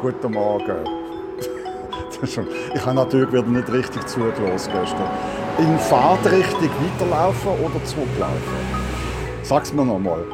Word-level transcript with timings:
Guten 0.00 0.32
Morgen. 0.32 0.84
Ich 2.74 2.84
habe 2.84 2.94
natürlich 2.96 3.30
wieder 3.32 3.42
nicht 3.44 3.70
richtig 3.70 4.04
zugelassen 4.08 4.72
gestern. 4.72 5.08
In 5.58 5.78
Fahrtrichtung 5.78 6.68
weiterlaufen 6.68 7.50
oder 7.64 7.84
zurücklaufen? 7.84 8.58
Sag's 9.44 9.72
mir 9.72 9.84
noch 9.84 10.00
mal. 10.00 10.24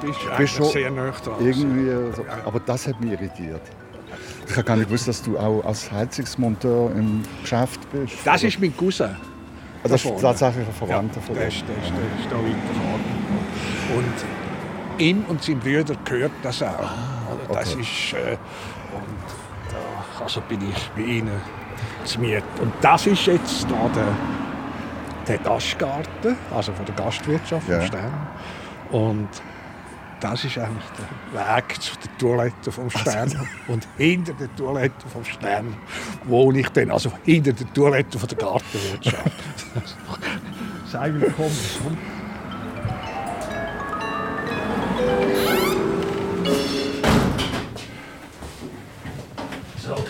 Bist, 0.00 0.18
bist 0.38 0.54
schon 0.54 0.66
sehr 0.66 0.90
nah 0.90 1.10
dran. 1.10 1.34
Irgendwie, 1.38 2.16
so. 2.16 2.24
aber 2.46 2.60
das 2.60 2.86
hat 2.86 2.98
mich 2.98 3.12
irritiert. 3.12 3.60
Ich 4.48 4.52
habe 4.52 4.64
gar 4.64 4.76
nicht 4.76 4.86
gewusst, 4.86 5.06
dass 5.06 5.22
du 5.22 5.38
auch 5.38 5.62
als 5.64 5.92
Heizungsmonteur 5.92 6.92
im 6.92 7.22
Geschäft 7.42 7.80
bist. 7.92 8.16
Das 8.24 8.42
ist 8.42 8.58
mein 8.58 8.74
Cousin. 8.74 9.16
Ah, 9.82 9.88
das 9.88 10.04
ist 10.04 10.20
tatsächlich 10.20 10.66
ein 10.66 10.74
Verwandter 10.74 11.20
ja, 11.20 11.26
von 11.26 11.34
dir. 11.34 11.40
Der 11.40 11.48
ist, 11.48 11.64
da 11.64 12.36
weitergefahren. 12.36 13.00
Und 13.96 15.00
ihm 15.00 15.24
und 15.28 15.42
seinem 15.42 15.60
Brüder 15.60 15.94
gehört 16.04 16.32
das 16.42 16.62
auch. 16.62 16.66
Ah, 16.68 17.32
okay. 17.48 17.58
Das 17.58 17.74
ist, 17.74 18.12
äh, 18.12 18.36
und 18.94 19.72
da 19.72 20.22
also 20.22 20.40
bin 20.42 20.60
ich 20.68 20.90
bei 20.94 21.02
ihnen 21.02 21.40
zu 22.04 22.20
Miet. 22.20 22.44
Und 22.60 22.72
das 22.80 23.06
ist 23.06 23.26
jetzt 23.26 23.64
da 23.64 23.88
der, 23.94 24.16
der 25.26 25.38
Gastgarten, 25.38 26.36
also 26.54 26.72
von 26.72 26.84
der 26.84 26.94
Gastwirtschaft 26.94 27.68
ja. 27.68 27.80
Stern. 27.82 28.28
Und 28.90 29.28
das 30.20 30.44
ist 30.44 30.58
eigentlich 30.58 30.84
der 31.32 31.56
Weg 31.56 31.82
zu 31.82 31.92
der 31.96 32.18
Toilette 32.18 32.70
vom 32.70 32.90
Stern. 32.90 33.30
Also, 33.30 33.38
und 33.68 33.88
hinter 33.96 34.34
der 34.34 34.54
Toilette 34.54 35.08
vom 35.12 35.24
Stern 35.24 35.76
wohne 36.24 36.60
ich 36.60 36.68
dann, 36.70 36.90
also 36.90 37.12
hinter 37.24 37.52
der 37.52 37.72
Toilette 37.72 38.18
von 38.18 38.28
der 38.28 38.38
Gartenwirtschaft. 38.38 39.32
eigentlich 41.00 41.34
komisch. 41.34 41.78
So. 49.82 50.04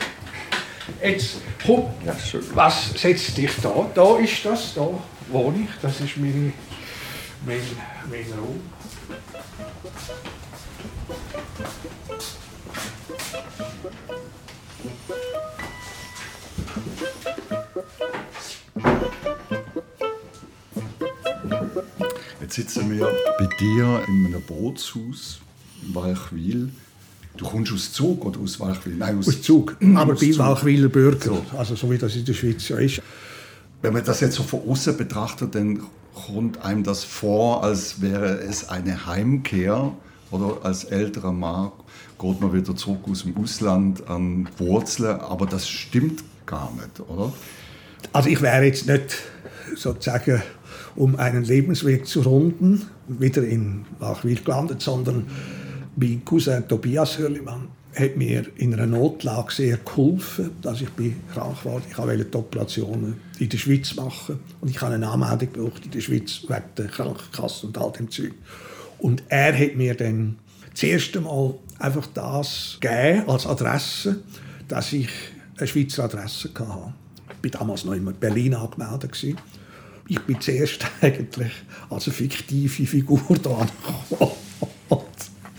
Jetzt, 1.02 1.36
komm, 1.64 1.84
was 2.55 2.91
setzt 2.95 3.36
dich 3.36 3.52
da? 3.62 3.89
Da 3.95 4.17
ist 4.19 4.45
das, 4.45 4.74
da 4.74 4.89
wohne 5.28 5.58
ich, 5.64 5.70
das 5.80 6.00
ist 6.00 6.17
meine, 6.17 6.52
mein, 7.47 7.61
mein 8.11 8.39
Raum. 8.39 8.61
Jetzt 22.41 22.56
sitzen 22.56 22.91
wir 22.91 23.08
bei 23.39 23.47
dir 23.58 24.03
in 24.06 24.27
einem 24.27 24.42
Bootshaus 24.42 25.41
in 25.83 25.95
Walchwil. 25.95 26.69
Du 27.39 27.47
kommst 27.47 27.73
aus 27.73 27.92
Zug 27.92 28.25
oder 28.27 28.39
aus 28.41 28.61
Walchwil? 28.61 28.97
Nein, 28.97 29.19
aus, 29.19 29.28
aus 29.28 29.41
Zug, 29.41 29.77
aber 29.95 30.12
aus 30.12 30.20
bei 30.20 30.36
Walchwiler 30.36 30.89
Bürger, 30.91 31.25
so. 31.25 31.47
also 31.56 31.75
so 31.75 31.91
wie 31.91 31.97
das 31.97 32.14
in 32.17 32.25
der 32.27 32.34
Schweiz 32.34 32.69
ja 32.69 32.77
ist. 32.77 33.01
Wenn 33.83 33.95
man 33.95 34.05
das 34.05 34.20
jetzt 34.20 34.34
so 34.34 34.42
von 34.42 34.61
außen 34.69 34.97
betrachtet, 34.97 35.55
dann 35.55 35.81
kommt 36.14 36.62
einem 36.62 36.83
das 36.83 37.05
vor, 37.05 37.64
als 37.64 38.03
wäre 38.03 38.41
es 38.41 38.69
eine 38.69 39.06
Heimkehr 39.06 39.92
oder 40.31 40.59
als 40.64 40.84
älterer 40.84 41.33
Mann 41.33 41.73
geht 42.19 42.41
man 42.41 42.53
wieder 42.53 42.77
zurück 42.77 43.01
aus 43.11 43.23
dem 43.23 43.36
Ausland 43.36 44.06
an 44.08 44.48
Wurzeln, 44.58 45.19
aber 45.20 45.47
das 45.47 45.69
stimmt 45.69 46.23
gar 46.45 46.70
nicht, 46.75 47.01
oder? 47.08 47.33
Also 48.12 48.28
ich 48.28 48.42
wäre 48.42 48.64
jetzt 48.64 48.86
nicht 48.86 49.17
sozusagen, 49.75 50.42
um 50.97 51.17
einen 51.17 51.45
Lebensweg 51.45 52.06
zu 52.06 52.20
runden, 52.20 52.86
wieder 53.08 53.42
in 53.42 53.86
Wachwil 53.98 54.42
gelandet, 54.42 54.83
sondern 54.83 55.27
mein 55.96 56.23
Cousin 56.24 56.69
Tobias 56.69 57.19
Hörlimann 57.19 57.69
hat 57.95 58.17
mir 58.17 58.46
in 58.56 58.73
einer 58.73 58.86
Notlage 58.86 59.52
sehr 59.52 59.77
geholfen, 59.78 60.51
dass 60.62 60.80
ich 60.80 60.89
krank 61.33 61.64
war. 61.64 61.83
Ich 61.89 61.98
wollte 61.98 62.24
die 62.24 62.36
Operationen 62.36 63.17
in 63.39 63.48
der 63.48 63.58
Schweiz 63.58 63.95
machen 63.96 64.40
und 64.61 64.68
ich 64.68 64.80
habe 64.80 64.95
eine 64.95 65.08
Anmeldung 65.08 65.52
gebraucht 65.52 65.84
in 65.84 65.90
der 65.90 66.01
Schweiz 66.01 66.42
wegen 66.46 66.62
der 66.77 66.86
Krankenkasse 66.86 67.67
und 67.67 67.78
all 67.78 67.92
dem 67.92 68.11
Zeug. 68.11 68.33
Und 68.98 69.23
er 69.28 69.58
hat 69.58 69.77
mir 69.77 69.95
dann 69.95 70.36
das 70.73 70.83
erste 70.83 71.20
Mal 71.20 71.55
einfach 71.78 72.06
das 72.14 72.78
gegeben 72.80 73.28
als 73.28 73.46
Adresse, 73.46 74.22
dass 74.68 74.92
ich 74.92 75.08
eine 75.57 75.67
Schweizer 75.67 76.05
Adresse 76.05 76.51
hatte. 76.57 76.95
Ich 77.42 77.52
war 77.52 77.61
damals 77.61 77.84
noch 77.84 77.95
in 77.95 78.05
Berlin 78.05 78.55
angemeldet. 78.55 79.36
Ich 80.07 80.20
bin 80.20 80.40
zuerst 80.40 80.84
eigentlich 81.01 81.52
als 81.89 82.07
eine 82.07 82.14
fiktive 82.14 82.86
Figur 82.86 83.20
da 83.42 83.67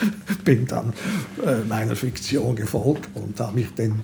bin 0.43 0.65
dann 0.65 0.93
äh, 1.45 1.63
meiner 1.67 1.95
Fiktion 1.95 2.55
gefolgt 2.55 3.09
und 3.15 3.39
habe 3.39 3.59
mich 3.59 3.73
dann 3.75 4.01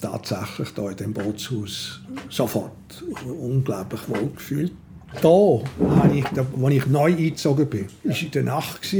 tatsächlich 0.00 0.70
da 0.74 0.90
in 0.90 0.96
dem 0.96 1.12
Bootshaus 1.12 2.00
sofort 2.28 3.04
unglaublich 3.24 4.00
wohl 4.08 4.30
gefühlt. 4.34 4.72
Da, 5.20 5.28
habe 5.28 6.16
ich, 6.16 6.24
als 6.26 6.72
ich 6.72 6.86
neu 6.86 7.12
eingezogen 7.12 7.68
bin, 7.68 7.86
war 8.02 8.16
in 8.16 8.30
der 8.30 8.42
Nacht 8.44 8.96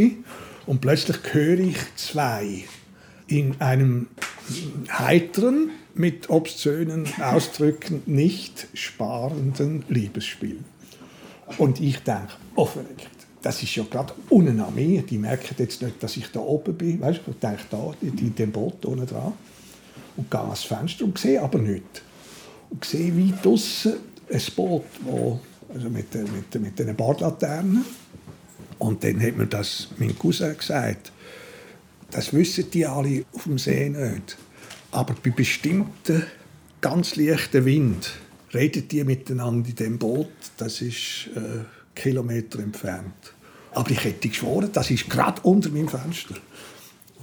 und 0.66 0.80
plötzlich 0.80 1.16
höre 1.32 1.58
ich 1.58 1.76
zwei 1.96 2.64
in 3.26 3.60
einem 3.60 4.08
heiteren, 4.90 5.70
mit 5.94 6.30
obszönen 6.30 7.06
Ausdrücken 7.20 8.02
nicht 8.06 8.66
sparenden 8.74 9.84
Liebesspiel. 9.88 10.58
Und 11.58 11.80
ich 11.80 11.98
denke, 11.98 12.28
oh 12.54 12.68
das 13.42 13.62
ist 13.62 13.74
ja 13.74 13.84
gerade 13.84 14.14
unten 14.28 14.60
an 14.60 14.74
mir. 14.74 15.02
Die 15.02 15.18
merken 15.18 15.54
jetzt 15.58 15.82
nicht, 15.82 16.02
dass 16.02 16.16
ich 16.16 16.28
da 16.28 16.40
oben 16.40 16.74
bin. 16.74 17.00
Weißt 17.00 17.20
du, 17.26 17.32
ich 17.32 17.38
denke 17.38 17.62
da, 17.70 17.92
in 18.00 18.34
dem 18.34 18.52
Boot 18.52 18.84
unten 18.84 19.06
dran. 19.06 19.32
Und 20.16 20.30
gehe 20.30 20.40
ans 20.40 20.62
Fenster 20.62 21.04
und 21.04 21.18
sehe 21.18 21.42
aber 21.42 21.58
nichts. 21.58 22.02
Und 22.70 22.84
sehe 22.84 23.14
wie 23.16 23.34
draussen 23.42 23.94
ein 24.30 24.42
Boot, 24.56 24.84
wo, 25.02 25.40
also 25.74 25.90
mit, 25.90 26.14
mit, 26.14 26.60
mit 26.60 26.80
einer 26.80 26.94
Bordlaterne. 26.94 27.82
Und 28.78 29.04
dann 29.04 29.20
hat 29.20 29.36
mir 29.36 29.46
das 29.46 29.88
mein 29.98 30.16
Cousin 30.18 30.56
gesagt. 30.56 31.12
Das 32.10 32.32
wissen 32.32 32.70
die 32.70 32.86
alle 32.86 33.24
auf 33.32 33.44
dem 33.44 33.58
See 33.58 33.88
nicht. 33.88 34.36
Aber 34.90 35.14
bei 35.22 35.30
bestimmten 35.30 36.24
ganz 36.80 37.16
leichten 37.16 37.64
Wind 37.64 38.12
reden 38.52 38.86
die 38.88 39.02
miteinander 39.04 39.68
in 39.68 39.76
dem 39.76 39.98
Boot. 39.98 40.28
Das 40.58 40.82
ist 40.82 41.30
äh, 41.34 41.64
Kilometer 41.94 42.58
entfernt. 42.58 43.31
Aber 43.74 43.90
ich 43.90 44.04
hätte 44.04 44.28
geschworen, 44.28 44.70
das 44.72 44.90
ist 44.90 45.08
gerade 45.08 45.40
unter 45.42 45.70
meinem 45.70 45.88
Fenster. 45.88 46.34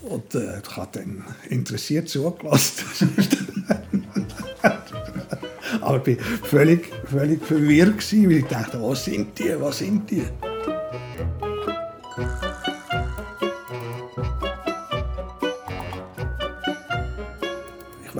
Und 0.01 0.33
äh, 0.35 0.59
ich 0.59 0.75
habe 0.75 0.89
dann 0.93 1.23
interessiert 1.49 2.09
zugelassen. 2.09 3.09
Aber 5.81 6.07
ich 6.07 6.17
war 6.17 6.47
völlig, 6.47 6.89
völlig 7.05 7.45
verwirrt, 7.45 8.11
weil 8.11 8.31
ich 8.31 8.45
dachte, 8.45 8.81
was 8.81 9.05
sind 9.05 9.37
die, 9.37 9.59
was 9.59 9.77
sind 9.79 10.09
die? 10.09 10.23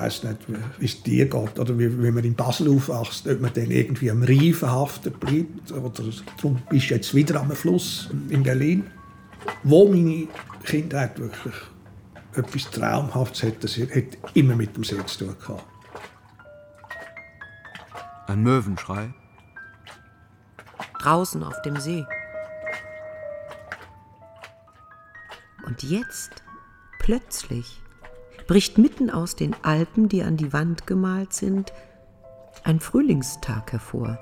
Weiß 0.09 0.24
nicht, 0.24 0.40
wie 0.80 0.86
es 0.86 1.03
dir 1.03 1.25
geht 1.25 1.59
oder 1.59 1.78
wie, 1.78 2.03
wie 2.03 2.12
man 2.12 2.24
in 2.24 2.36
Basel 2.36 2.70
aufwächst, 2.70 3.28
ob 3.28 3.42
man 3.42 3.53
dann 3.53 3.70
irgendwie 3.70 4.09
am 4.09 4.24
Rhein 4.24 4.53
verhaftet 4.53 5.20
bleibt 5.20 5.72
oder 5.72 5.92
darum 6.38 6.62
bist 6.70 6.90
du 6.90 6.96
jetzt 6.96 7.14
wieder 7.14 7.40
am 7.40 7.52
Fluss 7.52 8.09
in 8.30 8.44
Berlin, 8.44 8.86
wo 9.64 9.88
meine 9.88 10.28
Kindheit 10.66 11.20
wirklich 11.20 11.53
etwas 12.34 12.72
Traumhaftes 12.72 13.44
hat, 13.44 13.64
das 13.64 13.78
hat 13.78 14.18
immer 14.34 14.56
mit 14.56 14.75
dem 14.75 14.84
See 14.84 14.97
zu 15.06 15.25
tun 15.25 15.36
gehabt. 15.40 15.66
Ein 18.28 18.44
Möwenschrei. 18.44 19.14
Draußen 21.02 21.44
auf 21.44 21.62
dem 21.64 21.78
See. 21.78 22.05
Und 25.66 25.84
jetzt, 25.84 26.44
plötzlich, 27.00 27.82
bricht 28.47 28.78
mitten 28.78 29.09
aus 29.09 29.35
den 29.35 29.55
Alpen, 29.61 30.09
die 30.09 30.23
an 30.23 30.37
die 30.37 30.52
Wand 30.53 30.87
gemalt 30.87 31.34
sind, 31.34 31.72
ein 32.64 32.79
Frühlingstag 32.79 33.72
hervor. 33.72 34.20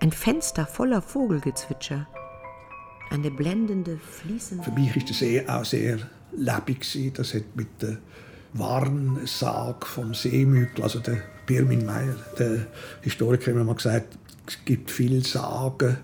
Ein 0.00 0.12
Fenster 0.12 0.66
voller 0.66 1.02
Vogelgezwitscher. 1.02 2.08
Eine 3.10 3.30
blendende, 3.30 3.98
fließende. 3.98 4.64
Für 4.64 4.72
mich 4.72 4.96
ist 4.96 5.10
das 5.10 5.18
See 5.18 5.46
auch 5.46 5.64
sehr 5.64 5.98
lebendig. 6.32 7.12
Das 7.14 7.34
hat 7.34 7.44
mit 7.54 7.68
der 7.82 7.98
Warnsag 8.54 9.86
vom 9.86 10.14
Seemügel, 10.14 10.82
also 10.82 10.98
der 10.98 11.22
Birmin 11.46 11.84
Meyer, 11.84 12.16
der 12.38 12.66
Historiker, 13.02 13.54
hat 13.54 13.66
mal 13.66 13.74
gesagt, 13.74 14.18
es 14.46 14.58
gibt 14.64 14.90
viele 14.90 15.22
Sagen, 15.22 15.98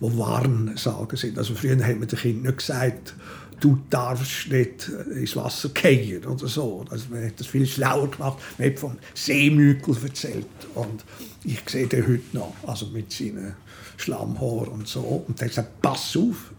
die 0.00 0.18
Warnsagen 0.18 1.16
sind. 1.16 1.38
Also 1.38 1.54
früher 1.54 1.84
hat 1.84 1.98
man 1.98 2.08
den 2.08 2.18
Kindern 2.18 2.42
nicht 2.42 2.58
gesagt, 2.58 3.14
du 3.60 3.78
darfst 3.90 4.48
nicht 4.48 4.88
ins 4.88 5.36
Wasser 5.36 5.70
fallen 5.74 6.24
oder 6.24 6.48
so. 6.48 6.84
Also 6.90 7.06
man 7.10 7.24
hat 7.24 7.38
das 7.38 7.46
viel 7.46 7.66
schlauer 7.66 8.10
gemacht. 8.10 8.38
Man 8.58 8.68
hat 8.68 8.78
vom 8.78 8.98
Seemügel 9.14 9.96
erzählt 10.02 10.46
und 10.74 11.04
ich 11.44 11.60
sehe 11.68 11.86
den 11.86 12.06
heute 12.06 12.36
noch, 12.36 12.54
also 12.66 12.86
mit 12.86 13.12
seinen 13.12 13.54
Schlammhaaren 13.96 14.68
und 14.68 14.88
so. 14.88 15.00
Und 15.00 15.40
der 15.40 15.48
gesagt, 15.48 15.80
pass 15.80 16.16
auf, 16.16 16.52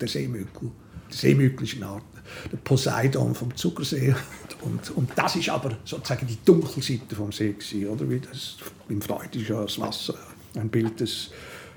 der 0.00 0.08
Seemügel. 0.08 0.70
Der 1.10 1.16
Seemügel 1.16 1.66
ist 1.66 1.76
eine 1.76 1.86
Art 1.86 2.04
der 2.50 2.56
Poseidon 2.58 3.34
vom 3.34 3.54
Zuckersee. 3.54 4.14
Und, 4.62 4.90
und 4.96 5.10
das 5.14 5.36
ist 5.36 5.48
aber 5.48 5.76
sozusagen 5.84 6.26
die 6.26 6.38
dunkle 6.44 6.82
Seite 6.82 7.14
vom 7.14 7.30
See 7.30 7.52
gewesen, 7.52 7.86
oder? 7.86 8.08
Wie 8.08 8.20
das, 8.20 8.56
Im 8.88 9.00
Freud 9.00 9.38
ist 9.38 9.48
ja 9.48 9.62
das 9.62 9.78
Wasser 9.78 10.14
ein 10.54 10.68
Bild 10.68 10.98
des 11.00 11.30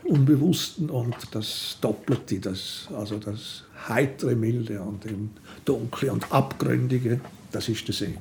Unbewussten 0.04 0.90
und 0.90 1.16
das 1.32 1.78
Doppelte, 1.82 2.40
das, 2.40 2.88
also 2.96 3.18
das 3.18 3.64
heitere, 3.88 4.36
milde 4.36 4.82
und 4.82 5.06
im 5.06 5.32
dunkle 5.66 6.12
und 6.12 6.32
abgründige, 6.32 7.22
das 7.52 7.70
ist 7.70 7.88
der 7.88 7.96
See. 7.96 8.18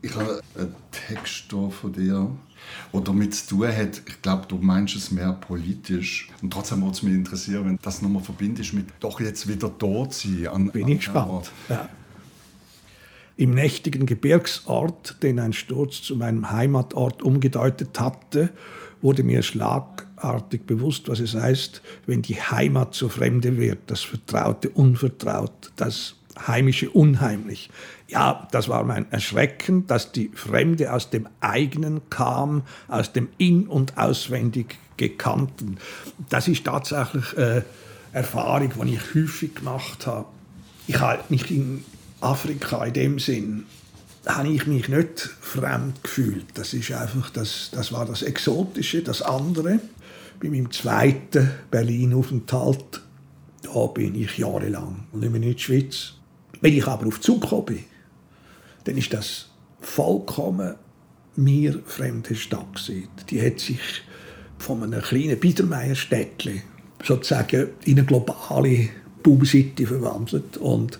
Ich 0.00 0.14
habe 0.14 0.40
einen 0.56 0.74
Text 0.90 1.50
von 1.50 1.92
dir, 1.92 2.30
der 2.92 3.00
damit 3.00 3.34
zu 3.34 3.56
tun 3.56 3.68
hat. 3.68 4.02
Ich 4.06 4.22
glaube, 4.22 4.46
du 4.46 4.56
meinst 4.56 4.94
es 4.94 5.10
mehr 5.10 5.32
politisch. 5.32 6.28
Und 6.40 6.52
trotzdem 6.52 6.80
würde 6.82 6.92
es 6.92 7.02
mich 7.02 7.14
interessieren, 7.14 7.64
wenn 7.66 7.78
das 7.82 8.00
nochmal 8.00 8.22
verbindest 8.22 8.74
mit 8.74 8.86
doch 9.00 9.20
jetzt 9.20 9.48
wieder 9.48 9.68
dort 9.68 10.14
sein. 10.14 10.46
An, 10.48 10.70
Bin 10.70 10.88
ich 10.88 10.98
gespannt. 10.98 11.50
Ja. 11.68 11.88
Im 13.36 13.52
nächtigen 13.52 14.06
Gebirgsort, 14.06 15.22
den 15.22 15.38
ein 15.38 15.52
Sturz 15.52 16.02
zu 16.02 16.16
meinem 16.16 16.50
Heimatort 16.50 17.22
umgedeutet 17.22 18.00
hatte, 18.00 18.50
wurde 19.00 19.22
mir 19.22 19.42
schlagartig 19.42 20.66
bewusst, 20.66 21.08
was 21.08 21.20
es 21.20 21.34
heißt, 21.34 21.82
wenn 22.06 22.22
die 22.22 22.40
Heimat 22.40 22.94
zur 22.94 23.10
Fremde 23.10 23.56
wird, 23.56 23.78
das 23.86 24.00
Vertraute 24.02 24.70
unvertraut, 24.70 25.72
das 25.76 26.14
Heimische 26.46 26.90
unheimlich. 26.90 27.70
Ja, 28.06 28.46
das 28.52 28.68
war 28.68 28.84
mein 28.84 29.10
Erschrecken, 29.10 29.86
dass 29.86 30.12
die 30.12 30.30
Fremde 30.34 30.92
aus 30.92 31.10
dem 31.10 31.28
eigenen 31.40 32.00
kam, 32.10 32.62
aus 32.86 33.12
dem 33.12 33.28
in- 33.38 33.66
und 33.66 33.98
auswendig 33.98 34.78
Gekannten. 34.96 35.78
Das 36.28 36.48
ist 36.48 36.64
tatsächlich 36.64 37.36
eine 37.36 37.64
Erfahrung, 38.12 38.72
die 38.84 38.94
ich 38.94 39.14
häufig 39.14 39.54
gemacht 39.54 40.06
habe. 40.06 40.26
Ich 40.86 40.98
habe 40.98 41.22
mich 41.28 41.50
in 41.50 41.84
Afrika 42.20 42.84
in 42.84 42.92
dem 42.92 43.18
Sinn 43.18 43.64
habe 44.26 44.48
ich 44.48 44.66
mich 44.66 44.88
nicht 44.88 45.20
fremd 45.40 46.02
gefühlt. 46.02 46.46
Das 46.54 46.74
ist 46.74 46.92
einfach 46.92 47.30
das, 47.30 47.70
das 47.72 47.92
war 47.92 48.04
das 48.04 48.22
Exotische, 48.22 49.02
das 49.02 49.22
andere. 49.22 49.80
Bei 50.40 50.48
meinem 50.48 50.70
zweiten 50.70 51.50
Berlin-Aufenthalt, 51.70 53.02
da 53.62 53.86
bin 53.86 54.14
ich 54.14 54.38
jahrelang 54.38 55.06
und 55.12 55.24
immer 55.24 55.36
in 55.36 55.42
der 55.42 55.58
Schweiz. 55.58 56.14
Wenn 56.60 56.74
ich 56.74 56.86
aber 56.86 57.06
auf 57.06 57.20
Zug 57.20 57.42
gekommen 57.42 57.66
bin, 57.66 57.84
dann 58.84 58.96
ist 58.96 59.12
das 59.12 59.48
vollkommen 59.80 60.74
mir 61.36 61.80
fremde 61.86 62.34
Stadt. 62.34 62.90
Die 63.30 63.42
hat 63.42 63.60
sich 63.60 63.80
von 64.58 64.82
einem 64.82 65.02
kleinen 65.02 65.38
Biedermeierstädtchen 65.38 66.62
sozusagen 67.04 67.68
in 67.84 67.98
eine 67.98 68.06
globale 68.06 68.88
Baumsitte 69.22 69.86
verwandelt 69.86 70.56
und 70.56 70.98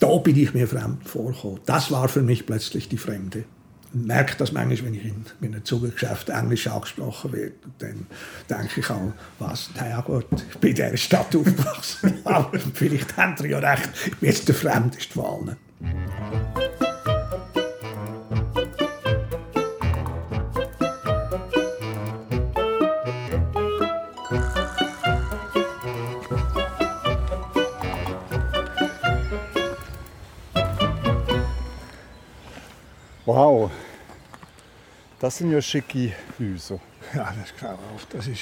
da 0.00 0.16
bin 0.16 0.36
ich 0.36 0.52
mir 0.54 0.66
fremd 0.66 1.08
vorgekommen. 1.08 1.60
Das 1.66 1.90
war 1.90 2.08
für 2.08 2.22
mich 2.22 2.46
plötzlich 2.46 2.88
die 2.88 2.96
Fremde. 2.96 3.44
Ich 3.92 4.06
merke 4.06 4.36
das 4.36 4.52
manchmal, 4.52 4.86
wenn 4.86 4.94
ich 4.94 5.04
in 5.04 5.24
meinem 5.40 5.64
Zugegeschäft 5.64 6.30
Englisch 6.30 6.66
angesprochen 6.66 7.32
werde. 7.32 7.54
Dann 7.78 8.06
denke 8.48 8.80
ich 8.80 8.90
auch, 8.90 9.12
was, 9.38 9.70
naja 9.76 10.00
gut, 10.00 10.26
ich 10.32 10.58
bin 10.58 10.70
in 10.70 10.76
dieser 10.76 10.96
Stadt 10.96 11.34
aufgewachsen. 11.36 12.18
Aber 12.24 12.58
vielleicht 12.74 13.16
haben 13.16 13.36
Sie 13.36 13.48
ja 13.48 13.58
recht, 13.58 13.90
ich 14.06 14.16
bin 14.16 14.30
jetzt 14.30 14.48
der 14.48 14.54
Fremdeste 14.54 15.12
von 15.12 15.56
allen. 15.80 16.69
Wow, 33.32 33.70
das 35.20 35.38
sind 35.38 35.52
ja 35.52 35.62
schicke 35.62 36.10
Häuser. 36.40 36.80
Ja, 37.14 37.32
das 37.38 37.52
ist 37.52 37.64
auf. 37.64 38.06
Das 38.10 38.26
ist 38.26 38.40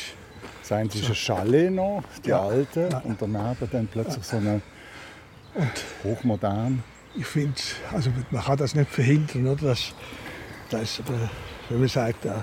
das 0.62 0.72
eine 0.72 0.88
ist 0.88 1.06
ein 1.06 1.14
Chalet 1.14 1.70
noch, 1.70 2.02
die 2.24 2.30
Ja. 2.30 2.40
alte, 2.40 2.88
Ja. 2.90 2.98
und 3.04 3.20
daneben 3.20 3.68
dann 3.70 3.86
plötzlich 3.86 4.24
so 4.24 4.38
eine 4.38 4.62
hochmodern. 6.04 6.82
ich 7.14 7.26
finde, 7.26 7.60
also 7.92 8.10
man 8.30 8.42
kann 8.42 8.56
das 8.56 8.74
nicht 8.74 8.90
verhindern, 8.90 9.48
oder? 9.48 9.66
Das, 9.66 9.92
das, 10.70 11.00
aber 11.00 11.18
wenn 11.68 11.80
man 11.80 11.88
sagt, 11.88 12.24
da 12.24 12.42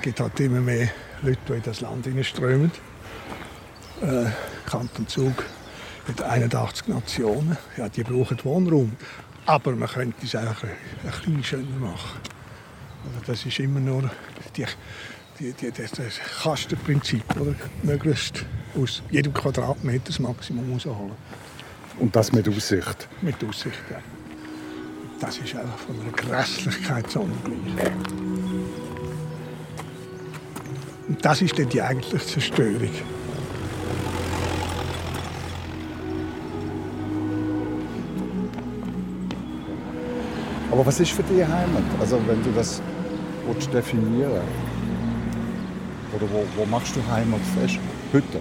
gibt 0.00 0.20
halt 0.20 0.40
immer 0.40 0.60
mehr 0.60 0.88
Leute, 1.20 1.38
die 1.48 1.52
in 1.52 1.62
das 1.64 1.82
Land 1.82 2.06
hineinströmen. 2.06 2.72
Äh, 4.00 4.24
Kanton 4.64 5.06
Zug 5.06 5.44
mit 6.06 6.22
81 6.22 6.88
Nationen, 6.88 7.58
ja, 7.76 7.90
die 7.90 8.04
brauchen 8.04 8.42
Wohnraum. 8.42 8.96
Aber 9.48 9.74
man 9.74 9.88
könnte 9.88 10.26
es 10.26 10.36
auch 10.36 10.42
ein, 10.42 10.68
ein 11.04 11.10
bisschen 11.10 11.42
schöner 11.42 11.76
machen. 11.80 12.20
Also 13.06 13.32
das 13.32 13.46
ist 13.46 13.58
immer 13.58 13.80
nur 13.80 14.10
die, 14.54 14.66
die, 15.40 15.54
die, 15.54 15.70
das, 15.70 15.92
das 15.92 16.20
Kastenprinzip, 16.42 17.24
oder? 17.34 17.54
Möglichst 17.82 18.44
aus 18.76 19.02
jedem 19.10 19.32
Quadratmeter 19.32 20.04
das 20.08 20.18
Maximum 20.18 20.70
rausholen. 20.70 21.12
Und 21.98 22.14
das 22.14 22.30
mit 22.30 22.46
Aussicht. 22.46 23.08
Mit 23.22 23.42
Aussicht, 23.42 23.80
ja. 23.90 24.00
Das 25.18 25.38
ist 25.38 25.56
einfach 25.56 25.78
von 25.78 25.98
einer 25.98 26.12
Grässlichkeit 26.12 27.10
sondergleich. 27.10 27.90
Und 31.08 31.24
das 31.24 31.40
ist 31.40 31.58
dann 31.58 31.70
die 31.70 31.80
eigentliche 31.80 32.26
Zerstörung. 32.26 32.90
Aber 40.70 40.84
was 40.84 41.00
ist 41.00 41.12
für 41.12 41.22
dich 41.22 41.42
Heimat? 41.42 41.84
Also 42.00 42.18
wenn 42.26 42.42
du 42.42 42.50
das 42.52 42.82
willst 43.46 43.72
definieren 43.72 44.42
Oder 46.14 46.26
wo, 46.30 46.44
wo 46.56 46.66
machst 46.66 46.94
du 46.96 47.00
Heimat 47.10 47.40
fest? 47.58 47.78
Heute? 48.12 48.40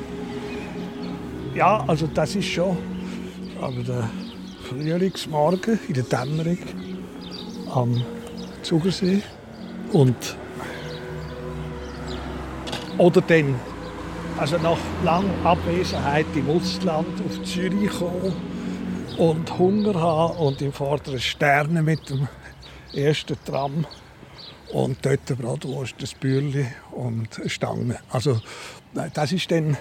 Ja, 1.55 1.83
also 1.87 2.07
das 2.13 2.35
ist 2.35 2.47
schon 2.47 2.77
aber 3.61 3.81
der 3.83 4.09
Frühlingsmorgen 4.63 5.79
in 5.87 5.93
der 5.93 6.03
Dämmerung 6.03 6.57
am 7.73 8.03
Zugersee 8.61 9.21
und 9.93 10.15
oder 12.97 13.21
dann 13.21 13.55
also 14.37 14.57
nach 14.57 14.77
langer 15.03 15.29
Abwesenheit 15.43 16.25
im 16.35 16.49
Ausland 16.49 17.07
auf 17.25 17.43
Zürich 17.43 17.89
kommen 17.89 18.33
und 19.17 19.57
Hunger 19.57 19.95
haben 19.95 20.37
und 20.37 20.61
im 20.61 20.71
vorderen 20.71 21.19
Sterne 21.19 21.81
mit 21.81 22.09
dem 22.09 22.27
ersten 22.93 23.37
Tram 23.45 23.85
und 24.71 25.03
dort 25.03 25.25
Bratwurst, 25.25 25.95
das 25.99 26.13
Bürli 26.13 26.67
und 26.91 27.39
eine 27.39 27.49
Stange. 27.49 27.99
Also 28.09 28.39
nein, 28.93 29.11
das 29.13 29.31
ist 29.31 29.49
dann 29.49 29.77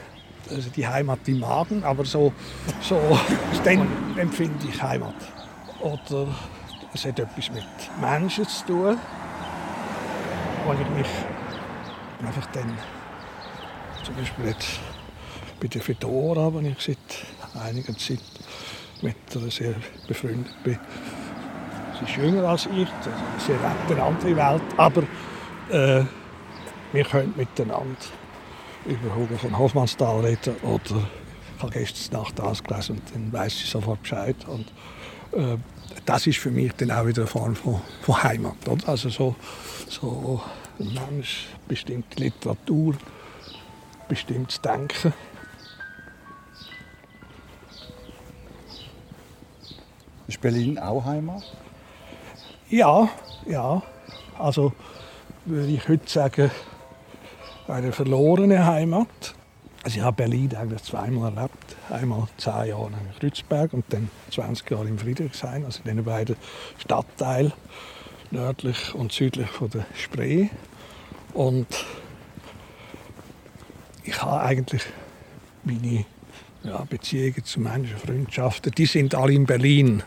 also 0.50 0.71
die 0.71 0.87
Heimat 0.87 1.21
im 1.26 1.40
Magen, 1.40 1.85
aber 1.85 2.05
so, 2.05 2.33
so 2.81 3.19
dann 3.64 3.87
empfinde 4.16 4.66
ich 4.69 4.83
Heimat. 4.83 5.14
Oder 5.81 6.28
es 6.95 7.05
hat 7.05 7.19
etwas 7.19 7.50
mit 7.50 7.64
Menschen 8.00 8.49
zu 8.49 8.66
tun, 8.66 8.99
wo 10.64 10.73
ich 10.73 10.88
mich 10.97 11.09
einfach 12.26 12.47
dann 12.52 12.73
zum 14.02 14.14
Beispiel 14.14 14.47
jetzt 14.47 14.81
bei 15.61 15.69
der 15.69 15.83
Fedora, 15.83 16.52
wo 16.52 16.61
ich 16.61 16.81
seit 16.81 16.97
einiger 17.62 17.97
Zeit 17.99 18.21
mit 19.03 19.17
sehr 19.53 19.75
befreundet 20.07 20.55
bin. 20.65 20.79
Sie 21.99 22.05
ist 22.05 22.17
jünger 22.17 22.49
als 22.49 22.67
ich, 22.67 22.83
ist 22.83 22.91
eine 22.91 23.41
sehr 23.41 23.59
eine 23.88 24.03
andere 24.03 24.37
Welt, 24.37 24.62
aber 24.76 25.03
äh, 25.71 26.05
wir 26.93 27.05
können 27.05 27.35
miteinander 27.37 27.97
über 28.85 29.15
Hugo 29.15 29.37
von 29.37 29.59
Hofmannsthal 29.59 30.21
reden 30.21 30.57
oder 30.62 31.03
ich 31.57 31.62
habe 31.62 31.73
gestern 31.73 32.21
Nacht 32.21 32.38
das 32.38 32.62
gelesen 32.62 32.97
und 32.97 33.15
dann 33.15 33.33
weiß 33.33 33.55
ich 33.55 33.71
sofort 33.71 34.03
Bescheid. 34.03 34.37
Und, 34.47 34.67
äh, 35.33 35.57
das 36.05 36.26
ist 36.26 36.38
für 36.38 36.50
mich 36.50 36.73
dann 36.75 36.91
auch 36.91 37.07
wieder 37.07 37.23
eine 37.23 37.26
Form 37.26 37.57
von, 37.57 37.81
von 38.03 38.23
Heimat. 38.23 38.69
Oder? 38.69 38.88
Also 38.88 39.09
so, 39.09 39.35
so 39.88 40.41
ein 40.79 40.93
Mensch, 40.95 41.49
bestimmte 41.67 42.21
Literatur, 42.21 42.95
bestimmtes 44.09 44.61
Denken. 44.61 45.12
Ist 50.28 50.40
Berlin 50.40 50.78
auch 50.78 51.04
Heimat? 51.04 51.42
Ja, 52.68 53.09
ja. 53.47 53.83
Also 54.38 54.73
würde 55.45 55.68
ich 55.68 55.88
heute 55.88 56.09
sagen, 56.09 56.50
eine 57.68 57.92
verlorene 57.92 58.66
Heimat. 58.66 59.35
Also 59.85 59.99
ich 59.99 60.02
habe 60.02 60.16
Berlin 60.16 60.54
eigentlich 60.56 60.83
zweimal 60.83 61.33
erlebt. 61.33 61.76
einmal 61.90 62.26
zehn 62.38 62.66
Jahre 62.66 62.88
in 62.88 63.21
Kreuzberg 63.21 63.73
und 63.73 63.85
dann 63.90 64.11
20 64.33 64.68
Jahre 64.68 64.88
in 64.88 64.99
Friedrichshain, 64.99 65.64
also 65.64 65.80
in 65.85 65.97
den 65.97 66.04
beiden 66.04 66.35
Stadtteilen 66.78 67.52
nördlich 68.33 68.95
und 68.95 69.12
südlich 69.12 69.49
von 69.49 69.71
der 69.71 69.87
Spree. 69.95 70.49
Und 71.35 71.68
ich 74.02 74.21
habe 74.21 74.40
eigentlich 74.40 74.83
meine 75.62 76.04
ja, 76.66 76.85
Beziehungen 76.85 77.44
zu 77.44 77.61
Menschen, 77.61 77.96
Freundschaften, 77.96 78.73
die 78.73 78.87
sind 78.87 79.14
alle 79.14 79.32
in 79.32 79.46
Berlin. 79.46 80.02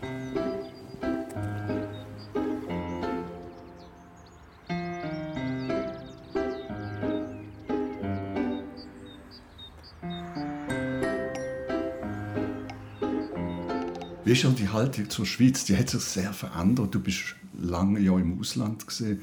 Wie 14.26 14.34
ist 14.34 14.44
ja 14.44 14.50
die 14.52 14.70
Haltung 14.70 15.10
zur 15.10 15.26
Schweiz? 15.26 15.66
Die 15.66 15.76
hat 15.76 15.90
sich 15.90 16.02
sehr 16.02 16.34
verändert. 16.34 16.94
Du 16.94 17.00
bist 17.00 17.36
lange 17.60 18.00
ja 18.00 18.16
im 18.16 18.40
Ausland 18.40 18.86
gesehen 18.86 19.22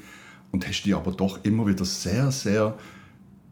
und 0.51 0.67
hast 0.67 0.83
die 0.83 0.93
aber 0.93 1.11
doch 1.11 1.45
immer 1.45 1.65
wieder 1.65 1.85
sehr, 1.85 2.31
sehr 2.31 2.77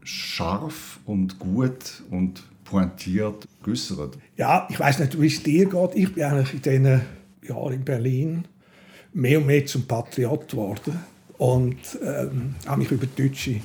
scharf 0.02 1.00
und 1.06 1.38
gut 1.38 2.02
und 2.10 2.42
pointiert 2.66 3.48
geäußert. 3.62 4.18
Ja, 4.36 4.66
ich 4.70 4.78
weiß 4.78 4.98
nicht, 4.98 5.20
wie 5.20 5.26
es 5.26 5.42
dir 5.42 5.66
geht. 5.66 5.90
Ich 5.94 6.12
bin 6.12 6.24
eigentlich 6.24 6.54
in 6.54 6.62
diesen 6.62 7.00
Jahren 7.48 7.72
in 7.72 7.84
Berlin 7.84 8.44
mehr 9.12 9.38
und 9.38 9.46
mehr 9.46 9.64
zum 9.64 9.86
Patriot 9.86 10.48
geworden 10.48 10.98
und 11.38 11.76
ähm, 12.02 12.54
habe 12.66 12.80
mich 12.80 12.90
über 12.90 13.06
deutsche 13.06 13.60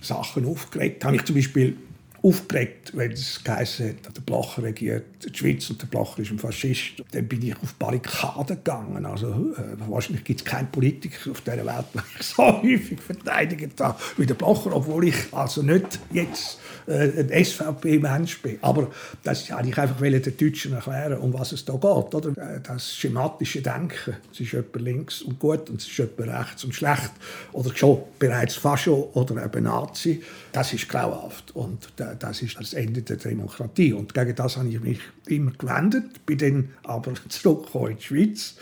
Sachen 0.00 0.46
aufgeregt. 0.46 1.04
Habe 1.04 1.16
mich 1.16 1.24
zum 1.24 1.34
Beispiel 1.34 1.76
aufgeregt, 2.22 2.92
wenn 2.94 3.12
es 3.12 3.42
geheißen 3.42 3.88
hat, 3.88 4.16
der 4.16 4.22
Blocher 4.22 4.62
regiert 4.62 5.04
die 5.24 5.36
Schweiz 5.36 5.70
und 5.70 5.80
der 5.80 5.86
Blocher 5.86 6.20
ist 6.20 6.30
ein 6.30 6.38
Faschist. 6.38 7.02
Dann 7.12 7.28
bin 7.28 7.42
ich 7.42 7.56
auf 7.62 7.74
Barrikaden 7.74 8.56
gegangen. 8.56 9.06
Also, 9.06 9.28
äh, 9.28 9.76
wahrscheinlich 9.88 10.24
gibt 10.24 10.40
es 10.40 10.44
keinen 10.44 10.70
Politiker 10.70 11.30
auf 11.30 11.40
dieser 11.40 11.64
Welt, 11.64 11.86
den 11.94 12.02
ich 12.18 12.22
so 12.26 12.62
häufig 12.62 13.00
verteidigt 13.00 13.80
habe 13.80 13.98
wie 14.16 14.26
der 14.26 14.34
Blocher, 14.34 14.74
obwohl 14.74 15.08
ich 15.08 15.32
also 15.32 15.62
nicht 15.62 15.98
jetzt 16.12 16.58
äh, 16.86 17.10
ein 17.20 17.44
SVP-Mensch 17.44 18.42
bin. 18.42 18.58
Aber 18.62 18.90
das 19.22 19.48
ja, 19.48 19.60
ich 19.62 19.78
einfach 19.78 20.00
den 20.00 20.36
Deutschen 20.36 20.72
erklären, 20.72 21.18
um 21.18 21.32
was 21.32 21.52
es 21.52 21.64
da 21.64 21.72
geht. 21.74 22.14
Oder? 22.14 22.28
Äh, 22.36 22.60
das 22.60 22.94
schematische 22.94 23.62
Denken. 23.62 24.16
Es 24.32 24.40
ist 24.40 24.54
etwa 24.54 24.78
links 24.78 25.22
und 25.22 25.38
gut 25.38 25.70
und 25.70 25.80
es 25.80 25.88
ist 25.88 25.98
etwa 25.98 26.24
rechts 26.24 26.64
und 26.64 26.74
schlecht. 26.74 27.12
Oder 27.52 27.74
schon 27.74 28.02
bereits 28.18 28.56
Fascho 28.56 29.10
oder 29.14 29.44
eben 29.44 29.64
Nazi. 29.64 30.22
Das 30.52 30.72
ist 30.72 30.88
grauhaft. 30.88 31.54
Und 31.54 31.88
das 32.18 32.42
ist 32.42 32.58
das 32.58 32.74
Ende 32.74 33.02
der 33.02 33.16
Demokratie. 33.16 33.92
Und 33.92 34.14
gegen 34.14 34.34
das 34.34 34.56
habe 34.56 34.68
ich 34.68 34.80
mich 34.80 35.00
immer 35.26 35.52
gewendet, 35.52 36.24
bin 36.26 36.38
dann 36.38 36.68
aber 36.82 37.14
zurückgekommen 37.28 37.92
in 37.92 37.96
die 37.98 38.02
Schweiz 38.02 38.56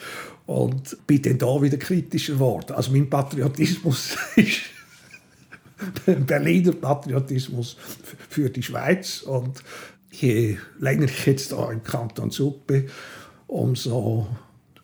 und 0.47 1.07
bin 1.07 1.23
dann 1.23 1.39
da 1.39 1.61
wieder 1.61 1.77
kritischer 1.77 2.35
geworden. 2.35 2.73
Also 2.75 2.93
mein 2.93 3.09
Patriotismus 3.09 4.17
ist 4.37 4.61
Berliner 6.27 6.73
Patriotismus 6.73 7.77
für 8.29 8.51
die 8.51 8.63
Schweiz. 8.63 9.23
Und 9.23 9.63
je 10.11 10.59
länger 10.79 11.05
ich 11.05 11.27
jetzt 11.27 11.53
da 11.53 11.71
im 11.71 11.83
Kanton 11.83 12.31
Zug 12.31 12.67
bin, 12.67 12.89
umso 13.47 14.29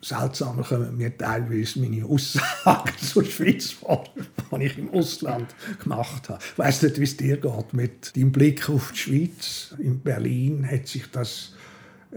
seltsamer 0.04 0.62
kommen 0.62 0.96
mir 0.96 1.16
teilweise 1.16 1.80
meine 1.80 2.04
Aussagen 2.04 2.92
zur 3.00 3.24
Schweiz 3.24 3.70
vor, 3.70 4.04
die 4.52 4.64
ich 4.64 4.78
im 4.78 4.90
Ausland 4.90 5.54
gemacht 5.82 6.28
habe. 6.28 6.42
Ich 6.52 6.58
weiss 6.58 6.82
nicht, 6.82 6.98
wie 6.98 7.04
es 7.04 7.16
dir 7.16 7.38
geht 7.38 7.72
mit 7.72 8.16
deinem 8.16 8.32
Blick 8.32 8.68
auf 8.68 8.92
die 8.92 8.98
Schweiz. 8.98 9.74
In 9.78 10.00
Berlin 10.00 10.68
hat 10.70 10.86
sich 10.86 11.10
das, 11.10 11.52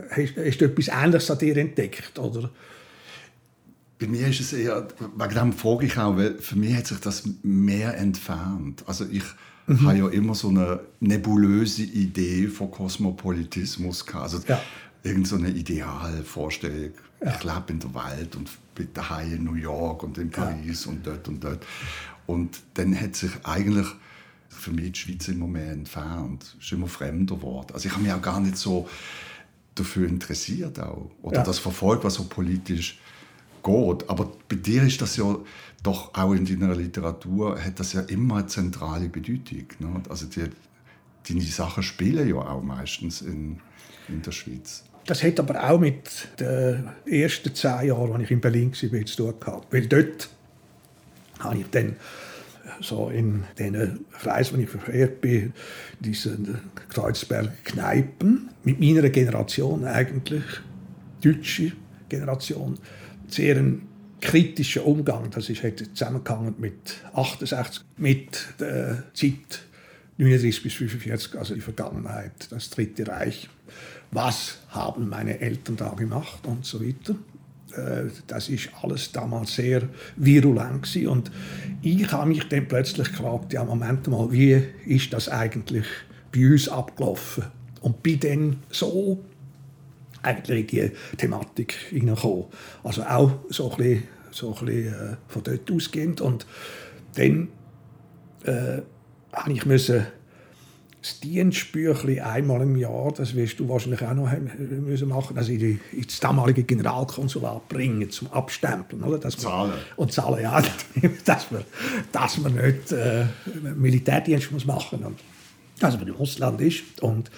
hast, 0.09 0.35
hast 0.37 0.61
du 0.61 0.65
etwas 0.65 0.87
Ähnliches 0.89 1.31
an 1.31 1.37
dir 1.39 1.57
entdeckt, 1.57 2.19
oder? 2.19 2.51
Bei 3.99 4.07
mir 4.07 4.27
ist 4.27 4.41
es 4.41 4.53
eher, 4.53 4.87
wegen 5.17 5.33
dem 5.33 5.53
frage 5.53 5.85
ich 5.87 5.97
auch, 5.97 6.17
weil 6.17 6.35
für 6.35 6.55
mich 6.55 6.75
hat 6.75 6.87
sich 6.87 6.99
das 6.99 7.23
mehr 7.41 7.97
entfernt. 7.97 8.83
Also 8.85 9.05
ich 9.09 9.23
mhm. 9.65 9.87
habe 9.87 9.97
ja 9.97 10.07
immer 10.09 10.35
so 10.35 10.49
eine 10.49 10.81
nebulöse 10.99 11.83
Idee 11.83 12.47
von 12.47 12.69
Kosmopolitismus 12.69 14.05
gehabt. 14.05 14.23
Also 14.23 14.39
ja. 14.47 14.61
Irgend 15.07 15.27
so 15.27 15.35
eine 15.35 15.49
Idealvorstellung. 15.49 16.91
Ja. 17.23 17.35
Ich 17.35 17.43
lebe 17.43 17.63
in 17.69 17.79
der 17.79 17.93
Welt 17.95 18.35
und 18.35 18.49
bin 18.75 18.89
daheim 18.93 19.33
in 19.33 19.43
New 19.43 19.55
York 19.55 20.03
und 20.03 20.17
in 20.17 20.29
Paris 20.29 20.85
ja. 20.85 20.91
und 20.91 21.05
dort 21.05 21.27
und 21.27 21.43
dort. 21.43 21.65
Und 22.25 22.59
dann 22.75 22.99
hat 22.99 23.15
sich 23.15 23.31
eigentlich 23.43 23.87
für 24.49 24.71
mich 24.71 24.91
die 24.91 24.99
Schweiz 24.99 25.27
immer 25.27 25.47
mehr 25.47 25.71
entfernt. 25.71 26.55
Es 26.59 26.65
ist 26.65 26.71
immer 26.73 26.87
fremder 26.87 27.35
geworden. 27.35 27.73
Also 27.73 27.87
ich 27.87 27.93
habe 27.93 28.03
mich 28.03 28.11
auch 28.11 28.21
gar 28.21 28.39
nicht 28.39 28.57
so 28.57 28.87
dafür 29.75 30.07
interessiert 30.07 30.79
auch. 30.79 31.11
Oder 31.21 31.43
das 31.43 31.59
verfolgt, 31.59 32.03
was 32.03 32.15
so 32.15 32.25
politisch 32.25 32.99
geht. 33.63 34.09
Aber 34.09 34.31
bei 34.49 34.55
dir 34.55 34.83
ist 34.83 35.01
das 35.01 35.17
ja 35.17 35.35
doch 35.83 36.13
auch 36.13 36.33
in 36.33 36.45
deiner 36.45 36.75
Literatur 36.75 37.63
hat 37.63 37.79
das 37.79 37.93
ja 37.93 38.01
immer 38.01 38.37
eine 38.37 38.47
zentrale 38.47 39.09
Bedeutung. 39.09 39.67
Ne? 39.79 40.01
Also 40.09 40.25
die, 40.25 40.49
deine 41.27 41.41
Sachen 41.41 41.83
spielen 41.83 42.27
ja 42.27 42.35
auch 42.35 42.63
meistens 42.63 43.21
in, 43.21 43.59
in 44.07 44.21
der 44.21 44.31
Schweiz. 44.31 44.83
Das 45.07 45.23
hat 45.23 45.39
aber 45.39 45.69
auch 45.69 45.79
mit 45.79 46.27
den 46.39 46.89
ersten 47.05 47.55
zehn 47.55 47.87
Jahren, 47.87 48.11
als 48.11 48.23
ich 48.23 48.31
in 48.31 48.41
Berlin 48.41 48.71
war, 48.71 49.05
zu 49.05 49.15
tun 49.15 49.39
gehabt. 49.39 49.73
Weil 49.73 49.87
dort 49.87 50.29
habe 51.39 51.57
ich 51.59 51.65
dann 51.71 51.95
so 52.81 53.09
in 53.09 53.45
den 53.57 54.05
Kreisen, 54.11 54.57
wo 54.57 54.61
ich 54.61 54.69
verehrt 54.69 55.21
bin, 55.21 55.53
diese 56.01 56.37
Kreuzberger 56.89 57.53
Kneipen, 57.63 58.49
mit 58.63 58.79
meiner 58.79 59.09
Generation 59.09 59.85
eigentlich, 59.85 60.43
deutsche 61.23 61.71
Generation, 62.09 62.77
sehr 63.29 63.55
ein 63.55 63.87
kritischer 64.19 64.85
Umgang. 64.85 65.29
Das 65.31 65.49
ist 65.49 65.63
halt 65.63 65.79
zusammengehangen 65.95 66.55
mit 66.57 66.97
68, 67.13 67.83
mit 67.95 68.45
der 68.59 69.03
Zeit 69.13 69.61
39 70.17 70.63
bis 70.63 70.73
45, 70.73 71.39
also 71.39 71.55
die 71.55 71.61
Vergangenheit, 71.61 72.33
das 72.49 72.69
Dritte 72.71 73.07
Reich. 73.07 73.49
Was 74.11 74.59
haben 74.69 75.09
meine 75.09 75.39
Eltern 75.39 75.75
da 75.75 75.89
gemacht 75.89 76.45
und 76.45 76.65
so 76.65 76.81
weiter. 76.81 77.15
Äh, 77.73 78.09
das 78.27 78.49
ist 78.49 78.69
alles 78.81 79.11
damals 79.11 79.55
sehr 79.55 79.83
virulent 80.15 80.83
gewesen. 80.83 81.07
und 81.07 81.31
ich 81.81 82.11
habe 82.11 82.29
mich 82.29 82.47
dann 82.47 82.67
plötzlich 82.67 83.09
gefragt, 83.09 83.53
ja 83.53 83.63
Moment 83.63 84.07
mal, 84.07 84.31
wie 84.31 84.61
ist 84.85 85.13
das 85.13 85.29
eigentlich 85.29 85.85
bei 86.33 86.49
uns 86.51 86.69
abgelaufen? 86.69 87.45
Und 87.81 88.01
bin 88.03 88.19
dann 88.19 88.55
so 88.69 89.23
eigentlich 90.23 90.73
in 90.73 90.91
die 91.11 91.17
Thematik 91.17 91.73
hineingekommen. 91.89 92.45
Also 92.83 93.03
auch 93.03 93.31
so 93.49 93.71
ein 93.71 93.77
bisschen, 93.77 94.03
so 94.31 94.55
ein 94.55 94.65
bisschen 94.65 94.93
äh, 94.93 95.17
von 95.27 95.43
dort 95.43 95.71
ausgehend. 95.71 96.21
Und 96.21 96.45
dann 97.15 97.49
äh, 98.43 98.81
habe 99.31 99.53
ich 99.53 99.65
müssen 99.65 100.07
das 101.07 101.19
Dienstbüchlein 101.21 102.19
einmal 102.19 102.61
im 102.61 102.75
Jahr, 102.75 103.13
das 103.15 103.33
wirst 103.35 103.59
du 103.59 103.69
wahrscheinlich 103.69 104.01
auch 104.01 104.13
noch 104.13 104.29
müssen 104.37 105.07
machen, 105.07 105.37
also 105.37 105.51
in 105.51 105.59
die, 105.59 105.79
ins 105.93 106.19
damalige 106.19 106.63
Generalkonsulat 106.63 107.69
bringen, 107.69 108.09
zum 108.09 108.31
Abstempeln. 108.31 109.03
Oder? 109.03 109.17
Dass 109.17 109.37
zahlen. 109.37 109.73
und 109.95 110.11
zahlen, 110.11 110.43
ja. 110.43 110.61
dass, 111.25 111.51
man, 111.51 111.63
dass 112.11 112.37
man 112.39 112.55
nicht 112.55 112.91
äh, 112.91 113.25
Militärdienst 113.75 114.51
muss 114.51 114.65
machen 114.65 115.01
muss. 115.01 115.13
Also 115.81 115.99
wenn 115.99 116.07
man 116.07 116.15
im 116.15 116.21
Ausland 116.21 116.61
ist. 116.61 117.01
Und 117.01 117.31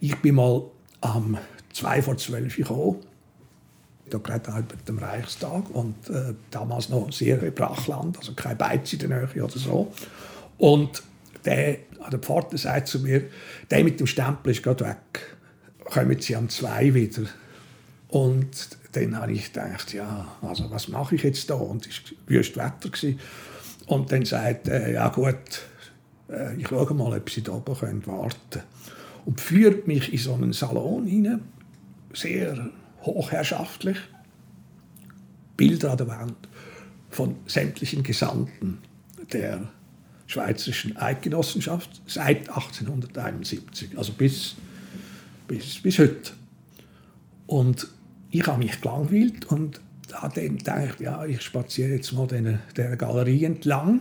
ich 0.00 0.16
bin 0.16 0.36
mal 0.36 0.62
am 1.00 1.36
zwei 1.72 2.00
vor 2.00 2.16
zwölf 2.16 2.56
gekommen. 2.56 2.96
Da 4.08 4.18
gerade 4.18 4.64
mit 4.70 4.88
dem 4.88 4.98
Reichstag 4.98 5.70
und 5.70 5.94
äh, 6.10 6.34
damals 6.50 6.88
noch 6.90 7.10
sehr 7.12 7.38
Brachland, 7.50 8.18
also 8.18 8.34
kein 8.34 8.58
Beiz 8.58 8.92
in 8.92 8.98
der 8.98 9.08
Nähe 9.08 9.44
oder 9.44 9.58
so. 9.58 9.92
Und 10.58 11.02
der 11.44 11.78
an 12.00 12.10
der 12.10 12.18
Pforte 12.18 12.58
sagt 12.58 12.88
zu 12.88 13.00
mir, 13.00 13.24
der 13.70 13.84
mit 13.84 14.00
dem 14.00 14.06
Stempel 14.06 14.52
ist 14.52 14.62
gerade 14.62 14.84
weg. 14.84 15.36
Kommen 15.84 16.20
Sie 16.20 16.36
am 16.36 16.48
zwei 16.48 16.94
wieder. 16.94 17.22
Und 18.08 18.68
dann 18.92 19.16
habe 19.16 19.32
ich 19.32 19.52
gedacht, 19.52 19.92
ja, 19.92 20.36
also 20.42 20.70
was 20.70 20.88
mache 20.88 21.14
ich 21.14 21.22
jetzt 21.22 21.48
da? 21.48 21.54
Und 21.54 21.86
es 21.86 22.02
war 22.04 22.18
wüst 22.26 22.56
Wetter. 22.56 23.18
Und 23.86 24.12
dann 24.12 24.24
sagt 24.24 24.68
er, 24.68 24.90
ja 24.90 25.08
gut, 25.08 25.36
äh, 26.28 26.56
ich 26.56 26.68
schaue 26.68 26.94
mal, 26.94 27.16
ob 27.16 27.30
Sie 27.30 27.42
da 27.42 27.52
oben 27.52 28.06
warten 28.06 28.38
können. 28.50 28.64
Und 29.24 29.40
führt 29.40 29.86
mich 29.86 30.12
in 30.12 30.18
so 30.18 30.34
einen 30.34 30.52
Salon 30.52 31.06
hinein 31.06 31.40
sehr 32.12 32.70
hochherrschaftlich. 33.02 33.98
Bilder 35.56 35.92
an 35.92 35.96
der 35.96 36.08
Wand 36.08 36.36
von 37.10 37.36
sämtlichen 37.46 38.02
Gesandten 38.02 38.78
der 39.32 39.68
Schweizerischen 40.32 40.96
Eidgenossenschaft 40.96 42.00
seit 42.06 42.48
1871, 42.48 43.98
also 43.98 44.12
bis, 44.14 44.54
bis, 45.46 45.80
bis 45.82 45.98
heute. 45.98 46.32
Und 47.46 47.86
ich 48.30 48.46
habe 48.46 48.58
mich 48.58 48.80
gelangweilt 48.80 49.44
und 49.46 49.80
habe 50.14 50.48
gedacht, 50.48 51.00
ja, 51.00 51.24
ich 51.26 51.42
spaziere 51.42 51.90
jetzt 51.90 52.12
mal 52.12 52.26
den, 52.26 52.60
der 52.76 52.96
Galerie 52.96 53.44
entlang 53.44 54.00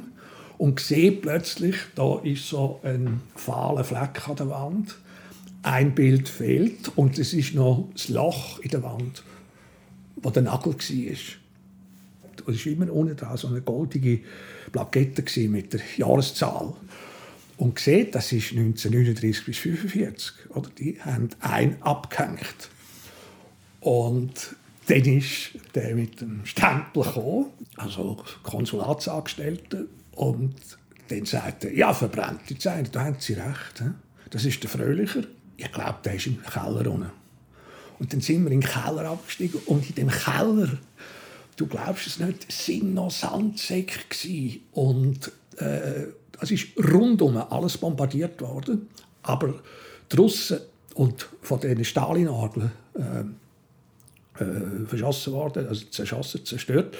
und 0.57 0.79
sehe 0.79 1.11
plötzlich, 1.11 1.75
da 1.95 2.19
ist 2.19 2.47
so 2.47 2.79
ein 2.83 3.21
fahler 3.35 3.83
Fleck 3.83 4.29
an 4.29 4.35
der 4.37 4.49
Wand 4.49 4.95
ein 5.63 5.93
Bild 5.93 6.29
fehlt 6.29 6.97
und 6.97 7.19
es 7.19 7.33
ist 7.33 7.53
noch 7.55 7.89
das 7.93 8.07
Loch 8.07 8.59
in 8.59 8.69
der 8.69 8.83
Wand, 8.83 9.23
wo 10.15 10.29
der 10.29 10.43
Nagel 10.43 10.73
war. 10.73 11.40
Es 12.47 12.65
war 12.65 12.73
immer 12.73 12.91
unten 12.91 13.15
da 13.15 13.35
so 13.37 13.47
eine 13.47 13.61
goldige 13.61 14.19
Plakette 14.71 15.23
mit 15.47 15.73
der 15.73 15.81
Jahreszahl. 15.97 16.73
Und 17.57 17.79
sieht, 17.79 18.15
das 18.15 18.31
ist 18.31 18.51
1939 18.51 19.45
bis 19.45 19.57
1945. 19.57 20.49
Oder? 20.49 20.69
Die 20.77 20.99
haben 21.01 21.29
einen 21.41 21.81
abgehängt. 21.81 22.69
Und 23.81 24.55
dann 24.87 25.05
ist 25.05 25.51
der 25.75 25.95
mit 25.95 26.21
dem 26.21 26.45
Stempel 26.45 27.03
gekommen, 27.03 27.47
also 27.77 28.23
Konsulatsangestellte, 28.43 29.87
und 30.13 30.55
dann 31.07 31.25
sagt 31.25 31.65
er, 31.65 31.73
ja, 31.73 31.93
verbrennt 31.93 32.41
die 32.49 32.57
Zeit, 32.57 32.93
da 32.95 33.05
haben 33.05 33.17
Sie 33.19 33.33
recht. 33.33 33.83
Das 34.29 34.45
ist 34.45 34.63
der 34.63 34.69
Fröhlicher. 34.69 35.23
Ich 35.57 35.71
glaube, 35.71 35.99
der 36.03 36.15
ist 36.15 36.27
im 36.27 36.41
Keller 36.41 36.89
unten. 36.89 37.11
Und 37.99 38.13
dann 38.13 38.21
sind 38.21 38.43
wir 38.43 38.51
in 38.51 38.61
den 38.61 38.69
Keller 38.69 39.09
abgestiegen 39.09 39.59
und 39.65 39.87
in 39.89 39.95
dem 39.95 40.09
Keller, 40.09 40.77
du 41.55 41.67
glaubst 41.67 42.07
es 42.07 42.19
nicht, 42.19 42.51
sind 42.51 42.93
noch 42.93 43.11
Sandsäcke 43.11 44.59
und 44.71 45.31
äh, 45.57 46.07
es 46.39 46.51
ist 46.51 46.67
rundum 46.77 47.37
alles 47.37 47.77
bombardiert 47.77 48.41
worden, 48.41 48.89
aber 49.23 49.53
die 50.11 50.15
Russen 50.15 50.59
und 50.95 51.27
von 51.41 51.59
den 51.59 51.83
Stalinadeln 51.85 52.71
äh, 52.95 54.43
äh, 54.43 54.85
verschossen 54.87 55.33
worden, 55.33 55.67
also 55.67 55.85
zerschossen, 55.85 56.45
zerstört. 56.45 56.95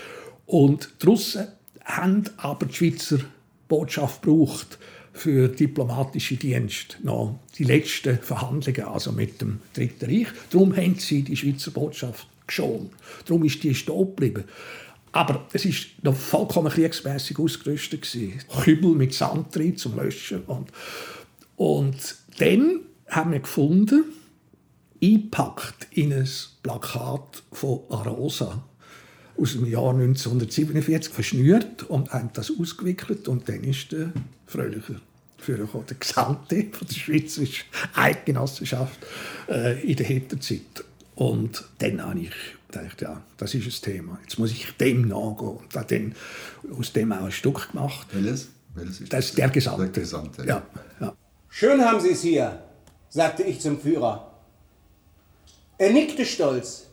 Und 0.45 0.89
die 1.01 1.05
Russen 1.07 1.47
haben 1.83 2.23
aber 2.37 2.67
die 2.67 2.73
Schweizer 2.73 3.19
Botschaft 3.67 4.21
gebraucht 4.21 4.77
für 5.13 5.47
diplomatische 5.47 6.35
Dienst 6.35 6.97
noch 7.03 7.39
die 7.57 7.63
letzten 7.63 8.17
Verhandlungen 8.17 8.83
also 8.83 9.11
mit 9.11 9.41
dem 9.41 9.59
Dritten 9.73 10.05
Reich. 10.05 10.27
Darum 10.49 10.75
haben 10.75 10.95
sie 10.95 11.23
die 11.23 11.35
Schweizer 11.35 11.71
Botschaft 11.71 12.27
geschont. 12.51 12.91
Darum 13.25 13.43
ist 13.45 13.63
die 13.63 13.73
stehen 13.73 13.97
geblieben. 13.97 14.43
Aber 15.11 15.45
es 15.51 15.65
war 15.65 15.73
noch 16.03 16.15
vollkommen 16.15 16.71
kriegsmässig 16.71 17.37
ausgerüstet. 17.37 18.07
Kübel 18.63 18.95
mit 18.95 19.13
Sand 19.13 19.55
drin 19.55 19.75
zum 19.75 19.97
Löschen. 19.97 20.43
Und, 20.43 20.71
und 21.57 22.15
dann 22.37 22.81
haben 23.07 23.31
wir 23.31 23.39
gefunden, 23.39 24.05
eingepackt 25.03 25.87
in 25.91 26.13
ein 26.13 26.29
Plakat 26.63 27.43
von 27.51 27.81
Arosa 27.89 28.63
aus 29.37 29.53
dem 29.53 29.65
Jahr 29.65 29.93
1947 29.93 31.11
verschnürt 31.11 31.83
und 31.83 32.11
haben 32.11 32.29
das 32.33 32.51
ausgewickelt 32.57 33.27
und 33.27 33.49
dann 33.49 33.63
ist 33.63 33.91
der 33.91 34.11
Fröhlicher 34.45 35.01
für 35.37 35.55
der 35.57 35.97
Gesamte 35.97 36.67
von 36.71 36.87
der 36.87 36.93
schweizerischen 36.93 37.65
Eidgenossenschaft 37.95 38.99
äh, 39.49 39.81
in 39.81 39.95
der 39.95 40.05
Hitlerzeit. 40.05 40.83
Und 41.21 41.65
dann 41.77 42.03
habe 42.03 42.19
ich 42.21 42.31
gedacht, 42.67 42.99
ja, 42.99 43.21
das 43.37 43.53
ist 43.53 43.67
ein 43.67 43.91
Thema. 43.93 44.17
Jetzt 44.23 44.39
muss 44.39 44.51
ich 44.51 44.75
dem 44.77 45.07
nachgehen. 45.07 45.49
Und 45.49 45.75
habe 45.75 45.85
dann 45.85 46.15
aus 46.79 46.93
dem 46.93 47.11
auch 47.11 47.25
ein 47.25 47.31
Stück 47.31 47.71
gemacht. 47.71 48.07
Welches? 48.11 48.49
Welches 48.73 49.01
ist 49.01 49.13
das? 49.13 49.25
ist 49.25 49.37
der 49.37 49.49
Gesamte. 49.49 49.83
Der 49.83 50.01
Gesamte. 50.01 50.43
Ja, 50.47 50.63
ja. 50.99 51.13
Schön 51.47 51.85
haben 51.85 51.99
Sie 51.99 52.13
es 52.13 52.23
hier, 52.23 52.63
sagte 53.09 53.43
ich 53.43 53.61
zum 53.61 53.79
Führer. 53.79 54.31
Er 55.77 55.91
nickte 55.91 56.25
stolz. 56.25 56.87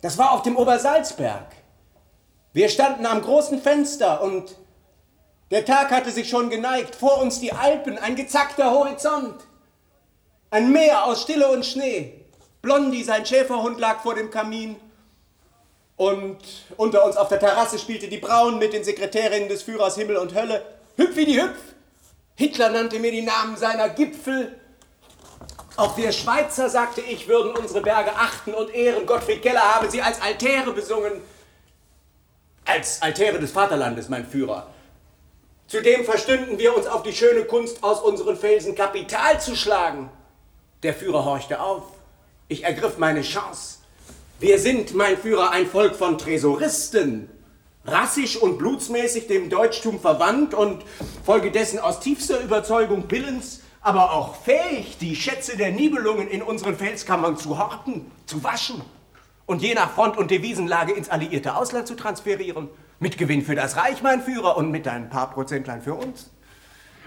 Das 0.00 0.16
war 0.16 0.32
auf 0.32 0.42
dem 0.42 0.56
Obersalzberg. 0.56 1.56
Wir 2.54 2.70
standen 2.70 3.04
am 3.04 3.20
großen 3.20 3.60
Fenster 3.60 4.22
und 4.22 4.56
der 5.50 5.66
Tag 5.66 5.90
hatte 5.90 6.10
sich 6.10 6.30
schon 6.30 6.48
geneigt. 6.48 6.94
Vor 6.94 7.20
uns 7.20 7.38
die 7.38 7.52
Alpen, 7.52 7.98
ein 7.98 8.16
gezackter 8.16 8.70
Horizont. 8.70 9.46
Ein 10.50 10.72
Meer 10.72 11.04
aus 11.04 11.20
Stille 11.20 11.50
und 11.50 11.66
Schnee. 11.66 12.17
Blondi, 12.68 13.02
sein 13.02 13.24
Schäferhund, 13.24 13.80
lag 13.80 14.02
vor 14.02 14.14
dem 14.14 14.30
Kamin. 14.30 14.76
Und 15.96 16.36
unter 16.76 17.06
uns 17.06 17.16
auf 17.16 17.28
der 17.28 17.40
Terrasse 17.40 17.78
spielte 17.78 18.08
die 18.08 18.18
Braun 18.18 18.58
mit 18.58 18.74
den 18.74 18.84
Sekretärinnen 18.84 19.48
des 19.48 19.62
Führers 19.62 19.96
Himmel 19.96 20.18
und 20.18 20.34
Hölle. 20.34 20.62
Hüpf 20.98 21.16
wie 21.16 21.24
die 21.24 21.40
Hüpf. 21.40 21.56
Hitler 22.36 22.68
nannte 22.68 22.98
mir 22.98 23.10
die 23.10 23.22
Namen 23.22 23.56
seiner 23.56 23.88
Gipfel. 23.88 24.54
Auch 25.76 25.96
wir 25.96 26.12
Schweizer, 26.12 26.68
sagte 26.68 27.00
ich, 27.00 27.26
würden 27.26 27.52
unsere 27.56 27.80
Berge 27.80 28.12
achten 28.14 28.52
und 28.52 28.74
ehren. 28.74 29.06
Gottfried 29.06 29.40
Keller 29.40 29.76
habe 29.76 29.90
sie 29.90 30.02
als 30.02 30.20
Altäre 30.20 30.72
besungen. 30.72 31.22
Als 32.66 33.00
Altäre 33.00 33.38
des 33.38 33.50
Vaterlandes, 33.50 34.10
mein 34.10 34.26
Führer. 34.26 34.66
Zudem 35.68 36.04
verstünden 36.04 36.58
wir 36.58 36.76
uns 36.76 36.86
auf 36.86 37.02
die 37.02 37.14
schöne 37.14 37.44
Kunst, 37.44 37.82
aus 37.82 38.02
unseren 38.02 38.36
Felsen 38.36 38.74
Kapital 38.74 39.40
zu 39.40 39.56
schlagen. 39.56 40.10
Der 40.82 40.92
Führer 40.92 41.24
horchte 41.24 41.62
auf. 41.62 41.97
Ich 42.48 42.64
ergriff 42.64 42.96
meine 42.96 43.20
Chance. 43.20 43.78
Wir 44.40 44.58
sind, 44.58 44.94
mein 44.94 45.18
Führer, 45.18 45.50
ein 45.50 45.66
Volk 45.66 45.94
von 45.94 46.16
Tresoristen, 46.16 47.28
rassisch 47.84 48.36
und 48.36 48.56
blutsmäßig 48.56 49.26
dem 49.26 49.50
Deutschtum 49.50 50.00
verwandt 50.00 50.54
und 50.54 50.82
folgedessen 51.24 51.78
aus 51.78 52.00
tiefster 52.00 52.40
Überzeugung 52.40 53.04
Willens 53.10 53.60
aber 53.80 54.12
auch 54.12 54.34
fähig, 54.36 54.98
die 54.98 55.14
Schätze 55.14 55.56
der 55.56 55.72
Nibelungen 55.72 56.28
in 56.28 56.42
unseren 56.42 56.76
Felskammern 56.76 57.36
zu 57.36 57.58
horten, 57.58 58.06
zu 58.26 58.42
waschen 58.42 58.80
und 59.46 59.62
je 59.62 59.74
nach 59.74 59.92
Front- 59.92 60.16
und 60.16 60.30
Devisenlage 60.30 60.92
ins 60.92 61.08
alliierte 61.08 61.54
Ausland 61.54 61.86
zu 61.86 61.96
transferieren. 61.96 62.68
Mit 63.00 63.16
Gewinn 63.18 63.42
für 63.42 63.54
das 63.54 63.76
Reich, 63.76 64.02
mein 64.02 64.22
Führer, 64.22 64.56
und 64.56 64.70
mit 64.70 64.88
ein 64.88 65.08
paar 65.08 65.30
Prozentlein 65.30 65.82
für 65.82 65.94
uns. 65.94 66.30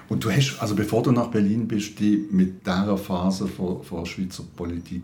Und 0.08 0.24
du 0.24 0.32
hast, 0.32 0.58
also 0.60 0.74
bevor 0.74 1.04
du 1.04 1.12
nach 1.12 1.28
Berlin 1.28 1.68
bist, 1.68 2.00
die 2.00 2.28
mit 2.32 2.66
dieser 2.66 2.98
Phase 2.98 3.48
von, 3.48 3.84
von 3.84 4.06
Schweizer 4.06 4.44
Politik 4.56 5.04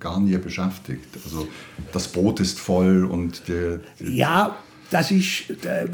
gar 0.00 0.20
nie 0.20 0.36
beschäftigt. 0.38 1.08
Also 1.24 1.48
das 1.92 2.08
Boot 2.08 2.40
ist 2.40 2.58
voll 2.58 3.04
und 3.04 3.48
der, 3.48 3.80
ja, 4.00 4.56
das 4.90 5.10
ist, 5.10 5.50
äh, 5.64 5.88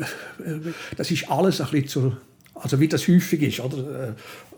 das 0.96 1.10
ist 1.10 1.30
alles 1.30 1.60
ein 1.60 1.70
bisschen 1.70 1.88
zu, 1.88 2.16
also 2.54 2.80
wie 2.80 2.88
das 2.88 3.06
häufig 3.06 3.42
ist, 3.42 3.60
oder? 3.60 4.08
Äh, 4.08 4.12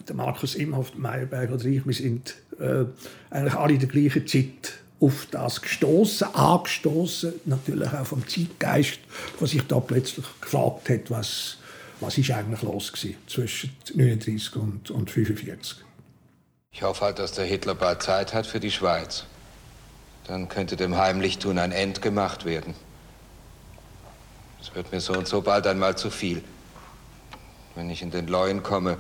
der 0.09 0.17
Markus 0.17 0.55
Imhoff, 0.55 0.95
Meyerberg 0.97 1.51
oder 1.51 1.65
ich, 1.67 1.87
wir 1.87 1.95
sind 1.95 2.35
äh, 2.59 2.85
eigentlich 3.31 3.55
alle 3.55 3.75
in 3.75 3.81
der 3.81 3.89
gleichen 3.89 4.27
Zeit 4.27 4.81
auf 5.01 5.27
das 5.31 5.63
gestoßen, 5.63 6.35
angestoßen, 6.35 7.33
natürlich 7.47 7.93
auch 7.93 8.07
vom 8.07 8.27
Zeitgeist, 8.27 9.01
der 9.41 9.47
sich 9.47 9.63
da 9.63 9.81
plötzlich 9.81 10.27
gefragt 10.41 10.89
hat, 10.91 11.11
was, 11.11 11.59
was 12.01 12.19
ist 12.19 12.31
eigentlich 12.31 12.63
los 12.63 12.93
gewesen 12.93 13.17
zwischen 13.27 13.71
39 13.95 14.57
und, 14.57 14.91
und 14.91 15.11
45. 15.11 15.79
Ich 16.81 16.87
hoffe 16.87 17.05
halt, 17.05 17.19
dass 17.19 17.33
der 17.33 17.45
Hitler 17.45 17.75
bald 17.75 18.03
Zeit 18.03 18.33
hat 18.33 18.47
für 18.47 18.59
die 18.59 18.71
Schweiz. 18.71 19.25
Dann 20.27 20.49
könnte 20.49 20.77
dem 20.77 20.97
Heimlichtun 20.97 21.59
ein 21.59 21.73
End 21.73 22.01
gemacht 22.01 22.47
werden. 22.47 22.75
Es 24.63 24.75
wird 24.75 24.91
mir 24.91 25.01
so 25.01 25.13
und 25.13 25.29
so 25.29 25.43
bald 25.43 25.67
einmal 25.67 25.99
zu 25.99 26.09
viel. 26.09 26.43
Wenn 27.75 27.91
ich 27.91 28.01
in 28.01 28.11
den 28.11 28.29
Leuen 28.29 28.63
komme, 28.63 28.97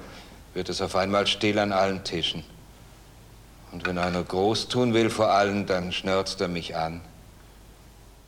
wird 0.52 0.68
es 0.68 0.82
auf 0.82 0.94
einmal 0.94 1.26
still 1.26 1.58
an 1.58 1.72
allen 1.72 2.04
Tischen. 2.04 2.44
Und 3.72 3.86
wenn 3.86 3.96
einer 3.96 4.24
groß 4.24 4.68
tun 4.68 4.92
will 4.92 5.08
vor 5.08 5.30
allen, 5.30 5.64
dann 5.64 5.90
schnörzt 5.90 6.40
er 6.42 6.48
mich 6.48 6.76
an. 6.76 7.00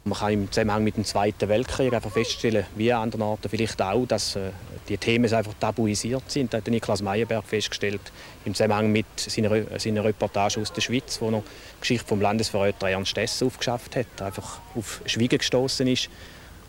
Man 0.05 0.19
kann 0.19 0.33
im 0.33 0.51
Zusammenhang 0.51 0.83
mit 0.83 0.97
dem 0.97 1.05
Zweiten 1.05 1.49
Weltkrieg 1.49 1.93
einfach 1.93 2.11
feststellen, 2.11 2.67
wie 2.75 2.93
an 2.93 3.03
anderen 3.03 3.23
Orten 3.23 3.49
vielleicht 3.49 3.81
auch, 3.81 4.05
dass 4.05 4.35
äh, 4.35 4.51
die 4.89 4.99
Themen 4.99 5.33
einfach 5.33 5.55
tabuisiert 5.61 6.29
sind. 6.29 6.53
Da 6.53 6.59
hat 6.59 6.67
Niklas 6.67 7.03
Meyerberg 7.03 7.45
festgestellt, 7.45 8.01
im 8.45 8.53
Zusammenhang 8.53 8.91
mit 8.91 9.07
seiner, 9.17 9.79
seiner 9.79 10.03
Reportage 10.03 10.61
aus 10.61 10.73
der 10.73 10.81
Schweiz, 10.81 11.21
wo 11.21 11.31
er 11.31 11.39
die 11.39 11.81
Geschichte 11.81 12.05
vom 12.05 12.21
Landesverräter 12.21 12.89
Ernst 12.89 13.17
Dess 13.17 13.41
aufgeschafft 13.45 13.95
hat, 13.95 14.21
einfach 14.21 14.59
auf 14.75 15.03
Schweigen 15.07 15.39
gestoßen 15.39 15.87
ist 15.87 16.11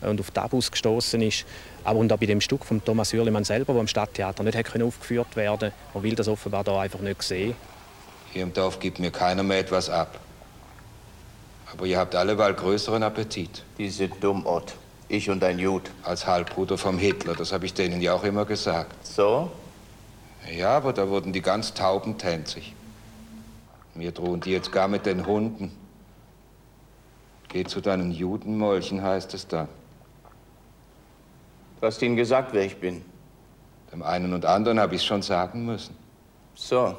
und 0.00 0.20
auf 0.20 0.30
Tabus 0.30 0.70
gestoßen 0.70 1.20
ist. 1.20 1.44
Aber 1.82 1.98
und 1.98 2.12
auch 2.12 2.18
bei 2.18 2.26
dem 2.26 2.40
Stück 2.40 2.64
von 2.64 2.84
Thomas 2.84 3.12
Hürlimann 3.12 3.42
selber, 3.42 3.72
das 3.72 3.80
im 3.80 3.88
Stadttheater 3.88 4.44
nicht 4.44 4.56
hätte 4.56 4.84
aufgeführt 4.84 5.34
werden 5.34 5.72
man 5.92 6.02
will 6.04 6.14
das 6.14 6.28
offenbar 6.28 6.62
da 6.62 6.80
einfach 6.80 7.00
nicht 7.00 7.20
sehen. 7.22 7.56
Hier 8.32 8.44
im 8.44 8.52
Dorf 8.52 8.78
gibt 8.78 9.00
mir 9.00 9.10
keiner 9.10 9.42
mehr 9.42 9.58
etwas 9.58 9.90
ab. 9.90 10.20
Aber 11.76 11.86
ihr 11.86 11.98
habt 11.98 12.14
alleweil 12.14 12.54
größeren 12.54 13.02
Appetit. 13.02 13.64
Diese 13.78 14.06
Dummort. 14.08 14.76
Ich 15.08 15.28
und 15.28 15.42
ein 15.42 15.58
Jud. 15.58 15.82
Als 16.04 16.26
Halbbruder 16.26 16.78
vom 16.78 16.98
Hitler, 16.98 17.34
das 17.34 17.52
habe 17.52 17.66
ich 17.66 17.74
denen 17.74 18.00
ja 18.00 18.14
auch 18.14 18.22
immer 18.22 18.44
gesagt. 18.44 19.04
So? 19.04 19.50
Ja, 20.56 20.76
aber 20.76 20.92
da 20.92 21.08
wurden 21.08 21.32
die 21.32 21.42
ganz 21.42 21.74
tauben 21.74 22.16
tänzig. 22.16 22.74
Mir 23.94 24.12
drohen 24.12 24.40
die 24.40 24.50
jetzt 24.50 24.70
gar 24.70 24.86
mit 24.86 25.04
den 25.04 25.26
Hunden. 25.26 25.72
Geh 27.48 27.64
zu 27.64 27.80
deinen 27.80 28.12
Judenmolchen, 28.12 29.02
heißt 29.02 29.34
es 29.34 29.48
dann. 29.48 29.68
Du 31.80 31.86
hast 31.86 32.00
ihnen 32.02 32.16
gesagt, 32.16 32.52
wer 32.52 32.64
ich 32.64 32.76
bin. 32.76 33.04
Dem 33.92 34.02
einen 34.02 34.32
und 34.32 34.44
anderen 34.44 34.78
habe 34.78 34.94
ich 34.94 35.00
es 35.00 35.06
schon 35.06 35.22
sagen 35.22 35.66
müssen. 35.66 35.96
So. 36.54 36.96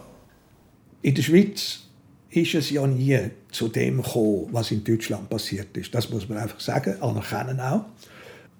In 1.01 1.15
der 1.15 1.23
Schweiz 1.23 1.84
ist 2.29 2.53
es 2.55 2.69
ja 2.69 2.85
nie 2.85 3.31
zu 3.51 3.67
dem 3.67 4.01
gekommen, 4.01 4.49
was 4.51 4.71
in 4.71 4.83
Deutschland 4.83 5.29
passiert 5.29 5.75
ist. 5.77 5.93
Das 5.93 6.09
muss 6.09 6.27
man 6.27 6.39
einfach 6.39 6.59
sagen, 6.59 7.01
anerkennen 7.01 7.59
auch. 7.59 7.85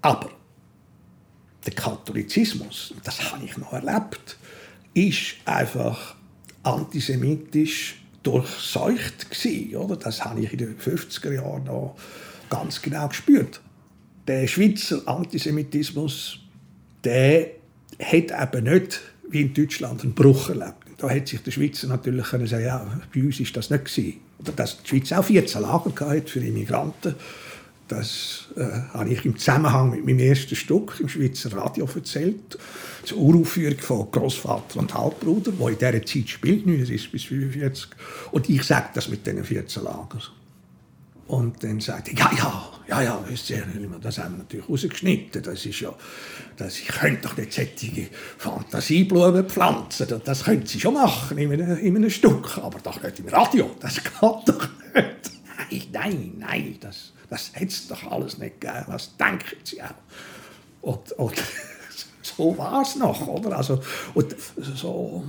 Aber 0.02 0.30
der 1.66 1.74
Katholizismus, 1.74 2.94
das 3.04 3.32
habe 3.32 3.44
ich 3.44 3.58
noch 3.58 3.74
erlebt, 3.74 4.38
ist 4.94 5.36
einfach 5.46 6.16
antisemitisch 6.64 8.02
durchseucht 8.24 9.28
oder? 9.76 9.98
Das 9.98 10.24
habe 10.24 10.42
ich 10.42 10.52
in 10.52 10.58
den 10.58 10.78
50er 10.78 11.34
Jahren 11.34 11.66
noch 11.66 11.96
ganz 12.50 12.82
genau 12.82 13.08
gespürt. 13.08 13.62
Der 14.28 14.48
Schweizer 14.48 15.02
Antisemitismus, 15.06 16.40
der 17.04 17.52
hat 18.00 18.56
eben 18.56 18.64
nicht 18.64 19.02
wie 19.30 19.42
in 19.42 19.54
Deutschland 19.54 20.02
einen 20.02 20.14
Bruch 20.14 20.50
erlebt. 20.50 20.85
Da 20.98 21.10
hätte 21.10 21.32
sich 21.32 21.44
der 21.44 21.52
Schweizer 21.52 21.88
natürlich 21.88 22.26
können 22.26 22.48
sagen, 22.48 22.66
ja, 22.66 22.86
bei 23.14 23.22
uns 23.22 23.40
ist 23.40 23.56
das 23.56 23.70
nicht 23.70 23.86
gewesen. 23.86 24.20
Dass 24.56 24.82
die 24.82 24.90
Schweiz 24.90 25.12
auch 25.12 25.26
14 25.26 25.62
Lager 25.62 26.10
hatte 26.10 26.28
für 26.28 26.40
Immigranten. 26.40 27.16
Das 27.88 28.46
äh, 28.56 28.64
habe 28.94 29.10
ich 29.10 29.26
im 29.26 29.38
Zusammenhang 29.38 29.92
mit 29.92 30.06
meinem 30.06 30.20
ersten 30.20 30.56
Stück 30.56 31.00
im 31.00 31.08
Schweizer 31.08 31.56
Radio 31.56 31.88
erzählt. 31.94 32.58
Die 33.08 33.14
Uraufführung 33.14 33.78
von 33.78 34.10
Großvater 34.10 34.80
und 34.80 34.94
Halbbruder, 34.94 35.52
wo 35.58 35.68
in 35.68 35.78
dieser 35.78 36.04
Zeit 36.04 36.30
spielt, 36.30 36.66
39 36.66 37.12
bis 37.12 37.24
45. 37.26 37.88
Und 38.32 38.50
ich 38.50 38.64
sage 38.64 38.90
das 38.96 39.08
mit 39.10 39.28
diesen 39.28 39.44
14 39.44 39.84
Lagern. 39.84 40.22
Und 41.28 41.64
dann 41.64 41.80
sagt 41.80 42.10
er, 42.10 42.14
ja, 42.14 42.32
ja, 42.38 42.72
ja, 42.88 43.02
ja, 43.02 43.26
wisst 43.28 43.50
ihr, 43.50 43.66
das 44.00 44.20
haben 44.20 44.36
wir 44.36 44.38
natürlich 44.40 44.70
rausgeschnitten. 44.70 45.42
Das 45.42 45.66
ist 45.66 45.80
ja, 45.80 45.94
das, 46.56 46.78
ich 46.78 46.88
könnte 46.88 47.28
doch 47.28 47.36
nicht 47.36 47.52
solche 47.52 48.10
Fantasieblumen 48.38 49.50
pflanzen. 49.50 50.22
Das 50.24 50.44
können 50.44 50.66
Sie 50.68 50.80
schon 50.80 50.94
machen 50.94 51.38
in 51.38 51.52
einem, 51.52 51.78
in 51.80 51.96
einem 51.96 52.12
Stück, 52.12 52.60
aber 52.60 52.80
doch 52.80 53.02
nicht 53.02 53.20
im 53.20 53.28
Radio. 53.30 53.72
Das 53.80 53.96
geht 53.96 54.14
doch 54.22 54.70
nicht. 54.94 55.32
Nein, 55.72 55.82
nein, 55.92 56.34
nein, 56.38 56.78
das, 56.80 57.14
das 57.28 57.52
hätte 57.54 57.72
es 57.72 57.88
doch 57.88 58.04
alles 58.12 58.38
nicht 58.38 58.62
gegeben. 58.62 58.86
Was 58.88 59.18
denken 59.18 59.58
Sie 59.64 59.82
auch? 59.82 59.96
Und, 60.82 61.12
und 61.14 61.44
so 62.38 62.58
war 62.58 62.82
es 62.82 62.96
noch, 62.96 63.28
oder? 63.28 63.58
Also, 63.58 63.80
und 64.14 64.36
so 64.58 65.24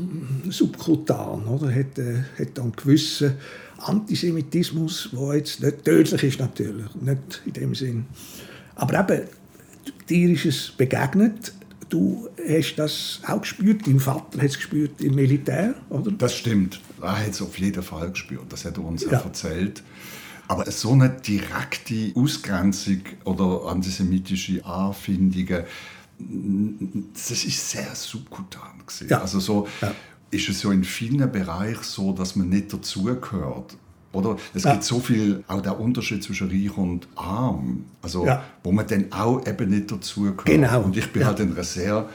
subkutan, 0.48 1.44
oder? 1.46 1.74
Hat, 1.74 1.98
äh, 1.98 2.22
hat 2.38 2.58
dann 2.58 2.72
gewisse 2.72 3.36
Antisemitismus, 3.78 5.10
der 5.12 5.36
jetzt 5.36 5.62
nicht 5.62 5.84
tödlich 5.84 6.22
ist 6.22 6.40
natürlich, 6.40 6.94
nicht 6.96 7.42
in 7.44 7.52
dem 7.52 7.74
Sinn. 7.74 8.06
Aber 8.74 9.00
eben, 9.00 9.28
dir 10.08 10.30
ist 10.30 10.46
es 10.46 10.70
begegnet, 10.70 11.52
du 11.88 12.28
hast 12.48 12.76
das 12.76 13.20
auch 13.26 13.40
gespürt, 13.40 13.86
dein 13.86 14.00
Vater 14.00 14.38
hat 14.38 14.50
es 14.50 14.56
gespürt 14.56 15.00
im 15.00 15.14
Militär, 15.14 15.74
oder? 15.90 16.10
Das 16.12 16.34
stimmt, 16.34 16.80
er 17.00 17.18
hat 17.18 17.30
es 17.30 17.42
auf 17.42 17.58
jeden 17.58 17.82
Fall 17.82 18.10
gespürt, 18.10 18.44
das 18.48 18.64
hat 18.64 18.76
er 18.76 18.84
uns 18.84 19.04
ja. 19.04 19.12
erzählt. 19.12 19.82
Aber 20.48 20.70
so 20.70 20.92
eine 20.92 21.10
direkte 21.10 22.12
Ausgrenzung 22.14 23.00
oder 23.24 23.68
antisemitische 23.68 24.64
Anfindungen, 24.64 25.64
das 26.18 27.30
ist 27.30 27.70
sehr 27.70 27.94
subkutan. 27.94 28.82
Ja. 29.08 29.20
Also 29.20 29.40
so, 29.40 29.68
ja 29.80 29.92
ist 30.30 30.48
es 30.48 30.62
ja 30.62 30.72
in 30.72 30.84
vielen 30.84 31.30
Bereichen 31.30 31.82
so, 31.82 32.12
dass 32.12 32.36
man 32.36 32.48
nicht 32.48 32.72
dazugehört. 32.72 33.76
Oder? 34.12 34.36
Es 34.54 34.64
ja. 34.64 34.72
gibt 34.72 34.84
so 34.84 34.98
viel, 34.98 35.44
auch 35.46 35.60
der 35.60 35.78
Unterschied 35.78 36.22
zwischen 36.22 36.48
reich 36.48 36.76
und 36.76 37.06
arm, 37.16 37.84
also, 38.00 38.24
ja. 38.24 38.42
wo 38.62 38.72
man 38.72 38.86
dann 38.86 39.12
auch 39.12 39.46
eben 39.46 39.70
nicht 39.70 39.90
dazugehört. 39.90 40.46
Genau. 40.46 40.82
Und 40.82 40.96
ich 40.96 41.12
bin 41.12 41.24
halt 41.24 41.40
in 41.40 41.52
einer 41.52 41.64
sehr 41.64 42.08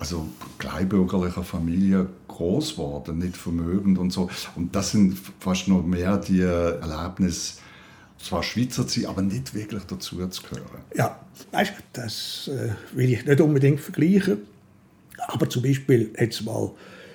also 0.00 0.28
kleinbürgerlicher 0.58 1.42
Familie 1.42 2.06
groß 2.28 2.72
geworden, 2.72 3.18
nicht 3.18 3.36
vermögend 3.36 3.98
und 3.98 4.12
so. 4.12 4.30
Und 4.54 4.74
das 4.74 4.92
sind 4.92 5.16
fast 5.40 5.68
noch 5.68 5.82
mehr 5.82 6.16
die 6.18 6.40
Erlebnisse, 6.40 7.54
zwar 8.18 8.42
Schweizer 8.42 8.86
zu 8.86 9.00
sein, 9.00 9.08
aber 9.08 9.22
nicht 9.22 9.54
wirklich 9.54 9.84
dazu 9.84 10.26
zu 10.28 10.42
gehören. 10.42 10.82
Ja, 10.94 11.20
weißt, 11.52 11.72
das 11.92 12.50
äh, 12.52 12.70
will 12.96 13.12
ich 13.12 13.24
nicht 13.24 13.40
unbedingt 13.40 13.80
vergleichen. 13.80 14.38
Aber 15.28 15.48
zum 15.48 15.62
Beispiel 15.62 16.10
jetzt 16.18 16.44
mal 16.44 16.70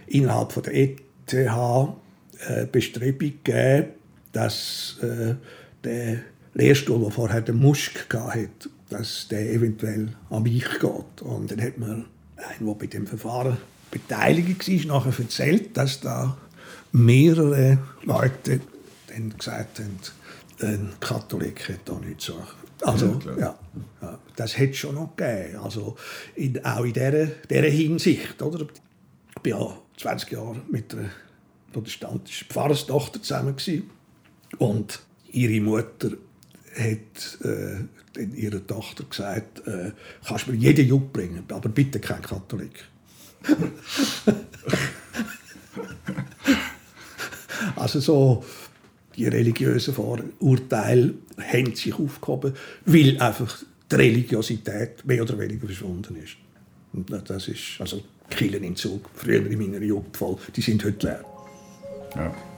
innerhalb 0.07 0.51
von 0.51 0.63
der 0.63 0.75
ETH 0.75 1.33
äh, 1.33 2.65
Bestrebung 2.71 3.33
gegeben, 3.43 3.87
dass 4.31 4.97
äh, 5.01 5.35
der 5.83 6.19
Lehrstuhl, 6.53 6.99
der 6.99 7.11
vorher 7.11 7.41
der 7.41 7.55
Musk 7.55 8.13
hatte, 8.13 8.69
dass 8.89 9.27
der 9.27 9.51
eventuell 9.51 10.09
an 10.29 10.43
mich 10.43 10.69
geht. 10.79 11.21
Und 11.21 11.51
dann 11.51 11.61
hat 11.61 11.77
mir 11.77 12.05
ein, 12.37 12.65
der 12.65 12.73
bei 12.73 12.87
dem 12.87 13.07
Verfahren 13.07 13.57
beteiligt 13.89 14.89
war, 14.89 14.99
nachher 14.99 15.19
erzählt, 15.19 15.77
dass 15.77 15.99
da 16.01 16.37
mehrere 16.91 17.79
Leute 18.03 18.59
dann 19.07 19.35
gesagt 19.37 19.79
haben, 19.79 19.99
ein 20.63 20.93
Katholik 20.99 21.69
hat 21.69 21.79
da 21.85 21.93
nichts 21.99 22.25
zu 22.25 22.35
also, 22.81 23.19
ja, 23.39 23.57
ja, 24.01 24.19
das 24.35 24.57
hätte 24.57 24.71
es 24.71 24.77
schon 24.77 24.95
noch 24.95 25.15
gegeben. 25.15 25.57
Also, 25.57 25.95
in, 26.35 26.63
auch 26.65 26.83
in 26.83 26.91
dieser, 26.93 27.27
dieser 27.27 27.69
Hinsicht. 27.69 28.41
Oder? 28.41 28.65
Ich 29.35 29.41
bin 29.41 29.53
ja 29.53 29.77
20 29.97 30.31
Jahre 30.31 30.61
mit 30.69 30.93
einer 30.93 31.09
protestantischen 31.71 32.47
Pfarrerstochter 32.49 33.21
zusammen 33.21 33.55
gewesen. 33.55 33.89
und 34.57 34.99
ihre 35.31 35.61
Mutter 35.61 36.11
hat 36.75 37.39
äh, 37.43 37.85
ihrer 38.35 38.65
Tochter 38.65 39.03
gesagt, 39.05 39.65
äh, 39.67 39.91
kannst 40.25 40.47
mir 40.47 40.55
jeden 40.55 40.87
Juck 40.87 41.13
bringen, 41.13 41.45
aber 41.49 41.69
bitte 41.69 41.99
kein 41.99 42.21
Katholik. 42.21 42.83
also 47.75 47.99
so 47.99 48.43
die 49.15 49.27
religiösen 49.27 49.93
Vorurteile 49.93 51.13
haben 51.37 51.75
sich 51.75 51.93
aufgehoben, 51.93 52.53
weil 52.85 53.19
einfach 53.19 53.63
die 53.91 53.95
Religiosität 53.95 55.05
mehr 55.05 55.21
oder 55.21 55.37
weniger 55.37 55.65
verschwunden 55.65 56.15
ist. 56.15 56.35
Und 56.93 57.11
das 57.29 57.47
ist 57.47 57.79
also 57.79 58.01
Kirchen 58.29 58.63
in 58.63 58.75
Zug, 58.75 59.09
früher 59.15 59.45
in 59.45 59.57
meiner 59.57 59.83
Jugend 59.83 60.15
voll, 60.15 60.37
die 60.55 60.61
sind 60.61 60.83
heute 60.83 61.07
leer. 61.07 61.25
Ja. 62.15 62.52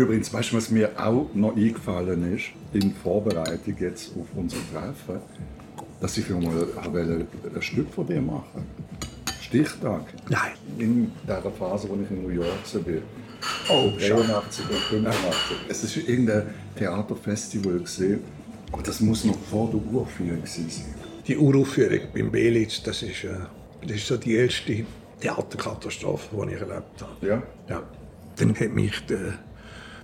Übrigens, 0.00 0.32
weißt 0.32 0.52
du, 0.52 0.56
was 0.56 0.70
mir 0.70 0.92
auch 0.96 1.28
noch 1.34 1.54
eingefallen 1.54 2.34
ist, 2.34 2.46
in 2.72 2.94
Vorbereitung 2.94 3.76
jetzt 3.78 4.12
auf 4.18 4.26
unser 4.34 4.56
Treffen, 4.72 5.20
dass 6.00 6.16
ich 6.16 6.26
mal 6.30 6.66
ein 7.54 7.60
Stück 7.60 7.92
von 7.92 8.06
dir 8.06 8.22
machen 8.22 8.64
Stichtag? 9.42 10.04
Nein. 10.30 10.52
In 10.78 11.12
der 11.28 11.42
Phase, 11.42 11.86
wo 11.90 11.98
ich 12.02 12.10
in 12.10 12.22
New 12.22 12.30
York 12.30 12.48
war. 12.48 12.94
Oh, 13.68 13.92
83 13.98 14.70
und 14.70 14.76
85. 14.76 15.56
Es 15.68 15.96
war 15.96 16.08
irgendein 16.08 16.42
Theaterfestival. 16.78 17.80
Gewesen, 17.80 18.20
aber 18.72 18.82
das 18.82 19.00
muss 19.00 19.26
noch 19.26 19.38
vor 19.50 19.68
der 19.70 19.82
Uraufführung 19.92 20.46
sein. 20.46 20.70
Die 21.26 21.36
Uraufführung 21.36 22.00
beim 22.14 22.30
Belitz, 22.30 22.82
das 22.82 23.02
ist, 23.02 23.24
äh, 23.24 23.34
das 23.82 23.96
ist 23.98 24.06
so 24.06 24.16
die 24.16 24.36
erste 24.36 24.82
Theaterkatastrophe, 25.20 26.46
die 26.46 26.54
ich 26.54 26.60
erlebt 26.60 27.02
habe. 27.02 27.26
Ja? 27.26 27.42
Ja. 27.68 27.82
Dann 28.36 28.58
hat 28.58 28.70
mich 28.70 28.94
die 29.06 29.16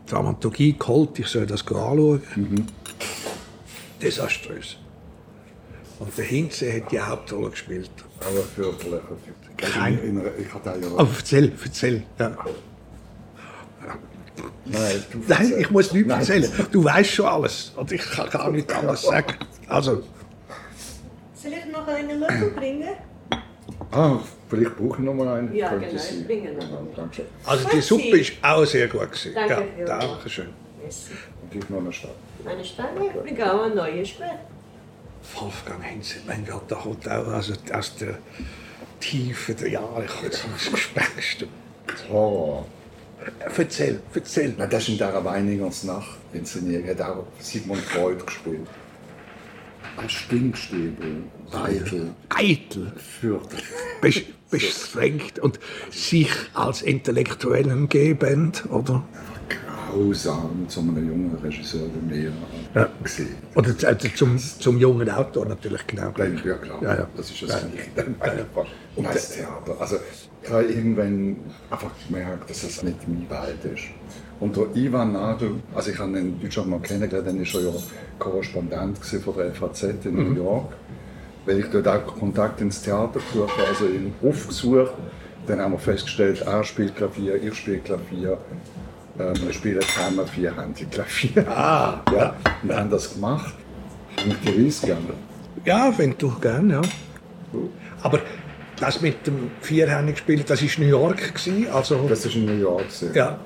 Dramaturgie 0.07 0.77
geholt, 0.79 1.19
ich 1.19 1.27
soll 1.27 1.47
das 1.47 1.63
anschauen. 1.63 2.23
Mhm. 2.35 2.67
Desaströs. 4.01 4.77
Und 5.99 6.17
der 6.17 6.25
Hinze 6.25 6.73
hat 6.73 6.93
die 6.93 7.01
Hauptrolle 7.01 7.51
gespielt. 7.51 7.91
Aber 8.21 8.43
für 8.43 8.75
Kein. 9.57 10.23
Ich 10.39 10.53
hatte 10.53 10.79
ja. 10.81 10.89
Aber 10.89 11.09
erzähl, 11.17 11.53
erzähl. 11.65 12.03
Ja. 12.19 12.37
Nein, 14.67 15.05
Nein, 15.29 15.55
ich 15.59 15.71
muss 15.71 15.93
nichts 15.93 16.11
erzählen. 16.11 16.51
Du 16.71 16.85
weißt 16.85 17.11
schon 17.11 17.27
alles. 17.27 17.73
Und 17.77 17.91
ich 17.93 18.03
kann 18.03 18.29
gar 18.29 18.51
nicht 18.51 18.71
alles 18.73 19.03
sagen. 19.03 19.35
Also. 19.69 20.03
Soll 21.35 21.53
ich 21.53 21.73
noch 21.73 21.87
einen 21.87 22.21
Löffel 22.21 22.51
bringen? 22.51 22.89
Ah, 23.93 24.19
vielleicht 24.49 24.77
brauche 24.77 24.99
ich 24.99 25.05
noch 25.05 25.15
mal 25.15 25.39
einen. 25.39 25.55
Ja, 25.55 25.75
genau, 25.75 25.87
ich 25.87 26.27
bringe 26.27 26.53
noch 26.53 26.63
einen. 26.63 27.11
Also 27.45 27.69
die 27.69 27.81
Suppe 27.81 28.23
war 28.43 28.57
auch 28.57 28.65
sehr 28.65 28.89
gut. 28.89 29.13
Gewesen. 29.13 29.33
Danke, 29.35 29.69
ja, 29.79 29.85
danke 29.85 30.29
schön. 30.29 30.49
Und 30.49 31.55
ich 31.55 31.71
noch 31.71 31.79
eine 31.79 31.93
Stange. 31.93 32.15
Eine 32.45 32.65
Stange? 32.65 33.07
Ich 33.07 33.23
bringe 33.23 33.53
auch 33.53 33.65
eine 33.65 33.75
neue 33.75 34.07
Späne. 34.07 34.39
Wolfgang 35.35 35.83
Henze, 35.83 36.19
mein 36.27 36.47
Gott, 36.47 36.63
da 36.69 36.77
kommt 36.77 37.09
auch 37.09 37.27
also 37.27 37.55
aus 37.73 37.97
der 37.97 38.19
Tiefe 39.01 39.55
der 39.55 39.71
Jahre 39.71 40.07
kommt 40.07 40.33
so 40.33 40.47
ein 40.47 40.73
Gespenst. 40.73 41.47
Horror. 42.09 42.67
Erzähl, 43.57 44.01
erzähl. 44.15 44.55
Na, 44.57 44.67
das 44.67 44.85
ist 44.85 44.89
in 44.91 44.95
dieser 44.95 45.25
Weiningers 45.25 45.85
Nacht 45.85 46.19
inszeniert. 46.33 46.89
Hat 46.89 47.01
auch 47.01 47.25
Sigmund 47.41 47.81
Freud 47.81 48.23
gespielt. 48.25 48.67
Ein 49.97 50.09
Stinkstäbel, 50.09 51.25
eitel. 51.53 52.11
Eitel. 52.29 52.93
Bes 54.01 54.23
beschränkt 54.51 55.39
und 55.39 55.59
sich 55.91 56.31
als 56.55 56.83
Intellektuellen 56.83 57.89
gebend, 57.89 58.65
oder? 58.71 59.03
grausam 59.97 60.69
zu 60.69 60.81
einem 60.81 61.09
jungen 61.09 61.37
Regisseur 61.43 61.89
wie 61.95 62.15
mir 62.15 62.33
ja. 62.75 62.89
gesehen. 63.03 63.37
Oder 63.55 63.75
also 63.85 64.09
zum, 64.09 64.39
zum 64.39 64.79
jungen 64.79 65.09
Autor 65.11 65.47
natürlich 65.47 65.87
genau 65.87 66.11
gleich. 66.11 66.45
Ja, 66.45 66.55
klar. 66.55 66.83
Ja, 66.83 66.95
ja. 66.97 67.09
Das 67.17 67.31
ist 67.31 67.43
das 67.43 67.63
ja. 67.63 68.05
Einfach 68.21 68.67
und 68.95 69.07
das 69.07 69.33
Theater. 69.33 69.77
Also 69.81 69.97
ich 70.43 70.51
habe 70.51 70.65
irgendwann 70.65 71.37
einfach 71.71 71.91
gemerkt, 72.07 72.51
dass 72.51 72.63
es 72.63 72.83
nicht 72.83 72.97
meine 73.09 73.29
Welt 73.31 73.65
ist. 73.75 73.85
Und 74.39 74.57
der 74.57 74.67
Ivan 74.75 75.13
Nagel, 75.15 75.53
also 75.75 75.91
ich 75.91 75.99
habe 75.99 76.11
ihn 76.11 76.17
in 76.17 76.41
Deutschland 76.41 76.69
mal 76.69 76.81
kennengelernt, 76.81 77.27
dann 77.27 77.39
war 77.39 77.61
er 77.61 77.67
ja 77.69 77.73
Korrespondent 78.19 78.99
von 78.99 79.35
der 79.37 79.55
FAZ 79.55 79.83
in 80.05 80.15
Mhm. 80.15 80.35
New 80.35 80.43
York. 80.45 80.73
Weil 81.47 81.61
ich 81.61 81.67
dort 81.71 81.87
auch 81.89 82.07
Kontakt 82.19 82.61
ins 82.61 82.83
Theater 82.83 83.21
gesucht 83.33 83.53
habe, 83.57 83.69
also 83.69 83.87
ihn 83.87 84.13
aufgesucht. 84.23 84.93
Dann 85.47 85.61
haben 85.61 85.73
wir 85.73 85.79
festgestellt, 85.79 86.43
er 86.45 86.65
spielt 86.65 86.97
Klavier, 86.97 87.37
ich 87.43 87.55
spiele 87.55 87.79
Klavier. 87.79 88.37
Ähm, 89.19 89.33
wir 89.43 89.53
spielen 89.53 89.81
zusammen 89.81 90.27
vierhändig 90.27 90.91
Klavier. 90.91 91.49
Ah, 91.49 92.01
ja. 92.13 92.35
Und 92.63 92.75
haben 92.77 92.91
das 92.91 93.15
gemacht. 93.15 93.55
Die 94.45 94.67
weiß 94.67 94.83
gerne. 94.83 95.15
Ja, 95.65 95.93
wenn 95.97 96.15
du 96.19 96.31
gerne, 96.41 96.75
ja. 96.75 96.83
Aber 98.03 98.19
das 98.79 99.01
mit 99.01 99.27
dem 99.27 99.51
Vierhändig 99.61 100.19
spielen, 100.19 100.45
das 100.47 100.61
war 100.63 100.85
New 100.85 100.91
York. 100.91 101.33
Also, 101.73 102.07
Das 102.09 102.27
war 102.27 102.35
in 102.35 102.45
New 102.47 102.53
York. 102.61 102.85
ja. 103.15 103.39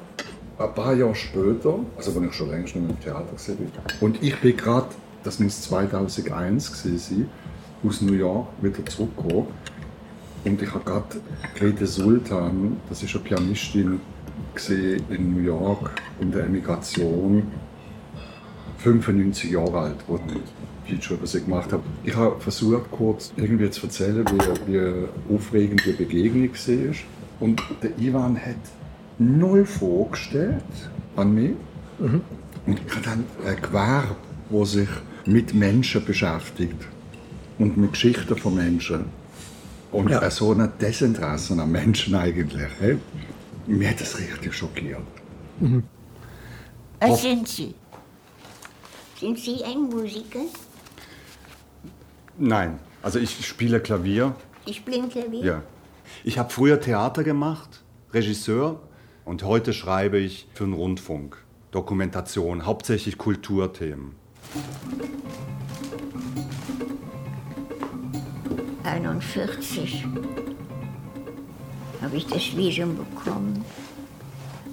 Ein 0.60 0.74
paar 0.74 0.94
Jahre 0.94 1.14
später, 1.14 1.78
also 1.96 2.20
als 2.20 2.28
ich 2.28 2.34
schon 2.34 2.50
längst 2.50 2.76
nicht 2.76 2.86
mehr 2.86 2.90
im 2.90 3.00
Theater 3.00 3.32
war, 3.32 4.02
und 4.02 4.22
ich 4.22 4.38
bin 4.40 4.54
gerade, 4.54 4.88
das 5.24 5.40
muss 5.40 5.62
2001 5.62 6.82
gewesen 6.82 6.98
sein, 6.98 7.28
aus 7.82 8.02
New 8.02 8.12
York 8.12 8.46
wieder 8.60 8.84
zurückgekommen. 8.84 9.46
Und 10.44 10.60
ich 10.60 10.70
habe 10.70 10.84
gerade 10.84 11.22
Grete 11.54 11.86
Sultan, 11.86 12.76
das 12.90 13.02
ist 13.02 13.14
eine 13.14 13.24
Pianistin 13.24 14.00
gewesen 14.54 15.02
in 15.08 15.34
New 15.34 15.40
York 15.40 15.92
in 16.20 16.30
der 16.30 16.44
Emigration, 16.44 17.44
95 18.80 19.52
Jahre 19.52 19.78
alt, 19.78 19.96
ich 20.84 20.90
Feature 20.90 21.18
über 21.20 21.26
sie 21.26 21.40
gemacht 21.40 21.72
habe. 21.72 21.84
Ich 22.04 22.14
habe 22.14 22.38
versucht, 22.38 22.90
kurz 22.90 23.32
irgendwie 23.38 23.70
zu 23.70 23.86
erzählen, 23.86 24.26
wie, 24.26 24.72
wie 24.72 25.34
aufregend 25.34 25.86
die 25.86 25.92
Begegnung 25.92 26.50
war. 26.52 26.94
Und 27.40 27.62
der 27.82 27.98
Ivan 27.98 28.36
hat 28.36 28.56
null 29.20 29.64
vorgestellt 29.66 30.64
an 31.16 31.34
mich. 31.34 31.52
Und 31.98 32.22
ich 32.66 32.94
habe 32.94 33.04
dann 33.04 33.24
ein 33.46 33.60
Gewerbe, 33.60 34.16
das 34.50 34.72
sich 34.72 34.88
mit 35.26 35.54
Menschen 35.54 36.04
beschäftigt 36.04 36.86
und 37.58 37.76
mit 37.76 37.92
Geschichten 37.92 38.36
von 38.36 38.54
Menschen. 38.54 39.04
Und 39.92 40.08
Ja. 40.10 40.30
so 40.30 40.52
ein 40.52 40.72
Desinteresse 40.80 41.54
an 41.60 41.70
Menschen 41.70 42.14
eigentlich. 42.14 42.68
Hey? 42.80 42.98
Mir 43.66 43.90
hat 43.90 44.00
das 44.00 44.18
richtig 44.18 44.54
schockiert. 44.54 45.00
Was 47.00 47.22
sind 47.22 47.46
Sie? 47.46 47.74
Sind 49.18 49.38
Sie 49.38 49.62
ein 49.64 49.80
Musiker? 49.80 50.40
Nein, 52.38 52.78
also 53.02 53.18
ich 53.18 53.46
spiele 53.46 53.80
Klavier. 53.80 54.34
Ich 54.64 54.76
spiele 54.76 55.06
Klavier. 55.08 55.44
Ja. 55.44 55.62
Ich 56.24 56.38
habe 56.38 56.50
früher 56.50 56.80
Theater 56.80 57.22
gemacht, 57.22 57.82
Regisseur, 58.14 58.80
und 59.24 59.42
heute 59.42 59.72
schreibe 59.72 60.18
ich 60.18 60.48
für 60.54 60.64
den 60.64 60.74
Rundfunk. 60.74 61.44
Dokumentation, 61.70 62.66
hauptsächlich 62.66 63.16
Kulturthemen. 63.16 64.16
41 68.84 70.04
habe 72.02 72.16
ich 72.16 72.26
das 72.26 72.56
Visum 72.56 72.96
bekommen. 72.96 73.64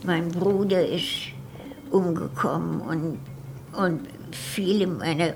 Mein 0.03 0.29
Bruder 0.29 0.87
ist 0.87 1.33
umgekommen 1.91 2.81
und, 2.81 3.19
und 3.73 4.07
viele 4.31 4.87
meiner 4.87 5.33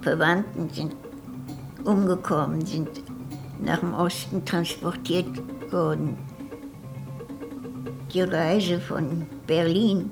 Verwandten 0.00 0.70
sind 0.70 0.94
umgekommen, 1.84 2.64
sind 2.64 2.88
nach 3.60 3.80
dem 3.80 3.94
Osten 3.94 4.44
transportiert 4.44 5.26
worden. 5.72 6.16
Die 8.12 8.22
Reise 8.22 8.80
von 8.80 9.26
Berlin 9.46 10.10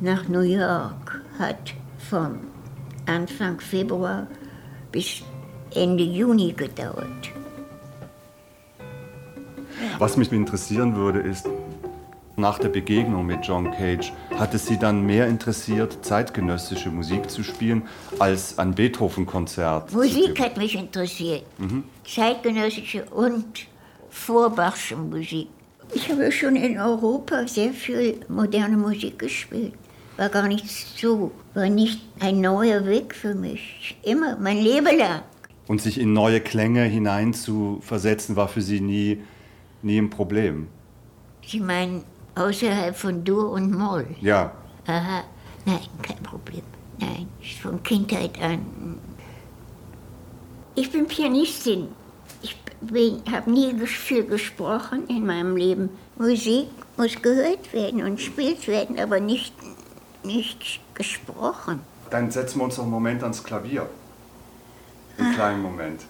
nach 0.00 0.28
New 0.28 0.40
York 0.40 1.22
hat 1.38 1.74
vom 1.98 2.38
Anfang 3.06 3.60
Februar 3.60 4.26
bis 4.90 5.22
Ende 5.74 6.04
Juni 6.04 6.52
gedauert. 6.52 7.30
Was 9.98 10.16
mich 10.16 10.32
interessieren 10.32 10.96
würde, 10.96 11.20
ist, 11.20 11.46
nach 12.36 12.58
der 12.58 12.68
Begegnung 12.68 13.26
mit 13.26 13.46
John 13.46 13.70
Cage, 13.70 14.12
hat 14.36 14.54
es 14.54 14.66
Sie 14.66 14.78
dann 14.78 15.04
mehr 15.06 15.28
interessiert, 15.28 16.04
zeitgenössische 16.04 16.90
Musik 16.90 17.30
zu 17.30 17.44
spielen, 17.44 17.82
als 18.18 18.58
ein 18.58 18.74
Beethoven-Konzert? 18.74 19.92
Musik 19.92 20.40
hat 20.40 20.56
mich 20.56 20.74
interessiert. 20.74 21.44
Mhm. 21.58 21.84
Zeitgenössische 22.04 23.04
und 23.04 23.66
vorbachsche 24.10 24.96
Musik. 24.96 25.48
Ich 25.94 26.10
habe 26.10 26.30
schon 26.32 26.56
in 26.56 26.78
Europa 26.78 27.46
sehr 27.46 27.72
viel 27.72 28.20
moderne 28.28 28.76
Musik 28.76 29.18
gespielt. 29.18 29.74
War 30.16 30.28
gar 30.28 30.48
nicht 30.48 30.68
so, 30.68 31.30
war 31.54 31.68
nicht 31.68 32.00
ein 32.20 32.40
neuer 32.40 32.84
Weg 32.86 33.14
für 33.14 33.34
mich. 33.34 33.96
Immer, 34.02 34.36
mein 34.36 34.58
Leben 34.58 34.98
lang. 34.98 35.22
Und 35.66 35.80
sich 35.80 35.98
in 35.98 36.12
neue 36.12 36.40
Klänge 36.40 36.82
hineinzuversetzen, 36.82 38.36
war 38.36 38.48
für 38.48 38.60
Sie 38.60 38.80
nie, 38.80 39.22
nie 39.82 39.98
ein 39.98 40.10
Problem. 40.10 40.68
Sie 41.46 41.60
meinen 41.60 42.04
außerhalb 42.34 42.96
von 42.96 43.24
Dur 43.24 43.50
und 43.50 43.72
Moll? 43.72 44.06
Ja, 44.20 44.52
Aha, 44.86 45.24
nein, 45.64 45.80
kein 46.02 46.22
Problem. 46.22 46.62
Nein, 46.98 47.26
von 47.62 47.82
Kindheit 47.82 48.40
an. 48.40 48.98
Ich 50.74 50.90
bin 50.90 51.06
Pianistin. 51.06 51.88
Ich 52.44 52.56
habe 53.32 53.50
nie 53.50 53.74
viel 53.86 54.24
gesprochen 54.26 55.08
in 55.08 55.24
meinem 55.24 55.56
Leben. 55.56 55.88
Musik 56.16 56.68
muss 56.98 57.20
gehört 57.22 57.72
werden 57.72 58.02
und 58.02 58.16
gespielt 58.16 58.68
werden, 58.68 58.98
aber 58.98 59.18
nicht, 59.18 59.54
nicht 60.22 60.80
gesprochen. 60.94 61.80
dann 62.10 62.30
setzen 62.30 62.58
wir 62.58 62.64
uns 62.64 62.76
noch 62.76 62.84
einen 62.84 62.92
Moment 62.92 63.22
ans 63.22 63.42
Klavier. 63.42 63.88
Einen 65.18 65.34
kleinen 65.34 65.62
Moment. 65.62 66.02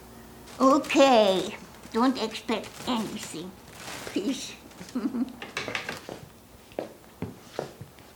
Okay, 0.59 1.55
don't 1.95 2.21
expect 2.23 2.69
anything. 2.87 3.51
Please. 4.13 4.55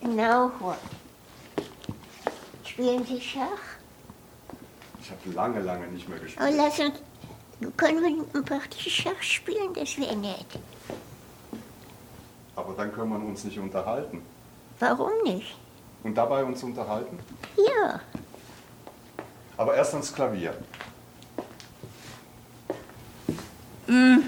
Now 0.03 0.51
what? 0.59 0.79
Spielen 2.65 3.05
Sie 3.07 3.21
Schach? 3.21 3.79
Ich 5.01 5.11
habe 5.11 5.31
lange, 5.35 5.61
lange 5.61 5.87
nicht 5.89 6.09
mehr 6.09 6.19
gespielt. 6.19 6.47
Oh, 6.47 6.55
lass 6.57 6.79
uns. 6.81 6.95
Können 7.77 8.03
wir 8.03 8.41
ein 8.41 8.45
Partie 8.45 8.89
Schach 8.91 9.21
spielen? 9.21 9.75
Das 9.75 9.99
wäre 9.99 10.17
nett. 10.17 10.47
Aber 12.55 12.75
dann 12.75 12.93
können 12.93 13.11
wir 13.11 13.29
uns 13.29 13.45
nicht 13.45 13.59
unterhalten. 13.59 14.23
Warum 14.79 15.11
nicht? 15.25 15.57
Und 16.05 16.15
dabei 16.15 16.45
uns 16.45 16.63
unterhalten? 16.63 17.19
Ja. 17.57 18.01
Aber 19.57 19.75
erst 19.75 19.95
ans 19.95 20.15
Klavier. 20.15 20.55
Aber 23.89 24.23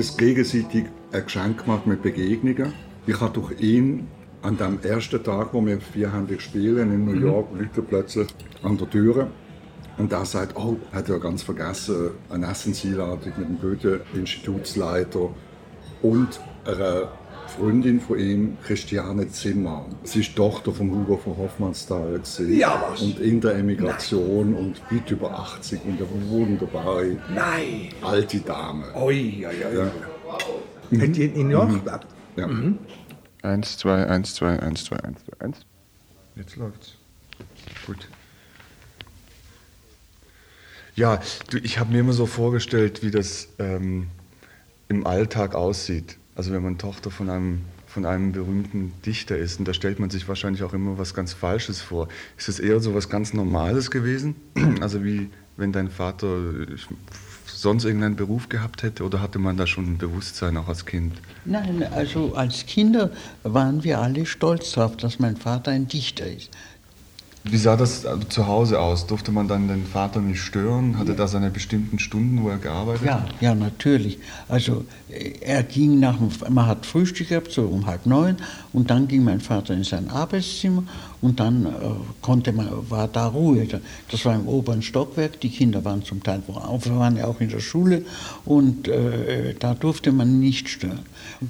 uns 0.00 0.16
gegenseitig 0.16 0.86
ein 1.12 1.24
Geschenk 1.24 1.62
gemacht 1.62 1.86
mit 1.86 2.00
Begegnungen. 2.00 2.72
Ich 3.06 3.20
habe 3.20 3.34
durch 3.34 3.60
ihn 3.60 4.08
an 4.40 4.56
dem 4.56 4.78
ersten 4.82 5.22
Tag, 5.22 5.52
wo 5.52 5.64
wir 5.66 5.78
vierhändig 5.78 6.40
spielen 6.40 6.90
in 6.90 7.04
New 7.04 7.20
York, 7.20 7.48
liegt 7.58 7.76
er 7.76 7.82
plötzlich 7.82 8.28
an 8.62 8.78
der 8.78 8.88
Tür. 8.88 9.28
Und 9.98 10.10
er 10.10 10.24
sagt, 10.24 10.56
oh, 10.56 10.78
hat 10.90 11.10
er 11.10 11.18
ganz 11.18 11.42
vergessen, 11.42 12.12
eine 12.30 12.46
Essenseinladung 12.46 13.32
mit 13.36 13.46
dem 13.46 13.60
Goethe-Institutsleiter 13.60 15.28
und 16.00 16.40
einer 16.64 17.12
Freundin 17.56 18.00
von 18.00 18.18
ihm, 18.18 18.56
Christiane 18.62 19.28
Zimmer. 19.28 19.84
Sie 20.04 20.20
ist 20.20 20.36
Tochter 20.36 20.72
von 20.72 20.90
Hugo 20.90 21.16
von 21.16 21.36
Hofmannsthal. 21.36 22.12
gewesen. 22.12 22.56
Ja, 22.56 22.82
was? 22.88 23.02
Und 23.02 23.18
in 23.18 23.40
der 23.40 23.56
Emigration 23.56 24.54
und 24.54 24.80
weit 24.90 25.10
über 25.10 25.32
80 25.38 25.80
und 25.84 25.98
eine 26.00 26.30
wunderbare 26.30 27.16
Nein. 27.34 27.88
alte 28.02 28.40
Dame. 28.40 28.84
Ui, 28.94 29.44
ui, 29.44 29.46
ui. 29.46 29.76
Ja. 29.76 31.00
Hat 31.00 31.16
die 31.16 31.24
in 31.26 31.48
New 31.48 31.50
York 31.50 31.84
gelebt? 31.84 32.06
Ja. 32.36 32.48
Eins, 33.42 33.78
zwei, 33.78 34.06
eins, 34.06 34.34
zwei, 34.34 34.58
eins, 34.60 34.84
zwei, 34.84 34.96
eins, 34.98 35.20
zwei, 35.24 35.44
eins. 35.44 35.58
Jetzt 36.36 36.56
läuft's. 36.56 36.94
Gut. 37.86 38.08
Ja, 40.94 41.20
du, 41.50 41.58
ich 41.58 41.78
habe 41.78 41.92
mir 41.92 42.00
immer 42.00 42.12
so 42.12 42.26
vorgestellt, 42.26 43.02
wie 43.02 43.10
das 43.10 43.48
ähm, 43.58 44.08
im 44.88 45.06
Alltag 45.06 45.54
aussieht. 45.54 46.18
Also 46.40 46.54
wenn 46.54 46.62
man 46.62 46.78
Tochter 46.78 47.10
von 47.10 47.28
einem 47.28 47.60
von 47.86 48.06
einem 48.06 48.32
berühmten 48.32 48.94
Dichter 49.04 49.36
ist. 49.36 49.58
Und 49.58 49.68
da 49.68 49.74
stellt 49.74 50.00
man 50.00 50.08
sich 50.08 50.26
wahrscheinlich 50.26 50.62
auch 50.62 50.72
immer 50.72 50.96
was 50.96 51.12
ganz 51.12 51.34
Falsches 51.34 51.82
vor. 51.82 52.08
Ist 52.38 52.48
es 52.48 52.58
eher 52.58 52.80
so 52.80 52.94
was 52.94 53.10
ganz 53.10 53.34
Normales 53.34 53.90
gewesen? 53.90 54.36
Also 54.80 55.04
wie 55.04 55.28
wenn 55.58 55.70
dein 55.70 55.90
Vater 55.90 56.38
sonst 57.44 57.84
irgendeinen 57.84 58.16
Beruf 58.16 58.48
gehabt 58.48 58.82
hätte 58.82 59.04
oder 59.04 59.20
hatte 59.20 59.38
man 59.38 59.58
da 59.58 59.66
schon 59.66 59.84
ein 59.84 59.98
Bewusstsein 59.98 60.56
auch 60.56 60.68
als 60.68 60.86
Kind? 60.86 61.12
Nein, 61.44 61.86
also 61.92 62.34
als 62.34 62.64
Kinder 62.64 63.10
waren 63.42 63.84
wir 63.84 63.98
alle 64.00 64.24
stolz 64.24 64.72
darauf, 64.72 64.96
dass 64.96 65.18
mein 65.18 65.36
Vater 65.36 65.72
ein 65.72 65.88
Dichter 65.88 66.26
ist. 66.26 66.48
Wie 67.42 67.56
sah 67.56 67.76
das 67.76 68.04
also 68.04 68.24
zu 68.24 68.46
Hause 68.46 68.78
aus? 68.78 69.06
Durfte 69.06 69.32
man 69.32 69.48
dann 69.48 69.66
den 69.66 69.86
Vater 69.86 70.20
nicht 70.20 70.40
stören? 70.40 70.98
Hatte 70.98 71.14
da 71.14 71.26
seine 71.26 71.50
bestimmten 71.50 71.98
Stunden, 71.98 72.42
wo 72.42 72.50
er 72.50 72.58
gearbeitet 72.58 73.06
ja, 73.06 73.22
hat? 73.22 73.34
Ja, 73.40 73.54
natürlich. 73.54 74.18
Also 74.48 74.84
er 75.40 75.62
ging 75.62 76.00
nach 76.00 76.18
dem, 76.18 76.28
man 76.50 76.66
hat 76.66 76.84
Frühstück 76.84 77.30
gehabt, 77.30 77.50
so 77.50 77.62
um 77.62 77.86
halb 77.86 78.04
neun, 78.04 78.36
und 78.74 78.90
dann 78.90 79.08
ging 79.08 79.24
mein 79.24 79.40
Vater 79.40 79.72
in 79.72 79.84
sein 79.84 80.10
Arbeitszimmer 80.10 80.82
und 81.22 81.40
dann 81.40 81.66
äh, 81.66 81.70
konnte 82.20 82.52
man, 82.52 82.68
war 82.88 83.08
da 83.08 83.26
Ruhe. 83.26 83.66
Das 84.10 84.24
war 84.24 84.34
im 84.34 84.46
oberen 84.46 84.82
Stockwerk, 84.82 85.40
die 85.40 85.50
Kinder 85.50 85.84
waren 85.84 86.02
zum 86.04 86.22
Teil, 86.22 86.42
wir 86.46 86.96
waren 86.96 87.16
ja 87.16 87.26
auch 87.26 87.40
in 87.40 87.48
der 87.48 87.60
Schule 87.60 88.04
und 88.44 88.88
äh, 88.88 89.54
da 89.58 89.74
durfte 89.74 90.12
man 90.12 90.40
nicht 90.40 90.68
stören. 90.68 91.00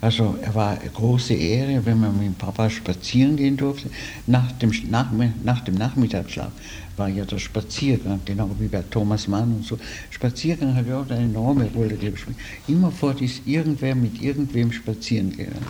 Also 0.00 0.36
er 0.42 0.54
war 0.54 0.70
eine 0.70 0.90
große 0.90 1.34
Ehre, 1.34 1.84
wenn 1.84 2.00
man 2.00 2.16
mit 2.16 2.26
dem 2.26 2.34
Papa 2.34 2.70
spazieren 2.70 3.36
gehen 3.36 3.56
durfte, 3.56 3.90
nach 4.26 4.50
dem, 4.52 4.72
nach, 4.90 5.10
nach 5.44 5.60
dem 5.60 5.74
Nachmittagsschlaf 5.74 6.52
war 7.00 7.08
ja 7.08 7.24
der 7.24 7.38
Spaziergang, 7.38 8.20
genau 8.26 8.50
wie 8.58 8.68
bei 8.68 8.82
Thomas 8.90 9.26
Mann 9.26 9.54
und 9.54 9.64
so. 9.64 9.78
Spaziergang 10.10 10.74
hat 10.74 10.86
ja 10.86 11.00
auch 11.00 11.08
eine 11.08 11.24
enorme 11.24 11.64
Rolle 11.74 11.96
gespielt. 11.96 12.36
Immerfort 12.68 13.22
ist 13.22 13.40
irgendwer 13.46 13.94
mit 13.94 14.20
irgendwem 14.20 14.70
spazieren 14.70 15.30
gegangen. 15.30 15.66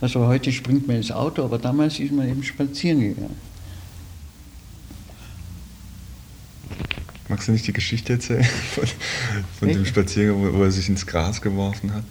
Also 0.00 0.26
heute 0.26 0.52
springt 0.52 0.86
man 0.86 0.96
ins 0.96 1.10
Auto, 1.10 1.44
aber 1.44 1.58
damals 1.58 1.98
ist 1.98 2.12
man 2.12 2.28
eben 2.28 2.42
spazieren 2.42 3.00
gegangen. 3.00 3.36
Magst 7.28 7.48
du 7.48 7.52
nicht 7.52 7.66
die 7.66 7.72
Geschichte 7.72 8.14
erzählen 8.14 8.44
von, 8.74 8.84
von 9.58 9.68
dem 9.68 9.86
Spaziergang, 9.86 10.42
wo, 10.42 10.58
wo 10.58 10.64
er 10.64 10.70
sich 10.70 10.88
ins 10.88 11.06
Gras 11.06 11.40
geworfen 11.40 11.92
hat? 11.94 12.04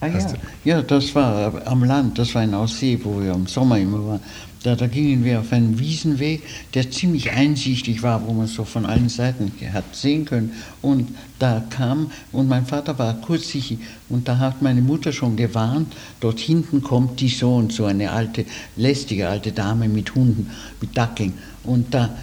Ah, 0.00 0.08
ja. 0.08 0.34
ja, 0.64 0.82
das 0.82 1.14
war 1.14 1.66
am 1.66 1.84
Land, 1.84 2.18
das 2.18 2.34
war 2.34 2.42
in 2.44 2.52
Aussee, 2.52 2.98
wo 3.02 3.22
wir 3.22 3.32
im 3.32 3.46
Sommer 3.46 3.78
immer 3.78 4.06
waren. 4.06 4.20
Da, 4.64 4.74
da, 4.76 4.86
gingen 4.86 5.24
wir 5.24 5.40
auf 5.40 5.52
einen 5.52 5.78
Wiesenweg, 5.78 6.42
der 6.72 6.90
ziemlich 6.90 7.30
einsichtig 7.32 8.02
war, 8.02 8.26
wo 8.26 8.32
man 8.32 8.46
so 8.46 8.64
von 8.64 8.86
allen 8.86 9.10
Seiten 9.10 9.52
hat 9.74 9.94
sehen 9.94 10.24
können. 10.24 10.54
Und 10.80 11.10
da 11.38 11.62
kam, 11.68 12.10
und 12.32 12.48
mein 12.48 12.64
Vater 12.64 12.98
war 12.98 13.12
kurzsichtig, 13.20 13.80
und 14.08 14.26
da 14.26 14.38
hat 14.38 14.62
meine 14.62 14.80
Mutter 14.80 15.12
schon 15.12 15.36
gewarnt, 15.36 15.92
dort 16.20 16.40
hinten 16.40 16.80
kommt 16.82 17.20
die 17.20 17.28
so 17.28 17.56
und 17.56 17.74
so, 17.74 17.84
eine 17.84 18.10
alte, 18.10 18.46
lästige 18.76 19.28
alte 19.28 19.52
Dame 19.52 19.86
mit 19.86 20.14
Hunden, 20.14 20.50
mit 20.80 20.96
Dackeln. 20.96 21.34
Und 21.64 21.92
da 21.92 22.16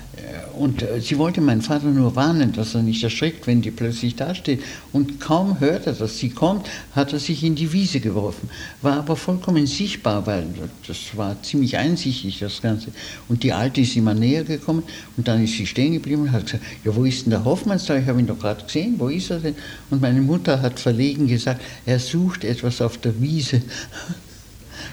und 0.57 0.81
äh, 0.81 1.01
sie 1.01 1.17
wollte 1.17 1.41
meinen 1.41 1.61
Vater 1.61 1.87
nur 1.87 2.15
warnen, 2.15 2.53
dass 2.53 2.75
er 2.75 2.81
nicht 2.81 3.03
erschrickt, 3.03 3.47
wenn 3.47 3.61
die 3.61 3.71
plötzlich 3.71 4.15
dasteht. 4.15 4.61
Und 4.91 5.19
kaum 5.19 5.59
hört 5.59 5.87
er, 5.87 5.93
dass 5.93 6.17
sie 6.17 6.29
kommt, 6.29 6.67
hat 6.93 7.13
er 7.13 7.19
sich 7.19 7.43
in 7.43 7.55
die 7.55 7.71
Wiese 7.73 7.99
geworfen. 7.99 8.49
War 8.81 8.97
aber 8.97 9.15
vollkommen 9.15 9.67
sichtbar, 9.67 10.25
weil 10.27 10.47
das 10.87 11.15
war 11.15 11.41
ziemlich 11.41 11.77
einsichtig, 11.77 12.39
das 12.39 12.61
Ganze. 12.61 12.89
Und 13.29 13.43
die 13.43 13.53
Alte 13.53 13.81
ist 13.81 13.95
immer 13.95 14.13
näher 14.13 14.43
gekommen 14.43 14.83
und 15.17 15.27
dann 15.27 15.43
ist 15.43 15.53
sie 15.53 15.65
stehen 15.65 15.93
geblieben 15.93 16.23
und 16.23 16.31
hat 16.31 16.45
gesagt, 16.45 16.63
ja, 16.83 16.95
wo 16.95 17.05
ist 17.05 17.25
denn 17.25 17.31
der 17.31 17.45
Hoffmannsthal? 17.45 18.01
Ich 18.01 18.07
habe 18.07 18.19
ihn 18.19 18.27
doch 18.27 18.39
gerade 18.39 18.63
gesehen, 18.63 18.95
wo 18.97 19.07
ist 19.07 19.29
er 19.29 19.39
denn? 19.39 19.55
Und 19.89 20.01
meine 20.01 20.21
Mutter 20.21 20.61
hat 20.61 20.79
verlegen 20.79 21.27
gesagt, 21.27 21.61
er 21.85 21.99
sucht 21.99 22.43
etwas 22.43 22.81
auf 22.81 22.97
der 22.97 23.19
Wiese. 23.21 23.61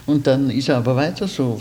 Und 0.09 0.27
dann 0.27 0.49
ist 0.49 0.71
er 0.71 0.79
aber 0.79 0.97
weiter 0.97 1.29
so, 1.29 1.61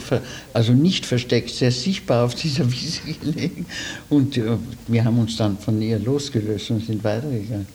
also 0.53 0.71
nicht 0.71 1.05
versteckt, 1.05 1.49
sehr 1.49 1.69
sichtbar 1.69 2.23
auf 2.23 2.33
dieser 2.33 2.71
Wiese 2.71 3.01
gelegen. 3.21 3.65
Und 4.09 4.37
äh, 4.37 4.55
wir 4.87 5.03
haben 5.03 5.19
uns 5.19 5.35
dann 5.35 5.57
von 5.57 5.81
ihr 5.81 5.99
losgelöst 5.99 6.71
und 6.71 6.85
sind 6.85 7.03
weitergegangen. 7.03 7.67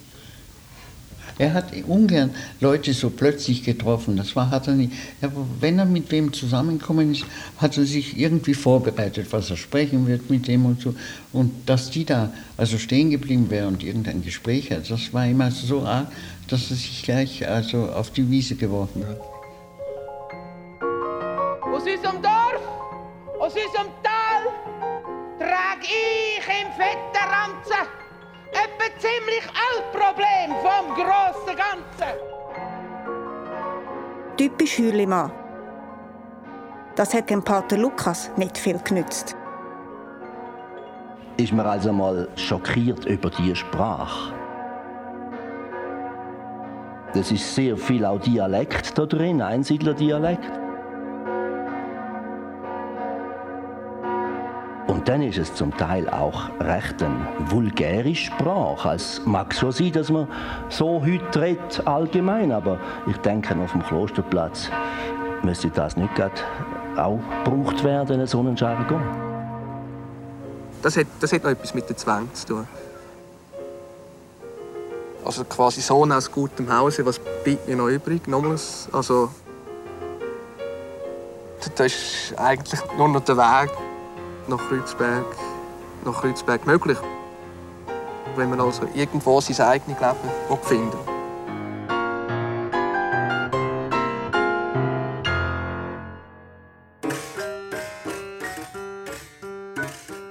Er 1.37 1.53
hat 1.53 1.75
ungern 1.87 2.31
Leute 2.61 2.95
so 2.95 3.11
plötzlich 3.11 3.65
getroffen. 3.65 4.17
Das 4.17 4.35
war, 4.35 4.51
hat 4.51 4.67
er 4.67 4.75
nicht. 4.75 4.93
Aber 5.21 5.47
wenn 5.61 5.79
er 5.79 5.85
mit 5.85 6.11
wem 6.11 6.33
zusammengekommen 6.33 7.13
ist, 7.13 7.27
hat 7.59 7.77
er 7.77 7.85
sich 7.85 8.17
irgendwie 8.17 8.55
vorbereitet, 8.55 9.27
was 9.31 9.51
er 9.51 9.59
sprechen 9.59 10.07
wird 10.07 10.31
mit 10.31 10.49
dem 10.49 10.65
und 10.65 10.81
so. 10.81 10.95
Und 11.35 11.53
dass 11.67 11.91
die 11.91 12.07
da 12.07 12.33
also 12.57 12.79
stehen 12.79 13.11
geblieben 13.11 13.51
wäre 13.51 13.69
und 13.69 13.85
irgendein 13.85 14.23
Gespräch 14.23 14.71
hat, 14.71 14.91
das 14.91 15.13
war 15.13 15.27
immer 15.27 15.51
so 15.51 15.83
arg, 15.83 16.11
dass 16.49 16.71
er 16.71 16.77
sich 16.77 17.03
gleich 17.03 17.47
also 17.47 17.91
auf 17.91 18.11
die 18.11 18.31
Wiese 18.31 18.55
geworfen 18.55 19.05
hat. 19.07 19.32
Aus 21.73 21.85
unserem 21.87 22.21
Dorf, 22.21 22.61
aus 23.41 23.55
unserem 23.55 23.89
Tal, 24.03 24.53
trage 25.39 25.87
ich 25.87 26.47
im 26.47 26.71
fetten 26.73 27.17
Ranzen 27.17 27.89
etwa 28.53 28.99
ziemlich 28.99 29.43
alt 29.49 29.91
Problem 29.91 30.55
vom 30.61 30.95
grossen 30.95 31.57
Ganzen. 31.57 32.13
Typisch 34.37 34.79
Hürlimann. 34.79 35.33
Das 36.95 37.15
hat 37.15 37.31
dem 37.31 37.43
Pater 37.43 37.79
Lukas 37.79 38.31
nicht 38.37 38.59
viel 38.59 38.79
genützt. 38.79 39.35
Ist 41.39 41.55
man 41.55 41.67
also 41.67 41.91
mal 41.91 42.29
schockiert 42.37 43.07
über 43.07 43.31
die 43.31 43.57
Sprache. 43.57 44.35
Das 47.15 47.33
ist 47.33 47.55
sehr 47.55 47.79
viel 47.79 48.05
auch 48.05 48.21
Dialekt 48.21 48.99
da 48.99 49.07
drin, 49.07 49.41
Einsiedlerdialekt. 49.41 50.62
Und 55.03 55.09
dann 55.09 55.23
ist 55.23 55.37
es 55.37 55.53
zum 55.53 55.77
Teil 55.77 56.09
auch 56.09 56.49
recht 56.61 57.03
eine 57.03 57.27
vulgäre 57.51 58.15
Sprache. 58.15 58.91
Es 58.91 59.21
mag 59.25 59.53
schon 59.53 59.73
sein, 59.73 59.91
dass 59.91 60.11
man 60.11 60.29
so 60.69 61.03
heute 61.05 61.41
redet, 61.41 61.85
allgemein, 61.85 62.53
aber 62.53 62.79
ich 63.09 63.17
denke, 63.17 63.53
auf 63.57 63.73
dem 63.73 63.83
Klosterplatz 63.83 64.71
müsste 65.43 65.71
das 65.71 65.97
nicht 65.97 66.15
gerade 66.15 66.41
auch 66.97 67.19
gebraucht 67.45 67.83
werden, 67.83 68.25
so 68.29 68.39
einen 68.39 68.55
Jargon. 68.55 69.03
Das 70.83 70.97
hat, 70.97 71.09
das 71.19 71.33
hat 71.33 71.43
noch 71.43 71.51
etwas 71.51 71.75
mit 71.75 71.89
den 71.89 71.97
Zwängen 71.97 72.33
zu 72.33 72.47
tun. 72.47 72.69
Also 75.25 75.43
quasi 75.43 75.81
Sohn 75.81 76.13
aus 76.13 76.31
gutem 76.31 76.73
Hause, 76.73 77.05
was 77.05 77.19
bleibt 77.19 77.67
mir 77.67 77.75
noch 77.75 77.89
übrig? 77.89 78.29
Nochmals, 78.29 78.89
also 78.93 79.31
das 81.75 81.87
ist 81.93 82.39
eigentlich 82.39 82.81
nur 82.97 83.09
noch 83.09 83.25
der 83.25 83.37
Weg 83.37 83.73
nach 84.49 84.59
Kreuzberg, 84.69 85.25
nach 86.05 86.21
Kreuzberg 86.21 86.67
möglich. 86.67 86.99
Wenn 88.37 88.51
man 88.51 88.61
also 88.61 88.89
irgendwo 88.95 89.41
sein 89.41 89.67
eigenes 89.67 89.99
Leben 90.01 90.59
finden 90.63 90.99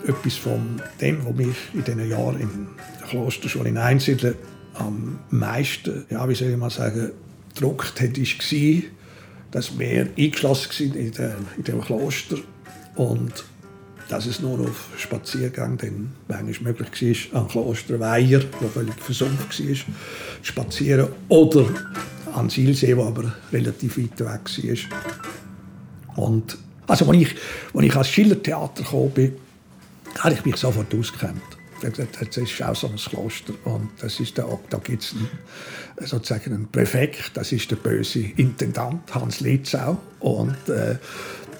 Etwas 0.08 0.36
von 0.36 0.82
dem, 1.00 1.26
was 1.26 1.36
mich 1.36 1.56
in 1.74 1.84
diesen 1.84 2.10
Jahren 2.10 2.40
in 2.40 2.68
der 3.00 3.08
Klosterschule 3.08 3.70
in 3.70 3.78
Einsiedeln 3.78 4.36
am 4.74 5.20
meisten, 5.30 6.06
ja, 6.10 6.28
wie 6.28 6.36
soll 6.36 6.50
ich 6.50 6.58
mal 6.58 6.70
sagen, 6.70 7.12
gedruckt 7.54 8.02
hat, 8.02 8.18
war, 8.18 8.82
dass 9.52 9.78
wir 9.78 10.10
eingeschlossen 10.18 10.96
waren 10.96 11.48
in 11.58 11.64
dem 11.64 11.82
Kloster 11.82 12.38
und 12.96 13.46
dass 14.12 14.26
es 14.26 14.42
nur 14.42 14.60
auf 14.60 14.90
Spaziergang 14.98 15.78
dann 15.78 16.12
manchmal 16.28 16.74
möglich 16.74 17.34
war, 17.34 17.44
an 17.44 17.48
Klosterweiher, 17.48 18.40
der 18.40 18.70
völlig 18.70 19.00
versumpft 19.00 19.60
war, 19.60 19.74
zu 19.74 19.84
spazieren, 20.42 21.08
oder 21.30 21.66
an 22.36 22.50
Silsee, 22.50 22.94
der 22.94 23.06
aber 23.06 23.34
relativ 23.54 23.98
weit 23.98 24.20
weg 24.20 24.68
war. 26.18 26.26
Und 26.26 26.58
also, 26.88 27.06
als 27.06 27.18
ich, 27.18 27.36
als 27.74 27.86
ich 27.86 27.96
als 27.96 28.10
Schillertheater 28.10 28.84
gekommen 28.84 29.12
bin, 29.12 29.36
habe 30.20 30.36
ich 30.36 30.44
mich 30.44 30.58
sofort 30.58 30.90
gesagt, 30.90 32.18
das 32.20 32.38
ist 32.38 32.62
auch 32.62 32.76
so 32.76 32.88
ein 32.88 32.98
Kloster. 32.98 33.54
Und 33.64 33.92
das 34.02 34.20
ist 34.20 34.38
der, 34.38 34.46
da 34.70 34.78
gibt 34.80 35.04
es 35.04 35.14
einen, 35.14 35.30
sozusagen 36.06 36.54
einen 36.54 36.68
Präfekt, 36.68 37.32
das 37.36 37.52
ist 37.54 37.72
der 37.72 37.78
böse 37.78 38.20
Intendant, 38.36 39.14
Hans 39.16 39.40
Litzau. 39.40 39.98
Und 40.20 40.70
äh, 40.70 40.98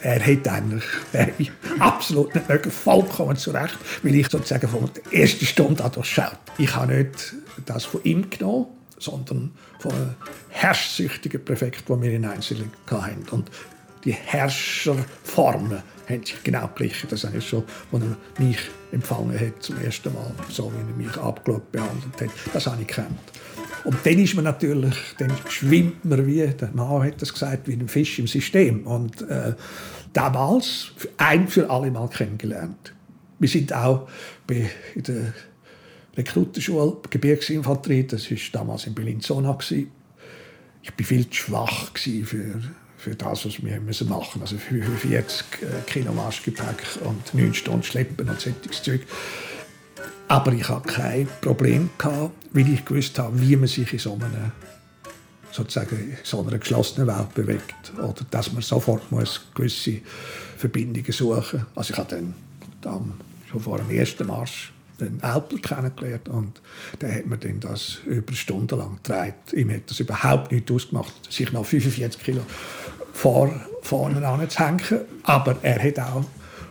er 0.02 0.26
hat 0.26 0.48
eigentlich 0.48 1.52
absolut 1.80 2.34
nicht 2.34 2.50
mögen, 2.50 2.72
vollkommen 2.72 3.36
zurecht, 3.36 3.78
weil 4.04 4.16
ich 4.16 4.30
sozusagen 4.30 4.68
von 4.68 4.90
der 4.94 5.20
ersten 5.22 5.46
Stunde 5.46 5.84
an 5.84 5.92
durchschaut. 5.92 6.38
Ich 6.58 6.76
habe 6.76 6.94
nicht 6.94 7.36
das 7.66 7.86
von 7.86 8.04
ihm 8.04 8.30
genommen, 8.30 8.68
sondern 8.98 9.52
von 9.80 9.92
einem 9.92 10.16
herrschsüchtigen 10.50 11.44
Präfekt, 11.44 11.88
den 11.90 12.02
wir 12.02 12.12
in 12.12 12.26
Einzelnen 12.26 12.72
hatten. 12.90 13.28
Und 13.32 13.52
die 14.04 14.14
Herrscherformen 14.14 15.84
haben 16.10 16.26
sich 16.26 16.44
genau 16.44 16.70
gleich. 16.76 17.06
Das 17.10 17.24
habe 17.24 17.38
ich 17.38 17.48
schon, 17.48 17.64
als 17.92 18.04
er 18.04 18.44
mich 18.44 18.58
empfangen 18.92 19.40
hat 19.40 19.62
zum 19.62 19.80
ersten 19.82 20.14
Mal, 20.14 20.32
so 20.50 20.72
wie 20.72 20.78
er 20.78 21.08
mich 21.08 21.18
abgeschaut 21.18 21.72
behandelt 21.72 22.22
hat. 22.22 22.30
Das 22.54 22.68
habe 22.68 22.82
ich 22.82 22.88
gekannt. 22.88 23.20
Und 23.84 23.98
dann 24.04 24.20
ist 24.20 24.36
man 24.36 24.44
natürlich, 24.44 24.96
dann 25.18 25.32
schwimmt 25.50 26.06
man 26.06 26.26
wie, 26.28 26.48
der 26.48 26.72
Mann 26.74 27.04
hat 27.04 27.22
das 27.22 27.34
gesagt, 27.34 27.68
wie 27.68 27.74
ein 27.74 27.88
Fisch 27.88 28.20
im 28.20 28.28
System. 28.28 28.86
Und 28.86 29.22
äh, 29.24 29.54
damals 30.14 30.92
ein 31.18 31.48
für 31.48 31.70
alle 31.70 31.92
Mal 31.92 32.10
kennengelernt. 32.10 32.94
Wir 33.40 33.50
sind 33.50 33.74
auch 33.74 34.08
bei 34.46 34.70
in 34.96 35.04
der 35.04 35.34
Rekrutenschule 36.16 36.98
Gebirgsinfanterie, 37.10 38.04
das 38.04 38.30
war 38.30 38.38
damals 38.52 38.86
in 38.86 38.94
Bellinzona. 38.94 39.58
Ich 40.84 40.92
war 40.98 41.06
viel 41.06 41.30
zu 41.30 41.36
schwach 41.36 41.92
für, 41.98 42.62
für 42.98 43.16
das, 43.16 43.46
was 43.46 43.64
wir 43.64 43.80
müssen 43.80 44.10
machen 44.10 44.42
Also 44.42 44.58
45 44.58 45.46
äh, 45.62 45.66
Kilo 45.88 46.12
Marschgepäck 46.12 46.84
und 47.04 47.34
9 47.34 47.54
Stunden 47.54 47.84
Schleppen 47.84 48.30
und 48.30 48.40
solches 48.40 48.84
Zeug. 48.84 49.02
Aber 50.28 50.54
ich 50.54 50.68
hatte 50.70 50.88
kein 50.88 51.28
Problem, 51.42 51.90
weil 52.52 52.74
ich 52.74 52.86
gewusst 52.86 53.20
habe, 53.20 53.40
wie 53.42 53.56
man 53.56 53.68
sich 53.68 53.92
in 53.92 54.00
so 54.00 54.14
einer, 54.14 54.52
sozusagen 55.52 56.18
so 56.24 56.42
einer 56.42 56.58
geschlossenen 56.58 57.08
Welt 57.08 57.34
bewegt. 57.34 57.94
Oder 57.98 58.26
dass 58.30 58.54
man 58.54 58.62
sofort 58.62 59.12
muss 59.12 59.42
gewisse 59.54 60.00
Verbindungen 60.58 61.12
suchen 61.12 61.60
muss. 61.60 61.78
Also 61.78 61.94
ich 61.94 62.00
habe 62.00 62.16
dann, 62.16 62.34
dann 62.82 63.14
schon 63.50 63.60
vor 63.60 63.78
dem 63.78 63.90
ersten 63.90 64.28
Marsch 64.28 64.72
den 65.02 65.22
Elbler 65.22 65.60
kennengelernt 65.60 66.30
und 66.30 66.62
der 67.02 67.16
hat 67.16 67.26
mir 67.26 67.38
dann 67.38 67.60
das 67.60 67.98
über 68.06 68.34
Stunden 68.34 68.78
lang 68.78 68.98
getragen. 68.98 69.34
Ihm 69.54 69.72
hat 69.72 69.90
das 69.90 70.00
überhaupt 70.00 70.52
nicht 70.52 70.72
ausgemacht, 70.72 71.14
sich 71.30 71.52
noch 71.52 71.66
45 71.66 72.22
Kilo 72.22 72.42
vor, 73.14 73.52
vorne 73.82 74.26
anzuhängen. 74.26 75.02
Aber 75.24 75.58
er 75.62 75.84
hat 75.84 76.00
auch 76.00 76.24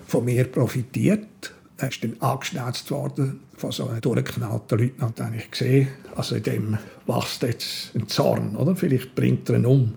von 0.07 0.25
mir 0.25 0.45
profitiert. 0.45 1.53
Er 1.81 1.89
ist 1.89 2.05
dann 2.05 2.17
angeschnauzt 2.21 2.91
worden 2.91 3.41
von 3.57 3.73
so 3.73 3.89
einem 3.89 4.03
durchgeknallten 4.03 4.79
Leutnant, 4.79 5.19
den 5.19 5.35
ich 5.35 5.51
gesehen 5.51 5.89
Also 6.15 6.37
in 6.37 6.43
dem 6.43 6.79
wächst 7.07 7.43
jetzt 7.43 7.97
ein 7.97 8.07
Zorn, 8.07 8.55
oder? 8.55 8.77
Vielleicht 8.77 9.15
bringt 9.15 9.49
er 9.49 9.57
ihn 9.57 9.65
um. 9.65 9.95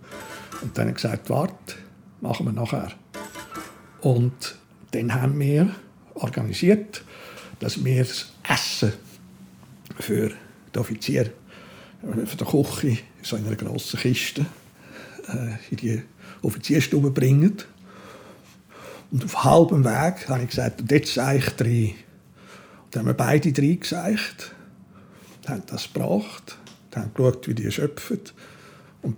Und 0.61 0.77
dann 0.77 0.87
hat 0.87 0.91
er 0.91 0.93
gesagt, 0.93 1.29
warte, 1.29 1.75
machen 2.21 2.45
wir 2.45 2.53
nachher. 2.53 2.93
Und 3.99 4.55
dann 4.91 5.13
haben 5.13 5.37
wir 5.37 5.75
organisiert, 6.13 7.03
dass 7.59 7.83
wir 7.83 8.03
das 8.03 8.31
Essen 8.47 8.93
für 9.99 10.31
die 10.73 10.79
Offiziere, 10.79 11.31
für 12.25 12.37
die 12.37 12.45
Küche, 12.45 12.97
so 13.21 13.35
in 13.35 13.45
einer 13.45 13.57
grossen 13.57 13.99
Kiste, 13.99 14.45
äh, 15.27 15.55
in 15.69 15.77
die 15.77 16.01
Offizierstube 16.41 17.11
bringen. 17.11 17.57
Und 19.13 19.23
auf 19.25 19.43
halbem 19.43 19.85
Weg 19.85 20.27
habe 20.27 20.41
ich 20.41 20.49
gesagt, 20.49 20.91
jetzt 20.91 21.13
sage 21.13 21.37
ich 21.37 21.49
drei. 21.49 21.93
Dann 22.89 23.01
haben 23.01 23.07
wir 23.09 23.13
beide 23.13 23.53
drei 23.53 23.75
gesagt, 23.75 24.55
haben 25.47 25.61
das 25.67 25.93
gebracht, 25.93 26.57
haben 26.95 27.13
geschaut, 27.13 27.47
wie 27.47 27.53
die 27.53 27.71
schöpfen. 27.71 28.21
Und 29.03 29.17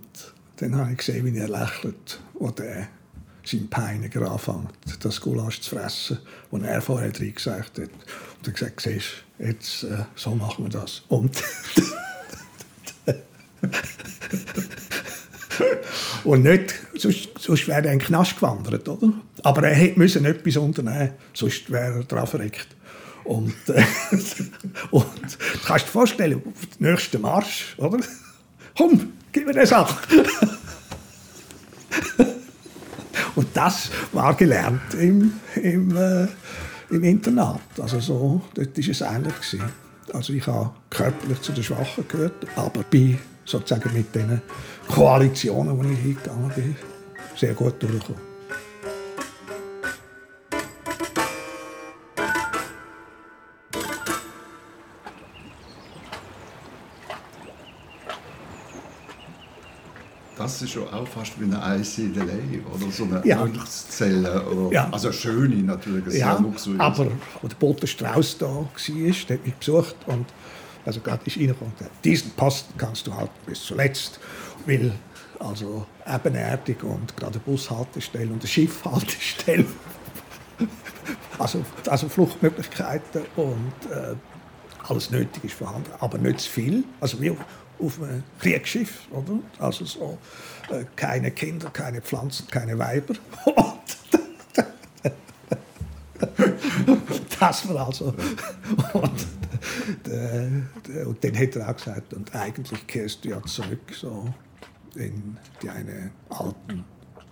dann 0.56 0.76
habe 0.76 0.92
ich 0.92 0.98
gesehen, 0.98 1.24
wie 1.24 1.38
er 1.38 1.48
lächelt, 1.48 2.20
wo 2.34 2.50
der 2.50 2.88
sein 3.42 3.70
Peiniger 3.70 4.30
anfängt, 4.30 4.68
das 5.00 5.18
Gulasch 5.18 5.62
zu 5.62 5.70
fressen, 5.76 6.18
das 6.50 6.62
er 6.62 6.82
vorher 6.82 7.10
drin 7.10 7.34
gesagt 7.34 7.78
hat. 7.78 7.88
Und 7.88 8.46
er 8.46 8.52
gesagt, 8.52 8.86
jetzt 9.38 9.84
äh, 9.84 10.04
so 10.14 10.34
machen 10.34 10.64
wir 10.66 10.70
das. 10.70 11.04
Und, 11.08 11.42
und 16.24 16.42
nicht, 16.42 16.74
sonst, 16.96 17.28
sonst 17.38 17.68
wäre 17.68 17.86
er 17.86 17.92
in 17.92 17.98
den 17.98 18.06
Knast 18.06 18.36
gewandert, 18.36 18.88
oder? 18.88 19.12
Aber 19.42 19.62
er 19.62 19.96
musste 19.96 20.20
etwas 20.20 20.56
unternehmen, 20.56 21.12
sonst 21.32 21.70
wäre 21.70 21.98
er 21.98 22.04
dran 22.04 22.26
verreckt. 22.26 22.68
Und, 23.24 23.54
äh, 23.68 23.82
und 24.90 25.04
du 25.04 25.58
kannst 25.64 25.86
dir 25.86 25.90
vorstellen, 25.90 26.42
auf 26.44 26.66
den 26.78 26.90
nächsten 26.90 27.20
Marsch, 27.20 27.74
oder? 27.78 27.98
Komm, 28.76 29.12
gib 29.32 29.46
mir 29.46 29.52
eine 29.52 29.66
Sache. 29.66 29.96
Und 33.36 33.48
das 33.54 33.90
war 34.12 34.34
gelernt 34.34 34.94
im, 34.94 35.34
im, 35.56 35.94
äh, 35.94 36.26
im 36.88 37.04
Internat. 37.04 37.60
Also 37.78 38.00
so, 38.00 38.40
dort 38.54 38.76
war 38.76 38.90
es 38.90 39.00
ähnlich. 39.02 39.34
Also 40.12 40.32
ich 40.32 40.46
habe 40.46 40.70
körperlich 40.88 41.42
zu 41.42 41.52
den 41.52 41.62
Schwachen 41.62 42.08
gehört, 42.08 42.46
aber 42.56 42.82
bin 42.84 43.18
sozusagen 43.46 43.92
mit 43.94 44.14
den 44.14 44.42
Koalitionen, 44.88 45.78
wo 45.78 45.82
ich 45.82 45.98
hingegangen 45.98 46.50
bin, 46.54 46.76
sehr 47.36 47.54
gut 47.54 47.82
durchgekommen. 47.82 48.36
das 60.56 60.62
ist 60.62 60.70
schon 60.70 60.88
auch 60.88 61.06
fast 61.06 61.38
wie 61.40 61.44
eine 61.44 61.62
Einsiedelei 61.62 62.60
oder 62.72 62.90
so 62.90 63.04
eine 63.04 63.20
ja. 63.26 63.44
Mönchszelle. 63.44 64.42
Oder, 64.46 64.72
ja. 64.72 64.88
Also 64.90 65.12
schöne 65.12 65.56
natürlich, 65.56 66.14
ja, 66.14 66.38
luxuriös. 66.38 66.80
aber 66.80 67.08
als 67.42 67.48
der 67.50 67.56
Bote 67.56 67.86
Strauß 67.86 68.38
da 68.38 68.46
war, 68.46 68.68
der 68.78 69.36
hat 69.36 69.44
mich 69.44 69.54
besucht 69.54 69.96
und 70.06 70.26
also 70.86 71.00
gerade 71.00 71.22
ist 71.26 71.36
reingekommen 71.36 71.72
diesen 72.02 72.30
Posten 72.32 72.72
kannst 72.78 73.06
du 73.06 73.14
halten 73.14 73.34
bis 73.44 73.62
zuletzt, 73.64 74.20
weil 74.66 74.92
also 75.38 75.86
ebenerdig 76.06 76.82
und 76.82 77.16
gerade 77.16 77.38
Bushaltestelle 77.38 78.32
und 78.32 78.40
eine 78.40 78.48
Schiffhaltestelle 78.48 79.66
also, 81.38 81.64
also 81.86 82.08
Fluchtmöglichkeiten 82.08 83.22
und 83.36 83.72
äh, 83.90 84.14
alles 84.88 85.10
Nötige 85.10 85.46
ist 85.48 85.56
vorhanden, 85.56 85.90
aber 85.98 86.18
nicht 86.18 86.40
zu 86.40 86.50
viel. 86.50 86.84
Also 87.00 87.20
wir 87.20 87.36
auf 87.78 88.00
einem 88.00 88.22
Kriegsschiff, 88.40 89.06
oder? 89.10 89.38
Also 89.58 89.84
so 89.84 90.18
äh, 90.70 90.84
keine 90.94 91.30
Kinder, 91.30 91.68
keine 91.70 92.00
Pflanzen, 92.00 92.46
keine 92.48 92.78
Weiber. 92.78 93.14
das 97.38 97.68
war 97.68 97.86
also. 97.86 98.14
Und, 98.94 99.26
und 100.06 101.24
dann 101.24 101.38
hat 101.38 101.56
er 101.56 101.68
auch 101.68 101.76
gesagt, 101.76 102.14
und 102.14 102.34
eigentlich 102.34 102.86
kehrst 102.86 103.24
du 103.24 103.30
ja 103.30 103.42
zurück 103.42 103.92
so 103.92 104.32
in 104.94 105.36
deine 105.62 106.10
alten 106.28 106.84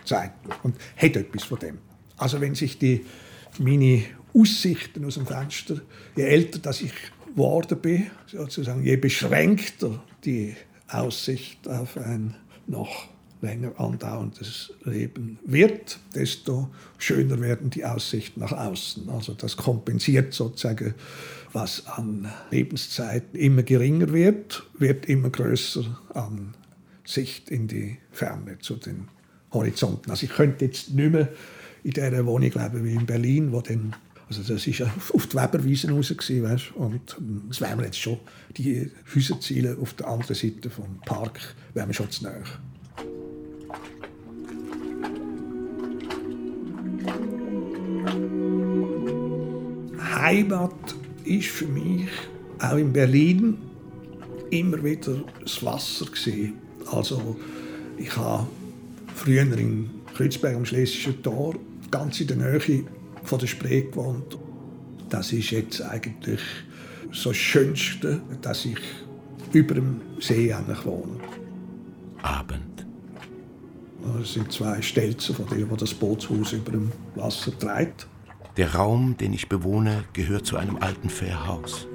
Zeiten. 0.04 0.50
Und 0.62 0.76
hat 0.96 1.16
etwas 1.16 1.44
von 1.44 1.58
dem. 1.58 1.78
Also 2.16 2.40
wenn 2.40 2.54
sich 2.54 2.78
die 2.78 3.04
meine 3.58 4.04
Aussichten 4.34 5.04
aus 5.04 5.14
dem 5.14 5.26
Fenster, 5.26 5.80
je 6.16 6.24
älter 6.24 6.58
dass 6.58 6.80
ich 6.80 6.92
geworden 7.26 7.78
bin, 7.80 8.10
sozusagen, 8.26 8.84
je 8.84 8.96
beschränkter 8.96 10.02
die 10.24 10.54
Aussicht 10.88 11.68
auf 11.68 11.96
ein 11.96 12.34
noch 12.66 13.08
länger 13.40 13.78
andauerndes 13.78 14.72
Leben 14.84 15.38
wird, 15.44 15.98
desto 16.14 16.70
schöner 16.98 17.40
werden 17.40 17.70
die 17.70 17.84
Aussichten 17.84 18.40
nach 18.40 18.52
außen. 18.52 19.08
Also 19.10 19.34
das 19.34 19.56
kompensiert 19.56 20.32
sozusagen, 20.32 20.94
was 21.54 21.86
an 21.86 22.28
Lebenszeit 22.50 23.22
immer 23.32 23.62
geringer 23.62 24.12
wird, 24.12 24.64
wird 24.76 25.06
immer 25.06 25.30
größer 25.30 25.84
an 26.12 26.54
Sicht 27.04 27.48
in 27.48 27.68
die 27.68 27.98
Ferne 28.10 28.58
zu 28.58 28.74
den 28.74 29.08
Horizonten. 29.52 30.10
Also 30.10 30.26
ich 30.26 30.32
könnte 30.32 30.64
jetzt 30.64 30.90
nicht 30.90 31.12
mehr 31.12 31.28
in 31.84 31.92
dieser 31.92 32.26
Wohnung 32.26 32.50
leben 32.50 32.84
wie 32.84 32.94
in 32.94 33.06
Berlin, 33.06 33.52
wo 33.52 33.60
dann 33.60 33.94
also 34.26 34.54
das 34.54 34.66
war 34.80 34.90
auf 35.12 35.26
die 35.26 35.36
Weberwiesen 35.36 35.90
raus, 35.90 36.10
weißt? 36.10 36.72
und 36.76 37.16
ähm, 37.18 37.42
es 37.50 37.60
wären 37.60 37.84
jetzt 37.84 38.00
schon, 38.00 38.18
die 38.56 38.90
Häuserziele 39.14 39.76
auf 39.80 39.92
der 39.94 40.08
anderen 40.08 40.34
Seite 40.34 40.70
vom 40.70 40.98
Park, 41.04 41.54
wären 41.74 41.88
wir 41.88 41.94
schon 41.94 42.10
zu 42.10 42.24
nahe. 42.24 42.42
Heimat 50.16 50.94
ist 51.24 51.48
für 51.48 51.66
mich 51.66 52.08
auch 52.58 52.76
in 52.76 52.92
Berlin 52.92 53.58
immer 54.50 54.82
wieder 54.82 55.24
das 55.42 55.64
Wasser 55.64 56.06
gewesen. 56.06 56.54
Also 56.90 57.36
ich 57.96 58.14
habe 58.16 58.46
früher 59.14 59.42
in 59.42 59.90
Kreuzberg 60.14 60.56
am 60.56 60.64
Schlesischen 60.64 61.22
Tor 61.22 61.54
ganz 61.90 62.20
in 62.20 62.26
der 62.28 62.36
Nähe 62.36 62.84
von 63.24 63.38
der 63.38 63.46
Spree 63.46 63.82
gewohnt. 63.82 64.38
Das 65.08 65.32
ist 65.32 65.50
jetzt 65.50 65.80
eigentlich 65.80 66.40
so 67.12 67.30
das 67.30 67.36
Schönste, 67.36 68.20
dass 68.42 68.64
ich 68.64 68.78
über 69.52 69.74
dem 69.74 70.00
See 70.20 70.52
eigentlich 70.52 70.84
wohne. 70.84 71.18
Abend. 72.22 72.86
Es 74.20 74.34
sind 74.34 74.52
zwei 74.52 74.82
Stelzen 74.82 75.34
von 75.34 75.46
denen, 75.46 75.70
wo 75.70 75.76
das 75.76 75.94
Bootshaus 75.94 76.52
über 76.52 76.72
dem 76.72 76.92
Wasser 77.14 77.56
treibt. 77.58 78.06
Der 78.56 78.74
Raum, 78.74 79.16
den 79.16 79.32
ich 79.32 79.48
bewohne, 79.48 80.04
gehört 80.12 80.46
zu 80.46 80.56
einem 80.56 80.76
alten 80.76 81.10
Fährhaus. 81.10 81.86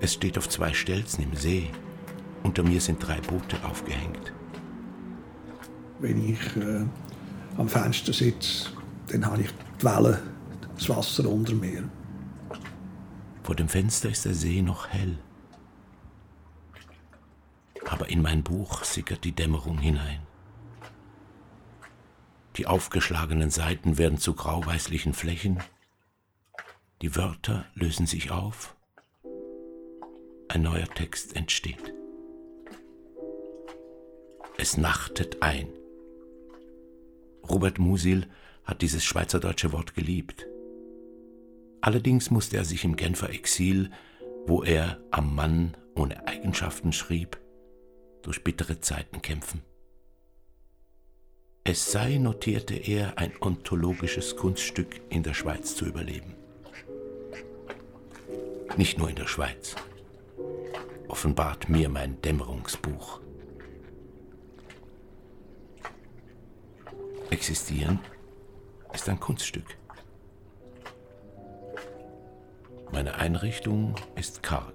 Es 0.00 0.14
steht 0.14 0.38
auf 0.38 0.48
zwei 0.48 0.72
Stelzen 0.72 1.24
im 1.24 1.34
See. 1.34 1.70
Unter 2.42 2.62
mir 2.62 2.80
sind 2.80 3.06
drei 3.06 3.20
Boote 3.20 3.56
aufgehängt. 3.64 4.32
Wenn 5.98 6.30
ich 6.30 6.56
äh, 6.56 6.86
am 7.58 7.68
Fenster 7.68 8.12
sitze, 8.12 8.70
dann 9.08 9.26
habe 9.26 9.42
ich 9.42 9.50
die 9.80 9.84
Wellen, 9.84 10.18
das 10.74 10.88
Wasser 10.88 11.28
unter 11.28 11.54
mir. 11.54 11.84
Vor 13.42 13.54
dem 13.54 13.68
Fenster 13.68 14.08
ist 14.08 14.24
der 14.24 14.34
See 14.34 14.62
noch 14.62 14.88
hell. 14.88 15.18
in 18.10 18.22
mein 18.22 18.42
Buch 18.42 18.82
sickert 18.82 19.22
die 19.22 19.32
Dämmerung 19.32 19.78
hinein. 19.78 20.29
Die 22.56 22.66
aufgeschlagenen 22.66 23.50
Seiten 23.50 23.98
werden 23.98 24.18
zu 24.18 24.34
grauweißlichen 24.34 25.14
Flächen. 25.14 25.62
Die 27.02 27.14
Wörter 27.16 27.64
lösen 27.74 28.06
sich 28.06 28.30
auf. 28.30 28.76
Ein 30.48 30.62
neuer 30.62 30.88
Text 30.88 31.36
entsteht. 31.36 31.94
Es 34.58 34.76
nachtet 34.76 35.42
ein. 35.42 35.68
Robert 37.48 37.78
Musil 37.78 38.28
hat 38.64 38.82
dieses 38.82 39.04
schweizerdeutsche 39.04 39.72
Wort 39.72 39.94
geliebt. 39.94 40.46
Allerdings 41.80 42.30
musste 42.30 42.56
er 42.56 42.64
sich 42.64 42.84
im 42.84 42.96
Genfer 42.96 43.30
Exil, 43.30 43.90
wo 44.46 44.62
er 44.62 45.00
am 45.10 45.34
Mann 45.34 45.76
ohne 45.94 46.26
Eigenschaften 46.26 46.92
schrieb, 46.92 47.40
durch 48.22 48.44
bittere 48.44 48.80
Zeiten 48.80 49.22
kämpfen. 49.22 49.62
Es 51.62 51.92
sei, 51.92 52.16
notierte 52.16 52.74
er, 52.74 53.18
ein 53.18 53.32
ontologisches 53.38 54.34
Kunststück 54.36 55.02
in 55.10 55.22
der 55.22 55.34
Schweiz 55.34 55.76
zu 55.76 55.84
überleben. 55.84 56.34
Nicht 58.78 58.98
nur 58.98 59.10
in 59.10 59.16
der 59.16 59.26
Schweiz, 59.26 59.76
offenbart 61.08 61.68
mir 61.68 61.90
mein 61.90 62.20
Dämmerungsbuch. 62.22 63.20
Existieren 67.28 68.00
ist 68.94 69.06
ein 69.10 69.20
Kunststück. 69.20 69.76
Meine 72.90 73.16
Einrichtung 73.16 73.94
ist 74.16 74.42
karg. 74.42 74.74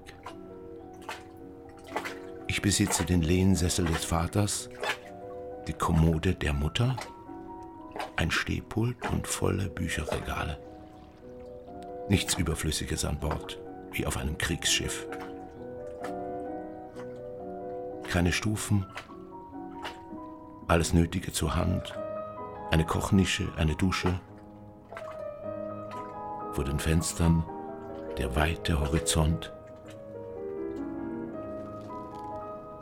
Ich 2.48 2.62
besitze 2.62 3.06
den 3.06 3.24
Lehnsessel 3.24 3.86
des 3.86 4.06
Vaters, 4.06 4.70
die 5.68 5.74
Kommode 5.74 6.36
der 6.36 6.54
Mutter, 6.54 6.96
ein 8.16 8.32
Stehpult 8.32 8.98
und 9.12 9.28
volle 9.28 9.70
Bücherregale. 9.70 10.60
Nichts 12.10 12.36
Überflüssiges 12.36 13.06
an 13.06 13.20
Bord, 13.20 13.60
wie 13.92 14.06
auf 14.06 14.18
einem 14.18 14.38
Kriegsschiff. 14.38 15.08
Keine 18.10 18.32
Stufen, 18.32 18.86
alles 20.68 20.94
Nötige 20.94 21.32
zur 21.32 21.56
Hand, 21.56 21.94
eine 22.72 22.86
Kochnische, 22.86 23.48
eine 23.58 23.76
Dusche. 23.76 24.20
Vor 26.54 26.64
den 26.64 26.80
Fenstern 26.80 27.44
der 28.18 28.36
weite 28.36 28.80
Horizont. 28.80 29.55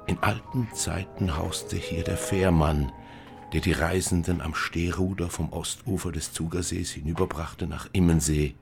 In 0.05 0.19
alten 0.19 0.67
Zeiten 0.73 1.37
hauste 1.37 1.77
hier 1.77 2.03
der 2.03 2.17
Fährmann, 2.17 2.91
der 3.53 3.61
die 3.61 3.71
Reisenden 3.71 4.41
am 4.41 4.53
Stehruder 4.53 5.29
vom 5.29 5.53
Ostufer 5.53 6.11
des 6.11 6.33
Zugersees 6.33 6.91
hinüberbrachte 6.91 7.67
nach 7.67 7.87
Immensee, 7.93 8.55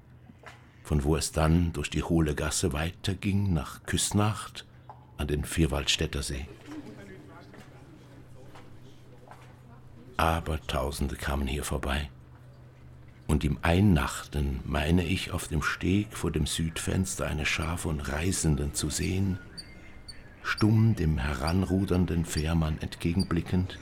von 0.83 1.03
wo 1.03 1.15
es 1.15 1.31
dann 1.31 1.73
durch 1.73 1.89
die 1.89 2.03
hohle 2.03 2.35
Gasse 2.35 2.73
weiterging 2.73 3.53
nach 3.53 3.83
Küsnacht 3.85 4.65
an 5.17 5.27
den 5.27 5.43
Vierwaldstätter 5.43 6.21
See. 6.21 6.45
Aber 10.17 10.61
Tausende 10.67 11.15
kamen 11.15 11.47
hier 11.47 11.63
vorbei. 11.63 12.09
Und 13.25 13.43
im 13.43 13.57
Einnachten 13.61 14.59
meine 14.65 15.05
ich 15.05 15.31
auf 15.31 15.47
dem 15.47 15.63
Steg 15.63 16.15
vor 16.15 16.31
dem 16.31 16.45
Südfenster 16.45 17.25
eine 17.25 17.45
Schar 17.45 17.77
von 17.77 17.99
Reisenden 17.99 18.73
zu 18.73 18.89
sehen, 18.89 19.39
stumm 20.43 20.95
dem 20.95 21.17
heranrudernden 21.17 22.25
Fährmann 22.25 22.77
entgegenblickend, 22.79 23.79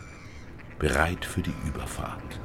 bereit 0.78 1.26
für 1.26 1.42
die 1.42 1.54
Überfahrt. 1.66 2.40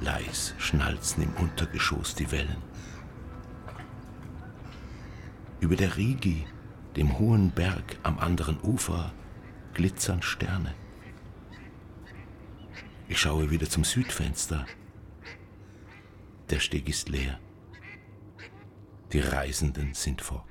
Leis 0.00 0.54
schnalzen 0.58 1.24
im 1.24 1.32
Untergeschoss 1.34 2.14
die 2.14 2.30
Wellen. 2.30 2.62
Über 5.60 5.76
der 5.76 5.96
Rigi 5.96 6.46
dem 6.96 7.18
hohen 7.18 7.50
Berg 7.50 7.96
am 8.02 8.18
anderen 8.18 8.58
Ufer 8.60 9.12
glitzern 9.74 10.22
Sterne. 10.22 10.74
Ich 13.08 13.20
schaue 13.20 13.50
wieder 13.50 13.68
zum 13.68 13.84
Südfenster. 13.84 14.66
Der 16.50 16.60
Steg 16.60 16.88
ist 16.88 17.10
leer. 17.10 17.38
Die 19.12 19.20
Reisenden 19.20 19.92
sind 19.92 20.22
fort. 20.22 20.44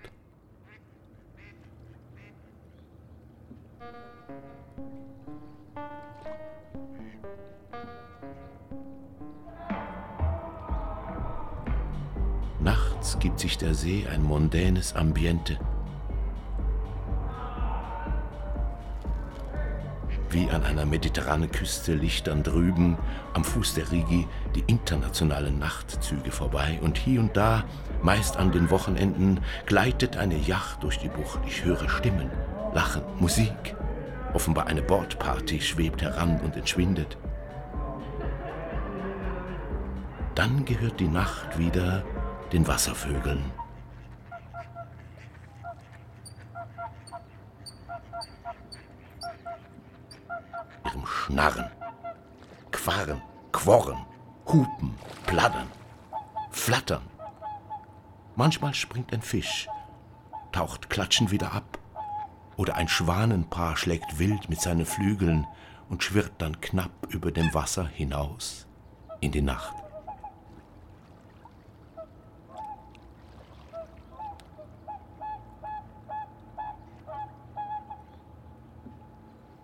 Nachts 12.60 13.18
gibt 13.20 13.40
sich 13.40 13.58
der 13.58 13.74
See 13.74 14.06
ein 14.08 14.22
mondänes 14.22 14.94
Ambiente. 14.94 15.60
Wie 20.38 20.52
an 20.52 20.64
einer 20.64 20.86
mediterranen 20.86 21.52
Küste 21.52 21.96
lichtern 21.96 22.44
drüben 22.44 22.96
am 23.34 23.44
Fuß 23.44 23.74
der 23.74 23.92
Rigi 23.92 24.28
die 24.54 24.64
internationalen 24.68 25.58
Nachtzüge 25.58 26.30
vorbei 26.30 26.78
und 26.84 26.96
hier 26.96 27.22
und 27.22 27.36
da, 27.36 27.64
meist 28.04 28.38
an 28.38 28.52
den 28.52 28.70
Wochenenden, 28.70 29.40
gleitet 29.66 30.16
eine 30.16 30.38
Yacht 30.38 30.84
durch 30.84 31.00
die 31.00 31.08
Bucht. 31.08 31.40
Ich 31.48 31.66
höre 31.66 31.90
Stimmen, 31.90 32.30
Lachen, 32.72 33.02
Musik. 33.20 33.76
Offenbar 34.36 34.68
eine 34.68 34.84
Bordparty 34.84 35.60
schwebt 35.60 36.04
heran 36.04 36.40
und 36.42 36.56
entschwindet. 36.56 37.18
Dann 40.36 40.66
gehört 40.66 41.00
die 41.00 41.08
Nacht 41.08 41.58
wieder 41.58 42.04
den 42.52 42.68
Wasservögeln 42.68 43.44
Schnarren, 51.06 51.70
Quarren, 52.72 53.22
Quorren, 53.52 54.06
Hupen, 54.46 54.96
Plattern, 55.26 55.68
Flattern. 56.52 57.04
Manchmal 58.36 58.74
springt 58.74 59.12
ein 59.14 59.22
Fisch, 59.22 59.68
taucht 60.52 60.90
klatschend 60.90 61.32
wieder 61.32 61.54
ab, 61.54 61.80
oder 62.56 62.76
ein 62.76 62.88
Schwanenpaar 62.88 63.78
schlägt 63.78 64.20
wild 64.20 64.50
mit 64.50 64.62
seinen 64.62 64.86
Flügeln 64.86 65.46
und 65.90 66.04
schwirrt 66.04 66.34
dann 66.40 66.62
knapp 66.62 66.92
über 67.10 67.32
dem 67.32 67.54
Wasser 67.54 67.86
hinaus 67.86 68.68
in 69.22 69.32
die 69.32 69.42
Nacht. 69.42 69.76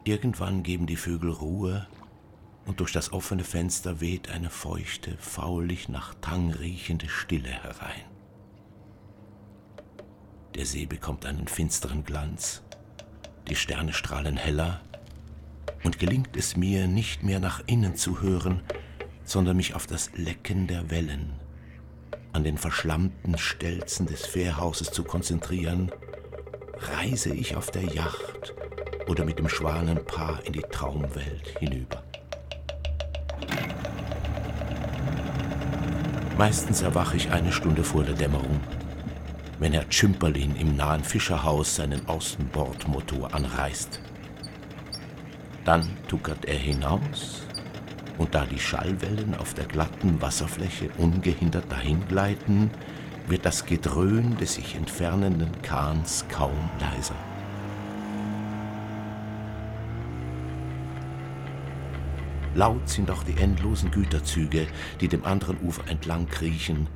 Irgendwann 0.05 0.63
geben 0.63 0.85
die 0.85 0.97
Vögel 0.97 1.31
Ruhe 1.31 1.87
und 2.65 2.81
durch 2.81 2.91
das 2.91 3.13
offene 3.13 3.45
Fenster 3.45 4.01
weht 4.01 4.29
eine 4.29 4.49
feuchte, 4.49 5.15
faulig 5.17 5.87
nach 5.87 6.13
Tang 6.19 6.51
riechende 6.51 7.07
Stille 7.07 7.49
herein. 7.49 8.03
Der 10.55 10.65
See 10.65 10.85
bekommt 10.85 11.25
einen 11.25 11.47
finsteren 11.47 12.03
Glanz, 12.03 12.63
die 13.49 13.55
Sterne 13.55 13.93
strahlen 13.93 14.35
heller, 14.35 14.81
und 15.83 15.99
gelingt 15.99 16.35
es 16.35 16.57
mir, 16.57 16.87
nicht 16.87 17.23
mehr 17.23 17.39
nach 17.39 17.63
innen 17.65 17.95
zu 17.95 18.21
hören, 18.21 18.61
sondern 19.23 19.57
mich 19.57 19.73
auf 19.73 19.87
das 19.87 20.11
Lecken 20.15 20.67
der 20.67 20.89
Wellen, 20.89 21.33
an 22.33 22.43
den 22.43 22.57
verschlammten 22.57 23.37
Stelzen 23.37 24.05
des 24.05 24.25
Fährhauses 24.25 24.91
zu 24.91 25.03
konzentrieren, 25.03 25.91
reise 26.77 27.33
ich 27.33 27.55
auf 27.55 27.71
der 27.71 27.83
Yacht 27.83 28.53
oder 29.07 29.25
mit 29.25 29.39
dem 29.39 29.49
Schwanenpaar 29.49 30.39
in 30.45 30.53
die 30.53 30.61
Traumwelt 30.61 31.57
hinüber. 31.59 32.03
Meistens 36.37 36.81
erwache 36.81 37.15
ich 37.17 37.31
eine 37.31 37.51
Stunde 37.51 37.83
vor 37.83 38.03
der 38.03 38.15
Dämmerung, 38.15 38.59
wenn 39.59 39.73
Herr 39.73 39.87
Tschümperlin 39.87 40.55
im 40.55 40.75
nahen 40.75 41.03
Fischerhaus 41.03 41.75
seinen 41.75 42.07
Außenbordmotor 42.07 43.33
anreißt. 43.33 43.99
Dann 45.63 45.87
tuckert 46.07 46.45
er 46.45 46.57
hinaus 46.57 47.43
und 48.17 48.35
da 48.35 48.45
die 48.45 48.59
Schallwellen 48.59 49.35
auf 49.35 49.53
der 49.53 49.65
glatten 49.65 50.21
Wasserfläche 50.21 50.89
ungehindert 50.97 51.71
dahingleiten, 51.71 52.71
wird 53.27 53.45
das 53.45 53.65
Gedröhn 53.65 54.35
des 54.37 54.55
sich 54.55 54.75
entfernenden 54.75 55.61
Kahns 55.61 56.25
kaum 56.29 56.69
leiser. 56.79 57.15
Laut 62.55 62.87
sind 62.87 63.09
auch 63.09 63.23
die 63.23 63.35
endlosen 63.37 63.91
Güterzüge, 63.91 64.67
die 65.01 65.07
dem 65.07 65.25
anderen 65.25 65.59
Ufer 65.61 65.87
entlang 65.87 66.27
kriechen. 66.27 66.87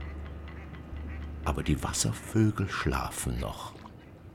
aber 1.47 1.63
die 1.63 1.81
Wasservögel 1.81 2.69
schlafen 2.69 3.39
noch, 3.39 3.73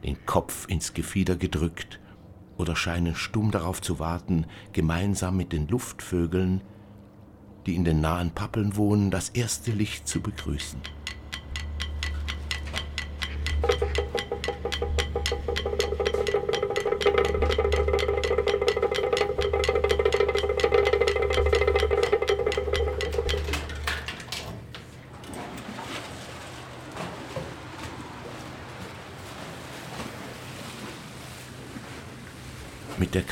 den 0.02 0.24
Kopf 0.24 0.66
ins 0.68 0.94
Gefieder 0.94 1.36
gedrückt 1.36 2.00
oder 2.56 2.74
scheinen 2.74 3.14
stumm 3.14 3.50
darauf 3.50 3.82
zu 3.82 3.98
warten, 3.98 4.46
gemeinsam 4.72 5.36
mit 5.36 5.52
den 5.52 5.68
Luftvögeln, 5.68 6.62
die 7.66 7.74
in 7.76 7.84
den 7.84 8.00
nahen 8.00 8.30
Pappeln 8.30 8.76
wohnen, 8.76 9.10
das 9.10 9.28
erste 9.28 9.72
Licht 9.72 10.08
zu 10.08 10.22
begrüßen. 10.22 10.80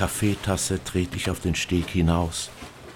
Kaffeetasse 0.00 0.82
trete 0.82 1.18
ich 1.18 1.28
auf 1.28 1.40
den 1.40 1.54
Steg 1.54 1.90
hinaus 1.90 2.48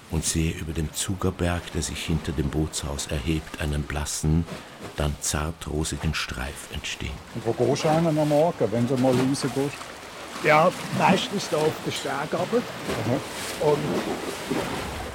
und 0.09 0.25
sehe 0.25 0.51
über 0.53 0.73
dem 0.73 0.91
Zugerberg, 0.91 1.61
der 1.73 1.83
sich 1.83 2.03
hinter 2.03 2.31
dem 2.31 2.49
Bootshaus 2.49 3.05
erhebt, 3.05 3.61
einen 3.61 3.83
blassen, 3.83 4.43
dann 4.97 5.15
zartrosigen 5.21 6.15
Streif 6.15 6.67
entstehen. 6.73 7.11
Und 7.35 7.45
wo 7.45 7.51
gehst 7.51 7.83
du 7.83 7.91
hin 7.91 8.07
am 8.07 8.27
Morgen, 8.27 8.71
wenn 8.71 8.87
du 8.87 8.97
mal 8.97 9.13
rausgehst? 9.13 9.77
Ja, 10.43 10.71
meistens 10.97 11.47
da 11.51 11.57
auf 11.57 11.73
den 11.85 11.93
Steg 11.93 12.11
runter. 12.33 12.65
Und 13.59 13.77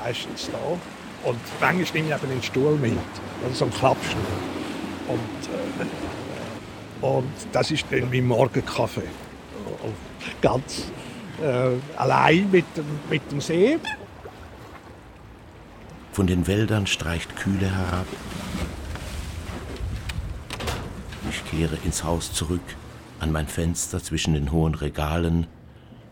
meistens 0.05 0.49
da. 0.53 1.29
Und 1.29 1.41
manchmal 1.61 2.03
nehme 2.03 2.15
ich 2.15 2.23
eben 2.23 2.31
den 2.31 2.43
Stuhl 2.45 2.77
mit. 2.77 2.93
Also 3.43 3.55
so 3.57 3.65
einen 3.65 3.75
Klappstuhl. 3.75 4.21
Und, 5.09 5.19
äh, 7.03 7.05
und 7.05 7.33
das 7.51 7.73
ist 7.73 7.85
dann 7.91 8.09
mein 8.11 8.29
Morgenkaffee. 8.29 9.09
Ganz 10.41 10.85
äh, 11.41 11.71
allein 11.97 12.51
mit 12.51 12.65
mit 13.09 13.31
dem 13.31 13.41
See. 13.41 13.79
Von 16.13 16.27
den 16.27 16.47
Wäldern 16.47 16.87
streicht 16.87 17.37
Kühle 17.37 17.71
herab. 17.71 18.07
Ich 21.31 21.45
kehre 21.51 21.77
ins 21.85 22.03
Haus 22.05 22.33
zurück, 22.33 22.61
an 23.21 23.31
mein 23.33 23.47
Fenster 23.47 24.03
zwischen 24.03 24.35
den 24.35 24.51
hohen 24.51 24.75
Regalen, 24.75 25.47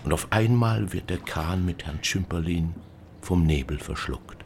und 0.04 0.12
auf 0.12 0.28
einmal 0.30 0.92
wird 0.92 1.10
der 1.10 1.18
Kahn 1.18 1.64
mit 1.64 1.84
Herrn 1.84 1.98
Schümperlin 2.02 2.74
vom 3.20 3.44
Nebel 3.44 3.78
verschluckt. 3.78 4.44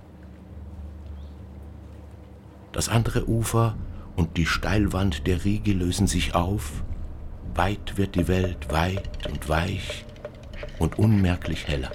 Das 2.72 2.88
andere 2.88 3.28
Ufer 3.28 3.76
und 4.16 4.38
die 4.38 4.46
Steilwand 4.46 5.26
der 5.26 5.44
Riege 5.44 5.72
lösen 5.74 6.06
sich 6.06 6.34
auf, 6.34 6.82
weit 7.54 7.98
wird 7.98 8.14
die 8.14 8.28
Welt 8.28 8.72
weit 8.72 9.26
und 9.30 9.48
weich 9.48 10.06
und 10.78 10.98
unmerklich 10.98 11.68
heller. 11.68 11.90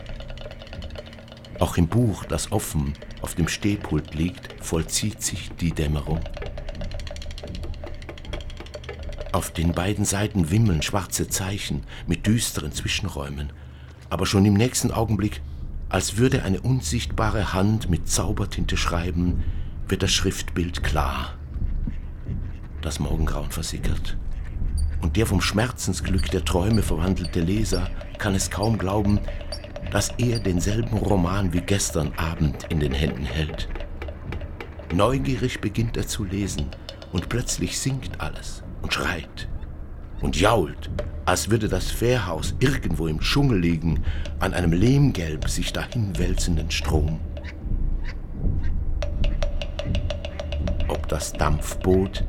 Auch 1.59 1.77
im 1.77 1.87
Buch, 1.87 2.25
das 2.25 2.51
offen 2.51 2.93
auf 3.21 3.35
dem 3.35 3.47
Stehpult 3.47 4.13
liegt, 4.13 4.63
vollzieht 4.63 5.21
sich 5.21 5.51
die 5.59 5.71
Dämmerung. 5.71 6.19
Auf 9.31 9.51
den 9.51 9.73
beiden 9.73 10.05
Seiten 10.05 10.51
wimmeln 10.51 10.81
schwarze 10.81 11.27
Zeichen 11.27 11.83
mit 12.05 12.27
düsteren 12.27 12.71
Zwischenräumen, 12.71 13.51
aber 14.09 14.25
schon 14.25 14.45
im 14.45 14.53
nächsten 14.53 14.91
Augenblick, 14.91 15.41
als 15.89 16.17
würde 16.17 16.43
eine 16.43 16.61
unsichtbare 16.61 17.53
Hand 17.53 17.89
mit 17.89 18.09
Zaubertinte 18.09 18.77
schreiben, 18.77 19.43
wird 19.87 20.03
das 20.03 20.11
Schriftbild 20.11 20.83
klar. 20.83 21.35
Das 22.81 22.99
Morgengrauen 22.99 23.51
versickert. 23.51 24.17
Und 25.01 25.15
der 25.15 25.25
vom 25.25 25.41
Schmerzensglück 25.41 26.31
der 26.31 26.43
Träume 26.43 26.81
verwandelte 26.81 27.39
Leser 27.39 27.89
kann 28.17 28.35
es 28.35 28.49
kaum 28.49 28.77
glauben, 28.77 29.19
dass 29.91 30.09
er 30.17 30.39
denselben 30.39 30.97
Roman 30.97 31.53
wie 31.53 31.61
gestern 31.61 32.11
Abend 32.17 32.65
in 32.69 32.79
den 32.79 32.93
Händen 32.93 33.25
hält. 33.25 33.69
Neugierig 34.93 35.61
beginnt 35.61 35.97
er 35.97 36.07
zu 36.07 36.23
lesen 36.23 36.67
und 37.11 37.29
plötzlich 37.29 37.79
singt 37.79 38.19
alles 38.19 38.63
und 38.81 38.93
schreit 38.93 39.47
und 40.21 40.39
jault, 40.39 40.89
als 41.25 41.49
würde 41.49 41.67
das 41.67 41.91
Fährhaus 41.91 42.55
irgendwo 42.59 43.07
im 43.07 43.19
Dschungel 43.19 43.59
liegen, 43.59 44.03
an 44.39 44.53
einem 44.53 44.71
lehmgelb 44.71 45.49
sich 45.49 45.73
dahinwälzenden 45.73 46.71
Strom. 46.71 47.19
Ob 50.87 51.07
das 51.07 51.33
Dampfboot, 51.33 52.23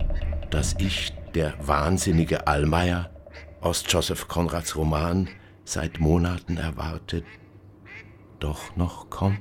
das 0.51 0.75
ich, 0.79 1.13
der 1.35 1.55
wahnsinnige 1.67 2.47
Allmeier, 2.47 3.11
aus 3.61 3.85
Joseph 3.87 4.29
Conrads 4.29 4.77
Roman 4.77 5.29
seit 5.65 6.01
Monaten 6.01 6.57
erwartet, 6.57 7.25
doch 8.39 8.77
noch 8.77 9.11
kommt. 9.11 9.39